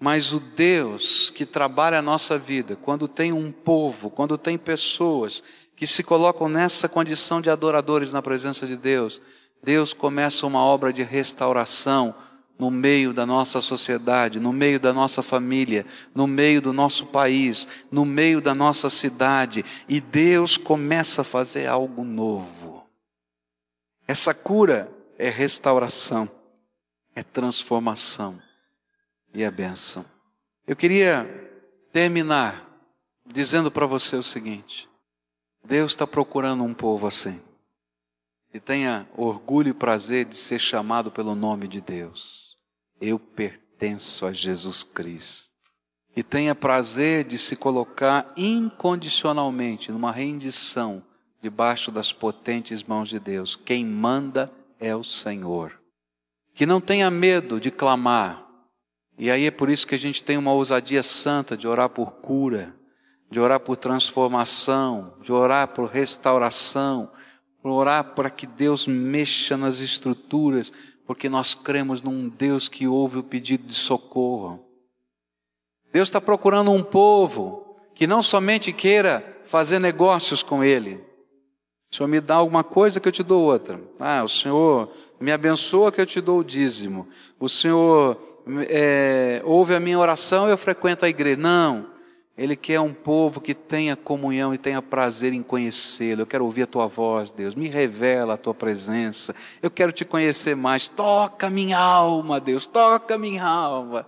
mas 0.00 0.32
o 0.32 0.40
Deus 0.40 1.30
que 1.30 1.44
trabalha 1.44 1.98
a 1.98 2.02
nossa 2.02 2.38
vida, 2.38 2.76
quando 2.76 3.06
tem 3.06 3.32
um 3.32 3.52
povo, 3.52 4.10
quando 4.10 4.38
tem 4.38 4.56
pessoas 4.56 5.42
que 5.76 5.86
se 5.86 6.02
colocam 6.02 6.48
nessa 6.48 6.88
condição 6.88 7.40
de 7.40 7.50
adoradores 7.50 8.12
na 8.12 8.22
presença 8.22 8.66
de 8.66 8.76
Deus, 8.76 9.20
Deus 9.64 9.94
começa 9.94 10.46
uma 10.46 10.60
obra 10.60 10.92
de 10.92 11.02
restauração 11.02 12.14
no 12.58 12.70
meio 12.70 13.14
da 13.14 13.24
nossa 13.24 13.62
sociedade, 13.62 14.38
no 14.38 14.52
meio 14.52 14.78
da 14.78 14.92
nossa 14.92 15.22
família, 15.22 15.86
no 16.14 16.26
meio 16.26 16.60
do 16.60 16.72
nosso 16.72 17.06
país, 17.06 17.66
no 17.90 18.04
meio 18.04 18.40
da 18.40 18.54
nossa 18.54 18.90
cidade, 18.90 19.64
e 19.88 20.00
Deus 20.00 20.58
começa 20.58 21.22
a 21.22 21.24
fazer 21.24 21.66
algo 21.66 22.04
novo. 22.04 22.86
Essa 24.06 24.34
cura 24.34 24.92
é 25.18 25.30
restauração, 25.30 26.30
é 27.16 27.22
transformação 27.22 28.38
e 29.32 29.42
é 29.42 29.50
bênção. 29.50 30.04
Eu 30.66 30.76
queria 30.76 31.26
terminar 31.90 32.68
dizendo 33.26 33.70
para 33.70 33.86
você 33.86 34.14
o 34.14 34.22
seguinte: 34.22 34.88
Deus 35.64 35.92
está 35.92 36.06
procurando 36.06 36.62
um 36.62 36.74
povo 36.74 37.06
assim, 37.06 37.40
que 38.54 38.60
tenha 38.60 39.04
orgulho 39.16 39.70
e 39.70 39.74
prazer 39.74 40.26
de 40.26 40.36
ser 40.36 40.60
chamado 40.60 41.10
pelo 41.10 41.34
nome 41.34 41.66
de 41.66 41.80
Deus. 41.80 42.56
Eu 43.00 43.18
pertenço 43.18 44.24
a 44.24 44.32
Jesus 44.32 44.84
Cristo. 44.84 45.52
E 46.14 46.22
tenha 46.22 46.54
prazer 46.54 47.24
de 47.24 47.36
se 47.36 47.56
colocar 47.56 48.32
incondicionalmente 48.36 49.90
numa 49.90 50.12
rendição 50.12 51.02
debaixo 51.42 51.90
das 51.90 52.12
potentes 52.12 52.84
mãos 52.84 53.08
de 53.08 53.18
Deus. 53.18 53.56
Quem 53.56 53.84
manda 53.84 54.52
é 54.78 54.94
o 54.94 55.02
Senhor. 55.02 55.76
Que 56.54 56.64
não 56.64 56.80
tenha 56.80 57.10
medo 57.10 57.58
de 57.58 57.72
clamar, 57.72 58.46
e 59.18 59.32
aí 59.32 59.46
é 59.46 59.50
por 59.50 59.68
isso 59.68 59.84
que 59.84 59.96
a 59.96 59.98
gente 59.98 60.22
tem 60.22 60.36
uma 60.36 60.52
ousadia 60.52 61.02
santa 61.02 61.56
de 61.56 61.66
orar 61.66 61.88
por 61.88 62.12
cura, 62.12 62.72
de 63.28 63.40
orar 63.40 63.58
por 63.58 63.76
transformação, 63.76 65.18
de 65.22 65.32
orar 65.32 65.66
por 65.66 65.88
restauração, 65.88 67.10
orar 67.72 68.14
para 68.14 68.30
que 68.30 68.46
Deus 68.46 68.86
mexa 68.86 69.56
nas 69.56 69.80
estruturas, 69.80 70.72
porque 71.06 71.28
nós 71.28 71.54
cremos 71.54 72.02
num 72.02 72.28
Deus 72.28 72.68
que 72.68 72.86
ouve 72.86 73.18
o 73.18 73.22
pedido 73.22 73.66
de 73.66 73.74
socorro. 73.74 74.64
Deus 75.92 76.08
está 76.08 76.20
procurando 76.20 76.72
um 76.72 76.82
povo 76.82 77.76
que 77.94 78.06
não 78.06 78.22
somente 78.22 78.72
queira 78.72 79.40
fazer 79.44 79.78
negócios 79.78 80.42
com 80.42 80.64
Ele. 80.64 81.00
O 81.90 81.94
Senhor 81.94 82.08
me 82.08 82.20
dá 82.20 82.34
alguma 82.34 82.64
coisa 82.64 82.98
que 82.98 83.06
eu 83.06 83.12
te 83.12 83.22
dou 83.22 83.44
outra. 83.44 83.80
Ah, 84.00 84.24
o 84.24 84.28
Senhor 84.28 84.92
me 85.20 85.30
abençoa 85.30 85.92
que 85.92 86.00
eu 86.00 86.06
te 86.06 86.20
dou 86.20 86.40
o 86.40 86.44
dízimo. 86.44 87.08
O 87.38 87.48
Senhor 87.48 88.18
é, 88.68 89.40
ouve 89.44 89.74
a 89.74 89.80
minha 89.80 89.98
oração 89.98 90.48
eu 90.48 90.58
frequento 90.58 91.04
a 91.04 91.08
igreja. 91.08 91.40
Não. 91.40 91.93
Ele 92.36 92.56
quer 92.56 92.80
um 92.80 92.92
povo 92.92 93.40
que 93.40 93.54
tenha 93.54 93.94
comunhão 93.94 94.52
e 94.52 94.58
tenha 94.58 94.82
prazer 94.82 95.32
em 95.32 95.42
conhecê-lo. 95.42 96.22
Eu 96.22 96.26
quero 96.26 96.44
ouvir 96.44 96.62
a 96.62 96.66
tua 96.66 96.88
voz, 96.88 97.30
Deus. 97.30 97.54
Me 97.54 97.68
revela 97.68 98.34
a 98.34 98.36
tua 98.36 98.52
presença. 98.52 99.34
Eu 99.62 99.70
quero 99.70 99.92
te 99.92 100.04
conhecer 100.04 100.56
mais. 100.56 100.88
Toca 100.88 101.48
minha 101.48 101.78
alma, 101.78 102.40
Deus. 102.40 102.66
Toca 102.66 103.16
minha 103.16 103.44
alma. 103.44 104.06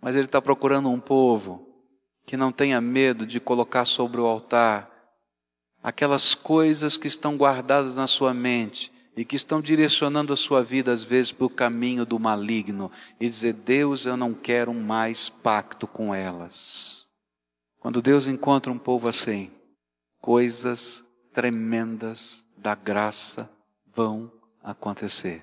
Mas 0.00 0.14
Ele 0.14 0.26
está 0.26 0.40
procurando 0.40 0.88
um 0.88 1.00
povo 1.00 1.66
que 2.24 2.36
não 2.36 2.52
tenha 2.52 2.80
medo 2.80 3.26
de 3.26 3.40
colocar 3.40 3.84
sobre 3.84 4.20
o 4.20 4.26
altar 4.26 4.88
aquelas 5.82 6.34
coisas 6.34 6.96
que 6.96 7.08
estão 7.08 7.36
guardadas 7.36 7.94
na 7.94 8.06
sua 8.06 8.32
mente 8.32 8.92
e 9.16 9.24
que 9.24 9.34
estão 9.36 9.60
direcionando 9.60 10.32
a 10.32 10.36
sua 10.36 10.62
vida 10.62 10.92
às 10.92 11.02
vezes 11.02 11.32
para 11.32 11.46
o 11.46 11.50
caminho 11.50 12.06
do 12.06 12.18
maligno 12.18 12.90
e 13.18 13.28
dizer: 13.28 13.54
Deus, 13.54 14.06
eu 14.06 14.16
não 14.16 14.32
quero 14.32 14.72
mais 14.72 15.28
pacto 15.28 15.86
com 15.86 16.14
elas. 16.14 17.09
Quando 17.80 18.02
Deus 18.02 18.26
encontra 18.26 18.70
um 18.70 18.78
povo 18.78 19.08
assim, 19.08 19.50
coisas 20.20 21.02
tremendas 21.32 22.44
da 22.56 22.74
graça 22.74 23.50
vão 23.94 24.30
acontecer. 24.62 25.42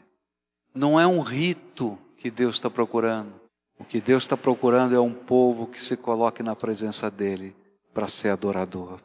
Não 0.73 0.99
é 0.99 1.07
um 1.07 1.21
rito 1.21 1.97
que 2.17 2.29
Deus 2.29 2.55
está 2.55 2.69
procurando. 2.69 3.33
O 3.79 3.83
que 3.83 3.99
Deus 3.99 4.23
está 4.23 4.37
procurando 4.37 4.95
é 4.95 4.99
um 4.99 5.13
povo 5.13 5.65
que 5.65 5.81
se 5.81 5.97
coloque 5.97 6.43
na 6.43 6.55
presença 6.55 7.09
dEle 7.09 7.55
para 7.91 8.07
ser 8.07 8.29
adorador. 8.29 8.99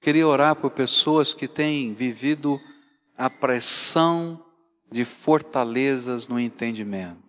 Queria 0.00 0.26
orar 0.26 0.54
por 0.54 0.70
pessoas 0.70 1.34
que 1.34 1.48
têm 1.48 1.92
vivido 1.92 2.60
a 3.18 3.28
pressão 3.28 4.44
de 4.90 5.04
fortalezas 5.04 6.28
no 6.28 6.38
entendimento. 6.38 7.22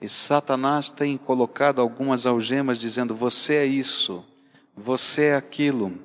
E 0.00 0.08
Satanás 0.08 0.90
tem 0.90 1.16
colocado 1.16 1.80
algumas 1.80 2.26
algemas 2.26 2.78
dizendo: 2.78 3.14
você 3.14 3.54
é 3.54 3.66
isso, 3.66 4.24
você 4.76 5.26
é 5.26 5.36
aquilo, 5.36 5.98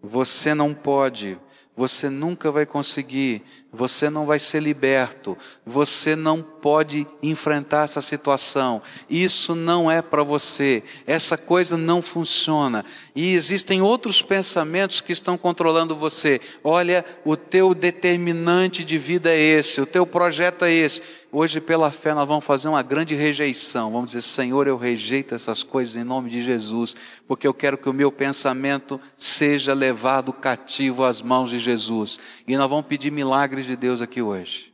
você 0.00 0.54
não 0.54 0.72
pode, 0.72 1.38
você 1.76 2.08
nunca 2.08 2.52
vai 2.52 2.64
conseguir, 2.64 3.42
você 3.74 4.08
não 4.08 4.24
vai 4.24 4.38
ser 4.38 4.60
liberto, 4.60 5.36
você 5.66 6.14
não 6.14 6.40
pode 6.40 7.06
enfrentar 7.22 7.84
essa 7.84 8.00
situação, 8.00 8.80
isso 9.10 9.54
não 9.54 9.90
é 9.90 10.00
para 10.00 10.22
você, 10.22 10.82
essa 11.06 11.36
coisa 11.36 11.76
não 11.76 12.00
funciona. 12.00 12.84
E 13.14 13.34
existem 13.34 13.82
outros 13.82 14.22
pensamentos 14.22 15.00
que 15.00 15.12
estão 15.12 15.36
controlando 15.36 15.96
você. 15.96 16.40
Olha, 16.62 17.04
o 17.24 17.36
teu 17.36 17.74
determinante 17.74 18.84
de 18.84 18.96
vida 18.96 19.30
é 19.30 19.38
esse, 19.38 19.80
o 19.80 19.86
teu 19.86 20.06
projeto 20.06 20.64
é 20.64 20.72
esse. 20.72 21.02
Hoje, 21.36 21.60
pela 21.60 21.90
fé, 21.90 22.14
nós 22.14 22.28
vamos 22.28 22.44
fazer 22.44 22.68
uma 22.68 22.80
grande 22.80 23.12
rejeição. 23.16 23.90
Vamos 23.90 24.12
dizer, 24.12 24.22
Senhor, 24.22 24.68
eu 24.68 24.76
rejeito 24.76 25.34
essas 25.34 25.64
coisas 25.64 25.96
em 25.96 26.04
nome 26.04 26.30
de 26.30 26.40
Jesus, 26.40 26.94
porque 27.26 27.44
eu 27.44 27.52
quero 27.52 27.76
que 27.76 27.88
o 27.88 27.92
meu 27.92 28.12
pensamento 28.12 29.00
seja 29.18 29.74
levado 29.74 30.32
cativo 30.32 31.02
às 31.02 31.20
mãos 31.20 31.50
de 31.50 31.58
Jesus. 31.58 32.20
E 32.46 32.56
nós 32.56 32.70
vamos 32.70 32.86
pedir 32.86 33.10
milagres 33.10 33.63
de 33.66 33.76
Deus 33.76 34.00
aqui 34.00 34.22
hoje. 34.22 34.72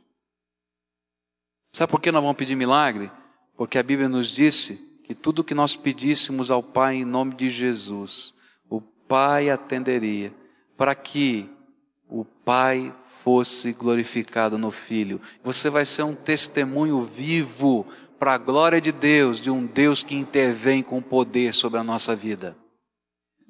Sabe 1.71 1.91
por 1.91 2.01
que 2.01 2.11
nós 2.11 2.21
vamos 2.21 2.37
pedir 2.37 2.55
milagre? 2.55 3.11
Porque 3.55 3.77
a 3.77 3.83
Bíblia 3.83 4.09
nos 4.09 4.27
disse 4.27 4.75
que 5.05 5.15
tudo 5.15 5.43
que 5.43 5.53
nós 5.53 5.75
pedíssemos 5.75 6.51
ao 6.51 6.61
Pai 6.61 6.95
em 6.95 7.05
nome 7.05 7.35
de 7.35 7.49
Jesus, 7.49 8.33
o 8.69 8.81
Pai 8.81 9.49
atenderia, 9.49 10.33
para 10.77 10.93
que 10.95 11.49
o 12.09 12.25
Pai 12.25 12.93
fosse 13.23 13.71
glorificado 13.71 14.57
no 14.57 14.71
Filho. 14.71 15.21
Você 15.43 15.69
vai 15.69 15.85
ser 15.85 16.03
um 16.03 16.15
testemunho 16.15 17.03
vivo 17.03 17.85
para 18.19 18.33
a 18.33 18.37
glória 18.37 18.81
de 18.81 18.91
Deus, 18.91 19.39
de 19.39 19.49
um 19.49 19.65
Deus 19.65 20.03
que 20.03 20.15
intervém 20.15 20.83
com 20.83 21.01
poder 21.01 21.53
sobre 21.53 21.79
a 21.79 21.83
nossa 21.83 22.15
vida. 22.15 22.55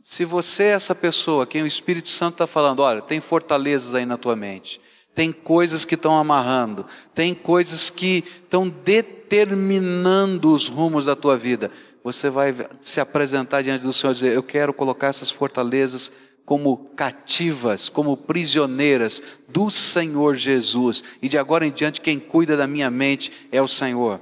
Se 0.03 0.25
você 0.25 0.63
é 0.63 0.71
essa 0.71 0.95
pessoa, 0.95 1.45
quem 1.45 1.61
o 1.61 1.67
Espírito 1.67 2.09
Santo 2.09 2.35
está 2.35 2.47
falando, 2.47 2.81
olha, 2.81 3.01
tem 3.01 3.19
fortalezas 3.21 3.93
aí 3.93 4.05
na 4.05 4.17
tua 4.17 4.35
mente, 4.35 4.81
tem 5.13 5.31
coisas 5.31 5.83
que 5.83 5.95
estão 5.95 6.17
amarrando, 6.17 6.85
tem 7.13 7.33
coisas 7.33 7.89
que 7.89 8.23
estão 8.43 8.67
determinando 8.69 10.53
os 10.53 10.67
rumos 10.69 11.05
da 11.05 11.15
tua 11.15 11.37
vida. 11.37 11.71
Você 12.03 12.29
vai 12.29 12.55
se 12.81 12.99
apresentar 12.99 13.61
diante 13.61 13.83
do 13.83 13.93
Senhor 13.93 14.11
e 14.11 14.15
dizer: 14.15 14.33
Eu 14.33 14.43
quero 14.43 14.73
colocar 14.73 15.07
essas 15.07 15.29
fortalezas 15.29 16.11
como 16.45 16.77
cativas, 16.95 17.89
como 17.89 18.17
prisioneiras 18.17 19.21
do 19.47 19.69
Senhor 19.69 20.35
Jesus. 20.35 21.03
E 21.21 21.29
de 21.29 21.37
agora 21.37 21.65
em 21.65 21.71
diante, 21.71 22.01
quem 22.01 22.19
cuida 22.19 22.57
da 22.57 22.67
minha 22.67 22.89
mente 22.89 23.31
é 23.51 23.61
o 23.61 23.67
Senhor. 23.67 24.19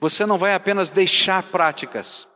Você 0.00 0.24
não 0.24 0.38
vai 0.38 0.54
apenas 0.54 0.90
deixar 0.90 1.42
práticas, 1.42 2.26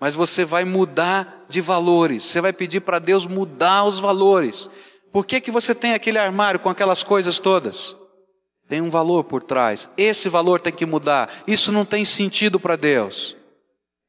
mas 0.00 0.14
você 0.14 0.44
vai 0.44 0.64
mudar 0.64 1.44
de 1.48 1.60
valores. 1.60 2.24
Você 2.24 2.40
vai 2.40 2.52
pedir 2.52 2.80
para 2.80 2.98
Deus 2.98 3.26
mudar 3.26 3.84
os 3.84 3.98
valores. 3.98 4.68
Por 5.16 5.24
que, 5.24 5.40
que 5.40 5.50
você 5.50 5.74
tem 5.74 5.94
aquele 5.94 6.18
armário 6.18 6.60
com 6.60 6.68
aquelas 6.68 7.02
coisas 7.02 7.38
todas? 7.38 7.96
Tem 8.68 8.82
um 8.82 8.90
valor 8.90 9.24
por 9.24 9.42
trás. 9.42 9.88
Esse 9.96 10.28
valor 10.28 10.60
tem 10.60 10.70
que 10.70 10.84
mudar. 10.84 11.30
Isso 11.46 11.72
não 11.72 11.86
tem 11.86 12.04
sentido 12.04 12.60
para 12.60 12.76
Deus. 12.76 13.34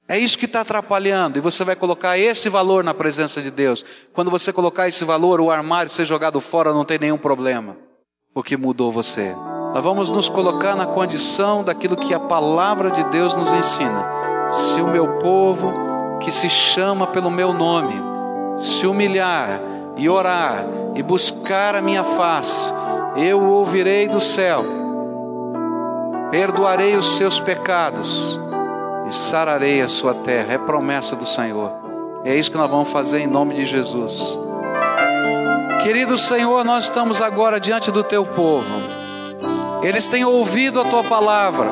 É 0.05 0.19
isso 0.19 0.37
que 0.37 0.43
está 0.43 0.59
atrapalhando, 0.59 1.37
e 1.37 1.41
você 1.41 1.63
vai 1.63 1.77
colocar 1.77 2.17
esse 2.17 2.49
valor 2.49 2.83
na 2.83 2.93
presença 2.93 3.41
de 3.41 3.49
Deus. 3.49 3.85
Quando 4.11 4.29
você 4.29 4.51
colocar 4.51 4.89
esse 4.89 5.05
valor, 5.05 5.39
o 5.39 5.49
armário 5.49 5.89
ser 5.89 6.03
jogado 6.03 6.41
fora 6.41 6.73
não 6.73 6.83
tem 6.83 6.99
nenhum 6.99 7.17
problema, 7.17 7.77
porque 8.33 8.57
mudou 8.57 8.91
você. 8.91 9.33
Nós 9.73 9.81
vamos 9.81 10.11
nos 10.11 10.27
colocar 10.27 10.75
na 10.75 10.87
condição 10.87 11.63
daquilo 11.63 11.95
que 11.95 12.13
a 12.13 12.19
palavra 12.19 12.91
de 12.91 13.05
Deus 13.11 13.33
nos 13.33 13.53
ensina. 13.53 14.51
Se 14.51 14.81
o 14.81 14.87
meu 14.87 15.19
povo, 15.19 15.71
que 16.19 16.33
se 16.33 16.49
chama 16.49 17.07
pelo 17.07 17.31
meu 17.31 17.53
nome, 17.53 17.95
se 18.61 18.85
humilhar 18.85 19.61
e 19.95 20.09
orar 20.09 20.65
e 20.97 21.03
buscar 21.03 21.75
a 21.75 21.81
minha 21.81 22.03
face, 22.03 22.73
eu 23.15 23.39
o 23.39 23.51
ouvirei 23.51 24.07
do 24.07 24.19
céu, 24.19 24.65
perdoarei 26.31 26.95
os 26.95 27.15
seus 27.15 27.39
pecados 27.39 28.39
e 29.07 29.13
sararei 29.13 29.79
a 29.81 29.87
sua 29.87 30.15
terra. 30.15 30.53
É 30.53 30.57
promessa 30.57 31.15
do 31.15 31.25
Senhor. 31.25 31.71
É 32.25 32.35
isso 32.35 32.49
que 32.49 32.57
nós 32.57 32.69
vamos 32.69 32.89
fazer 32.89 33.19
em 33.19 33.27
nome 33.27 33.53
de 33.53 33.65
Jesus. 33.65 34.39
Querido 35.83 36.17
Senhor, 36.17 36.65
nós 36.65 36.85
estamos 36.85 37.21
agora 37.21 37.59
diante 37.59 37.91
do 37.91 38.03
teu 38.03 38.25
povo. 38.25 38.65
Eles 39.83 40.07
têm 40.07 40.25
ouvido 40.25 40.81
a 40.81 40.85
tua 40.85 41.03
palavra. 41.03 41.71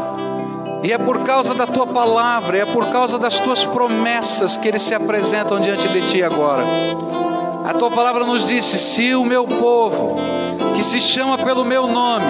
E 0.83 0.93
é 0.93 0.99
por 0.99 1.23
causa 1.23 1.55
da 1.55 1.65
tua 1.65 1.87
palavra, 1.87 2.59
é 2.59 2.65
por 2.65 2.91
causa 2.91 3.17
das 3.17 3.39
tuas 3.39 3.65
promessas 3.65 4.55
que 4.55 4.67
eles 4.67 4.83
se 4.83 4.93
apresentam 4.93 5.59
diante 5.59 5.87
de 5.87 6.05
ti 6.05 6.23
agora. 6.23 6.63
A 7.65 7.73
tua 7.73 7.89
palavra 7.89 8.23
nos 8.23 8.47
disse: 8.47 8.77
se 8.77 9.15
o 9.15 9.25
meu 9.25 9.47
povo, 9.47 10.15
que 10.75 10.83
se 10.83 11.01
chama 11.01 11.35
pelo 11.35 11.65
meu 11.65 11.87
nome, 11.87 12.25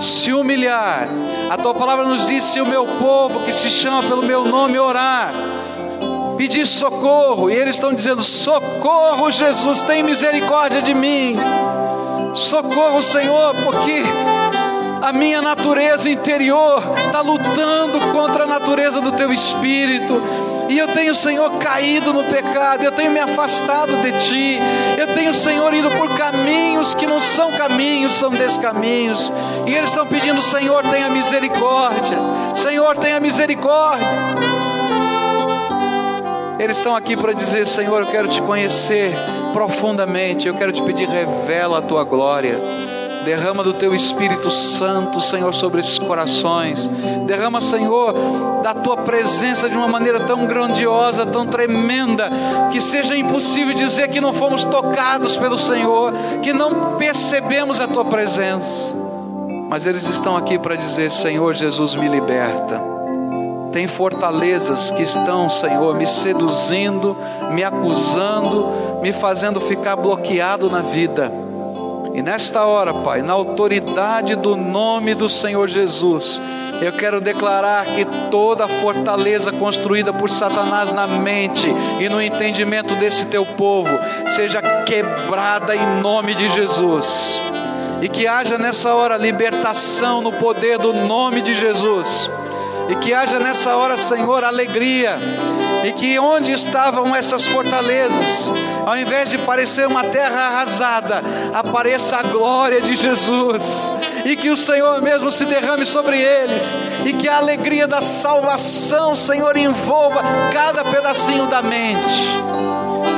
se 0.00 0.32
humilhar, 0.32 1.08
a 1.48 1.56
tua 1.56 1.72
palavra 1.72 2.04
nos 2.04 2.26
diz: 2.26 2.42
se 2.42 2.60
o 2.60 2.66
meu 2.66 2.84
povo, 2.84 3.40
que 3.40 3.52
se 3.52 3.70
chama 3.70 4.02
pelo 4.02 4.24
meu 4.24 4.44
nome, 4.44 4.76
orar, 4.80 5.32
pedir 6.36 6.66
socorro, 6.66 7.48
e 7.48 7.54
eles 7.54 7.76
estão 7.76 7.94
dizendo: 7.94 8.24
socorro, 8.24 9.30
Jesus, 9.30 9.84
tem 9.84 10.02
misericórdia 10.02 10.82
de 10.82 10.92
mim, 10.92 11.36
socorro, 12.34 13.00
Senhor, 13.00 13.54
porque 13.64 14.02
a 15.00 15.12
minha 15.12 15.40
natureza 15.40 16.10
interior 16.10 16.82
está 17.06 17.20
lutando 17.20 18.00
contra 18.12 18.44
a 18.44 18.46
natureza 18.48 19.00
do 19.00 19.12
teu 19.12 19.32
espírito 19.32 20.20
e 20.68 20.78
eu 20.78 20.88
tenho, 20.88 21.14
Senhor, 21.14 21.58
caído 21.58 22.12
no 22.12 22.24
pecado, 22.24 22.84
eu 22.84 22.92
tenho 22.92 23.10
me 23.10 23.20
afastado 23.20 23.96
de 24.02 24.12
Ti, 24.18 24.58
eu 24.98 25.14
tenho, 25.14 25.34
Senhor, 25.34 25.72
ido 25.74 25.90
por 25.90 26.16
caminhos 26.16 26.94
que 26.94 27.06
não 27.06 27.20
são 27.20 27.52
caminhos, 27.52 28.12
são 28.14 28.30
descaminhos, 28.30 29.32
e 29.66 29.74
eles 29.74 29.90
estão 29.90 30.06
pedindo, 30.06 30.42
Senhor, 30.42 30.82
tenha 30.88 31.08
misericórdia, 31.10 32.18
Senhor, 32.54 32.96
tenha 32.96 33.20
misericórdia. 33.20 34.06
Eles 36.58 36.76
estão 36.76 36.94
aqui 36.94 37.16
para 37.16 37.32
dizer: 37.32 37.66
Senhor, 37.66 38.02
eu 38.02 38.06
quero 38.06 38.28
te 38.28 38.40
conhecer 38.40 39.12
profundamente, 39.52 40.46
eu 40.46 40.54
quero 40.54 40.70
te 40.70 40.80
pedir, 40.82 41.08
revela 41.08 41.78
a 41.78 41.82
tua 41.82 42.04
glória. 42.04 42.56
Derrama 43.24 43.62
do 43.62 43.72
teu 43.74 43.94
Espírito 43.94 44.50
Santo, 44.50 45.20
Senhor, 45.20 45.52
sobre 45.54 45.80
esses 45.80 45.98
corações. 45.98 46.88
Derrama, 47.26 47.60
Senhor, 47.60 48.14
da 48.62 48.74
tua 48.74 48.98
presença 48.98 49.68
de 49.68 49.76
uma 49.76 49.88
maneira 49.88 50.20
tão 50.20 50.46
grandiosa, 50.46 51.24
tão 51.24 51.46
tremenda, 51.46 52.28
que 52.72 52.80
seja 52.80 53.16
impossível 53.16 53.74
dizer 53.74 54.08
que 54.08 54.20
não 54.20 54.32
fomos 54.32 54.64
tocados 54.64 55.36
pelo 55.36 55.56
Senhor, 55.56 56.12
que 56.42 56.52
não 56.52 56.96
percebemos 56.96 57.80
a 57.80 57.86
tua 57.86 58.04
presença. 58.04 58.94
Mas 59.68 59.86
eles 59.86 60.06
estão 60.08 60.36
aqui 60.36 60.58
para 60.58 60.76
dizer: 60.76 61.10
Senhor 61.10 61.54
Jesus, 61.54 61.94
me 61.94 62.08
liberta. 62.08 62.92
Tem 63.72 63.86
fortalezas 63.86 64.90
que 64.90 65.02
estão, 65.02 65.48
Senhor, 65.48 65.94
me 65.94 66.06
seduzindo, 66.06 67.16
me 67.54 67.64
acusando, 67.64 69.00
me 69.00 69.14
fazendo 69.14 69.60
ficar 69.62 69.96
bloqueado 69.96 70.68
na 70.68 70.80
vida. 70.80 71.41
E 72.14 72.22
nesta 72.22 72.64
hora, 72.66 72.92
Pai, 72.92 73.22
na 73.22 73.32
autoridade 73.32 74.36
do 74.36 74.56
nome 74.56 75.14
do 75.14 75.28
Senhor 75.28 75.66
Jesus, 75.66 76.40
eu 76.82 76.92
quero 76.92 77.20
declarar 77.20 77.86
que 77.86 78.04
toda 78.30 78.68
fortaleza 78.68 79.50
construída 79.52 80.12
por 80.12 80.28
Satanás 80.28 80.92
na 80.92 81.06
mente 81.06 81.72
e 82.00 82.08
no 82.08 82.20
entendimento 82.20 82.94
desse 82.96 83.26
teu 83.26 83.46
povo 83.46 83.98
seja 84.28 84.60
quebrada 84.84 85.74
em 85.74 86.00
nome 86.00 86.34
de 86.34 86.48
Jesus. 86.48 87.40
E 88.02 88.08
que 88.08 88.26
haja 88.26 88.58
nessa 88.58 88.94
hora 88.94 89.16
libertação 89.16 90.20
no 90.20 90.32
poder 90.32 90.76
do 90.76 90.92
nome 90.92 91.40
de 91.40 91.54
Jesus. 91.54 92.28
E 92.88 92.96
que 92.96 93.12
haja 93.12 93.38
nessa 93.38 93.76
hora, 93.76 93.96
Senhor, 93.96 94.44
alegria 94.44 95.18
e 95.84 95.92
que 95.92 96.18
onde 96.18 96.52
estavam 96.52 97.14
essas 97.14 97.46
fortalezas, 97.46 98.50
ao 98.86 98.96
invés 98.96 99.30
de 99.30 99.38
parecer 99.38 99.86
uma 99.86 100.04
terra 100.04 100.46
arrasada, 100.46 101.22
apareça 101.52 102.18
a 102.18 102.22
glória 102.22 102.80
de 102.80 102.94
Jesus, 102.94 103.90
e 104.24 104.36
que 104.36 104.50
o 104.50 104.56
Senhor 104.56 105.02
mesmo 105.02 105.30
se 105.32 105.44
derrame 105.44 105.84
sobre 105.84 106.20
eles, 106.20 106.76
e 107.04 107.12
que 107.12 107.28
a 107.28 107.38
alegria 107.38 107.88
da 107.88 108.00
salvação, 108.00 109.16
Senhor, 109.16 109.56
envolva 109.56 110.22
cada 110.52 110.84
pedacinho 110.84 111.46
da 111.46 111.60
mente. 111.62 112.38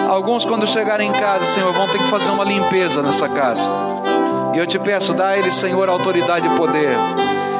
Alguns, 0.08 0.44
quando 0.44 0.66
chegarem 0.66 1.08
em 1.08 1.12
casa, 1.12 1.44
Senhor, 1.44 1.72
vão 1.72 1.88
ter 1.88 1.98
que 1.98 2.08
fazer 2.08 2.30
uma 2.30 2.44
limpeza 2.44 3.02
nessa 3.02 3.28
casa. 3.28 3.70
E 4.54 4.58
eu 4.58 4.66
te 4.66 4.78
peço, 4.78 5.12
dá 5.12 5.28
a 5.28 5.38
eles, 5.38 5.54
Senhor, 5.54 5.88
autoridade 5.88 6.46
e 6.46 6.50
poder 6.56 6.96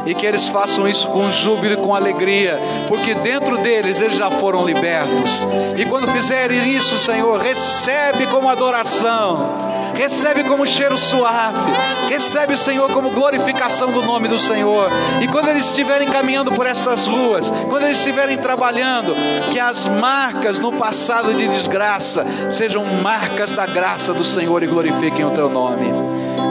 e 0.07 0.15
que 0.15 0.27
eles 0.27 0.49
façam 0.49 0.89
isso 0.89 1.09
com 1.09 1.31
júbilo 1.31 1.75
e 1.75 1.77
com 1.77 1.95
alegria, 1.95 2.61
porque 2.89 3.15
dentro 3.15 3.59
deles 3.59 4.01
eles 4.01 4.17
já 4.17 4.31
foram 4.31 4.65
libertos. 4.65 5.47
E 5.77 5.85
quando 5.85 6.11
fizerem 6.13 6.69
isso, 6.69 6.99
Senhor, 6.99 7.41
recebe 7.41 8.27
como 8.27 8.49
adoração, 8.49 9.93
recebe 9.95 10.45
como 10.45 10.67
cheiro 10.67 10.99
suave, 10.99 11.73
recebe, 12.09 12.57
Senhor, 12.57 12.91
como 12.91 13.11
glorificação 13.11 13.91
do 13.91 14.03
nome 14.03 14.29
do 14.29 14.39
Senhor. 14.39 14.91
E 15.21 15.29
quando 15.29 15.49
eles 15.49 15.67
estiverem 15.67 16.09
caminhando 16.09 16.53
por 16.53 16.67
essas 16.67 17.07
ruas, 17.07 17.51
quando 17.69 17.85
eles 17.85 17.99
estiverem 17.99 18.37
trabalhando, 18.37 19.15
que 19.51 19.59
as 19.59 19.89
marcas 19.89 20.59
no 20.59 20.73
passado 20.73 21.35
de 21.35 21.49
desgraça 21.49 22.25
sejam 22.51 22.85
marcas 23.03 23.55
da 23.55 23.67
graça 23.67 24.13
do 24.13 24.25
Senhor 24.25 24.63
e 24.63 24.67
glorifiquem 24.67 25.25
o 25.25 25.31
teu 25.31 25.49
nome. 25.49 25.93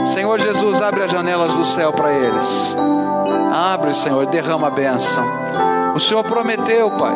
Senhor 0.07 0.39
Jesus, 0.39 0.81
abre 0.81 1.03
as 1.03 1.11
janelas 1.11 1.53
do 1.55 1.63
céu 1.63 1.93
para 1.93 2.13
eles. 2.13 2.75
Abre, 3.53 3.93
Senhor, 3.93 4.25
derrama 4.27 4.67
a 4.67 4.71
bênção. 4.71 5.25
O 5.95 5.99
Senhor 5.99 6.23
prometeu, 6.23 6.89
Pai, 6.91 7.15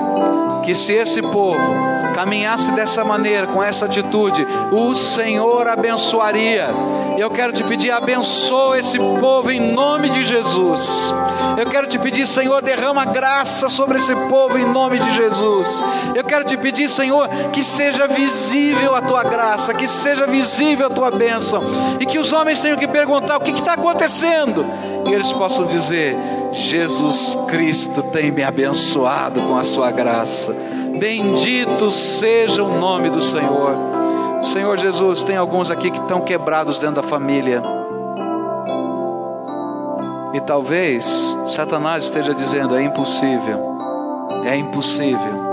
que 0.63 0.75
se 0.75 0.93
esse 0.93 1.21
povo 1.21 1.57
caminhasse 2.13 2.71
dessa 2.71 3.03
maneira, 3.03 3.45
com 3.47 3.61
essa 3.61 3.85
atitude, 3.85 4.45
o 4.71 4.95
Senhor 4.95 5.67
abençoaria. 5.67 6.67
E 7.15 7.21
eu 7.21 7.29
quero 7.29 7.53
te 7.53 7.63
pedir, 7.63 7.91
abençoa 7.91 8.79
esse 8.79 8.97
povo 8.97 9.51
em 9.51 9.73
nome 9.73 10.09
de 10.09 10.23
Jesus. 10.23 11.13
Eu 11.57 11.65
quero 11.67 11.87
te 11.87 11.97
pedir, 11.97 12.27
Senhor, 12.27 12.61
derrama 12.61 13.05
graça 13.05 13.69
sobre 13.69 13.97
esse 13.97 14.15
povo 14.29 14.57
em 14.57 14.65
nome 14.65 14.99
de 14.99 15.11
Jesus. 15.11 15.83
Eu 16.15 16.23
quero 16.23 16.45
te 16.45 16.57
pedir, 16.57 16.89
Senhor, 16.89 17.27
que 17.51 17.63
seja 17.63 18.07
visível 18.07 18.95
a 18.95 19.01
tua 19.01 19.23
graça, 19.23 19.73
que 19.73 19.87
seja 19.87 20.27
visível 20.27 20.87
a 20.87 20.89
tua 20.89 21.11
bênção, 21.11 21.63
e 21.99 22.05
que 22.05 22.19
os 22.19 22.31
homens 22.33 22.59
tenham 22.59 22.77
que 22.77 22.87
perguntar 22.87 23.37
o 23.37 23.41
que 23.41 23.51
está 23.51 23.73
acontecendo, 23.73 24.65
e 25.07 25.13
eles 25.13 25.31
possam 25.33 25.65
dizer: 25.65 26.15
Jesus 26.51 27.37
Cristo 27.47 28.03
tem 28.03 28.31
me 28.31 28.43
abençoado 28.67 29.41
com 29.41 29.57
a 29.57 29.63
sua 29.63 29.91
graça. 29.91 30.53
Bendito 30.99 31.91
seja 31.91 32.63
o 32.63 32.79
nome 32.79 33.09
do 33.09 33.21
Senhor. 33.21 33.75
Senhor 34.43 34.77
Jesus, 34.77 35.23
tem 35.23 35.37
alguns 35.37 35.71
aqui 35.71 35.89
que 35.89 35.99
estão 35.99 36.21
quebrados 36.21 36.79
dentro 36.79 36.97
da 36.97 37.03
família. 37.03 37.63
E 40.33 40.41
talvez 40.41 41.05
Satanás 41.47 42.03
esteja 42.03 42.33
dizendo: 42.33 42.75
é 42.75 42.83
impossível, 42.83 43.77
é 44.45 44.55
impossível. 44.55 45.47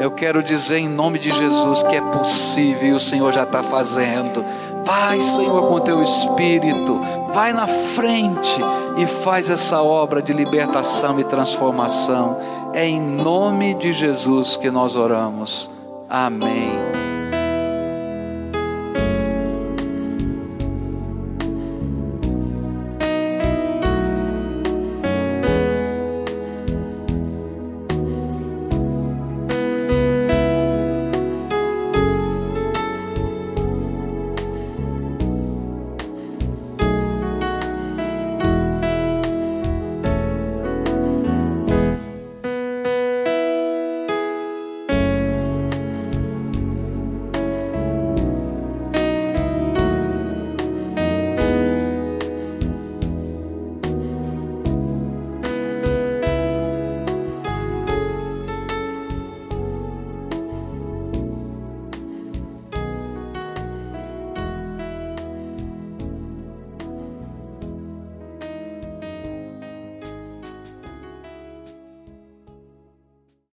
Eu 0.00 0.10
quero 0.10 0.42
dizer 0.42 0.78
em 0.78 0.88
nome 0.88 1.18
de 1.18 1.30
Jesus 1.30 1.82
que 1.82 1.94
é 1.94 2.00
possível 2.00 2.88
e 2.88 2.92
o 2.92 3.00
Senhor 3.00 3.32
já 3.32 3.44
está 3.44 3.62
fazendo. 3.62 4.44
Vai, 4.84 5.20
Senhor, 5.20 5.68
com 5.68 5.80
teu 5.80 6.02
espírito, 6.02 7.00
vai 7.32 7.52
na 7.52 7.66
frente 7.66 8.60
e 8.98 9.06
faz 9.06 9.50
essa 9.50 9.82
obra 9.82 10.20
de 10.20 10.32
libertação 10.32 11.18
e 11.20 11.24
transformação. 11.24 12.38
É 12.72 12.86
em 12.86 13.00
nome 13.00 13.74
de 13.74 13.92
Jesus 13.92 14.56
que 14.56 14.70
nós 14.70 14.96
oramos. 14.96 15.70
Amém. 16.08 17.01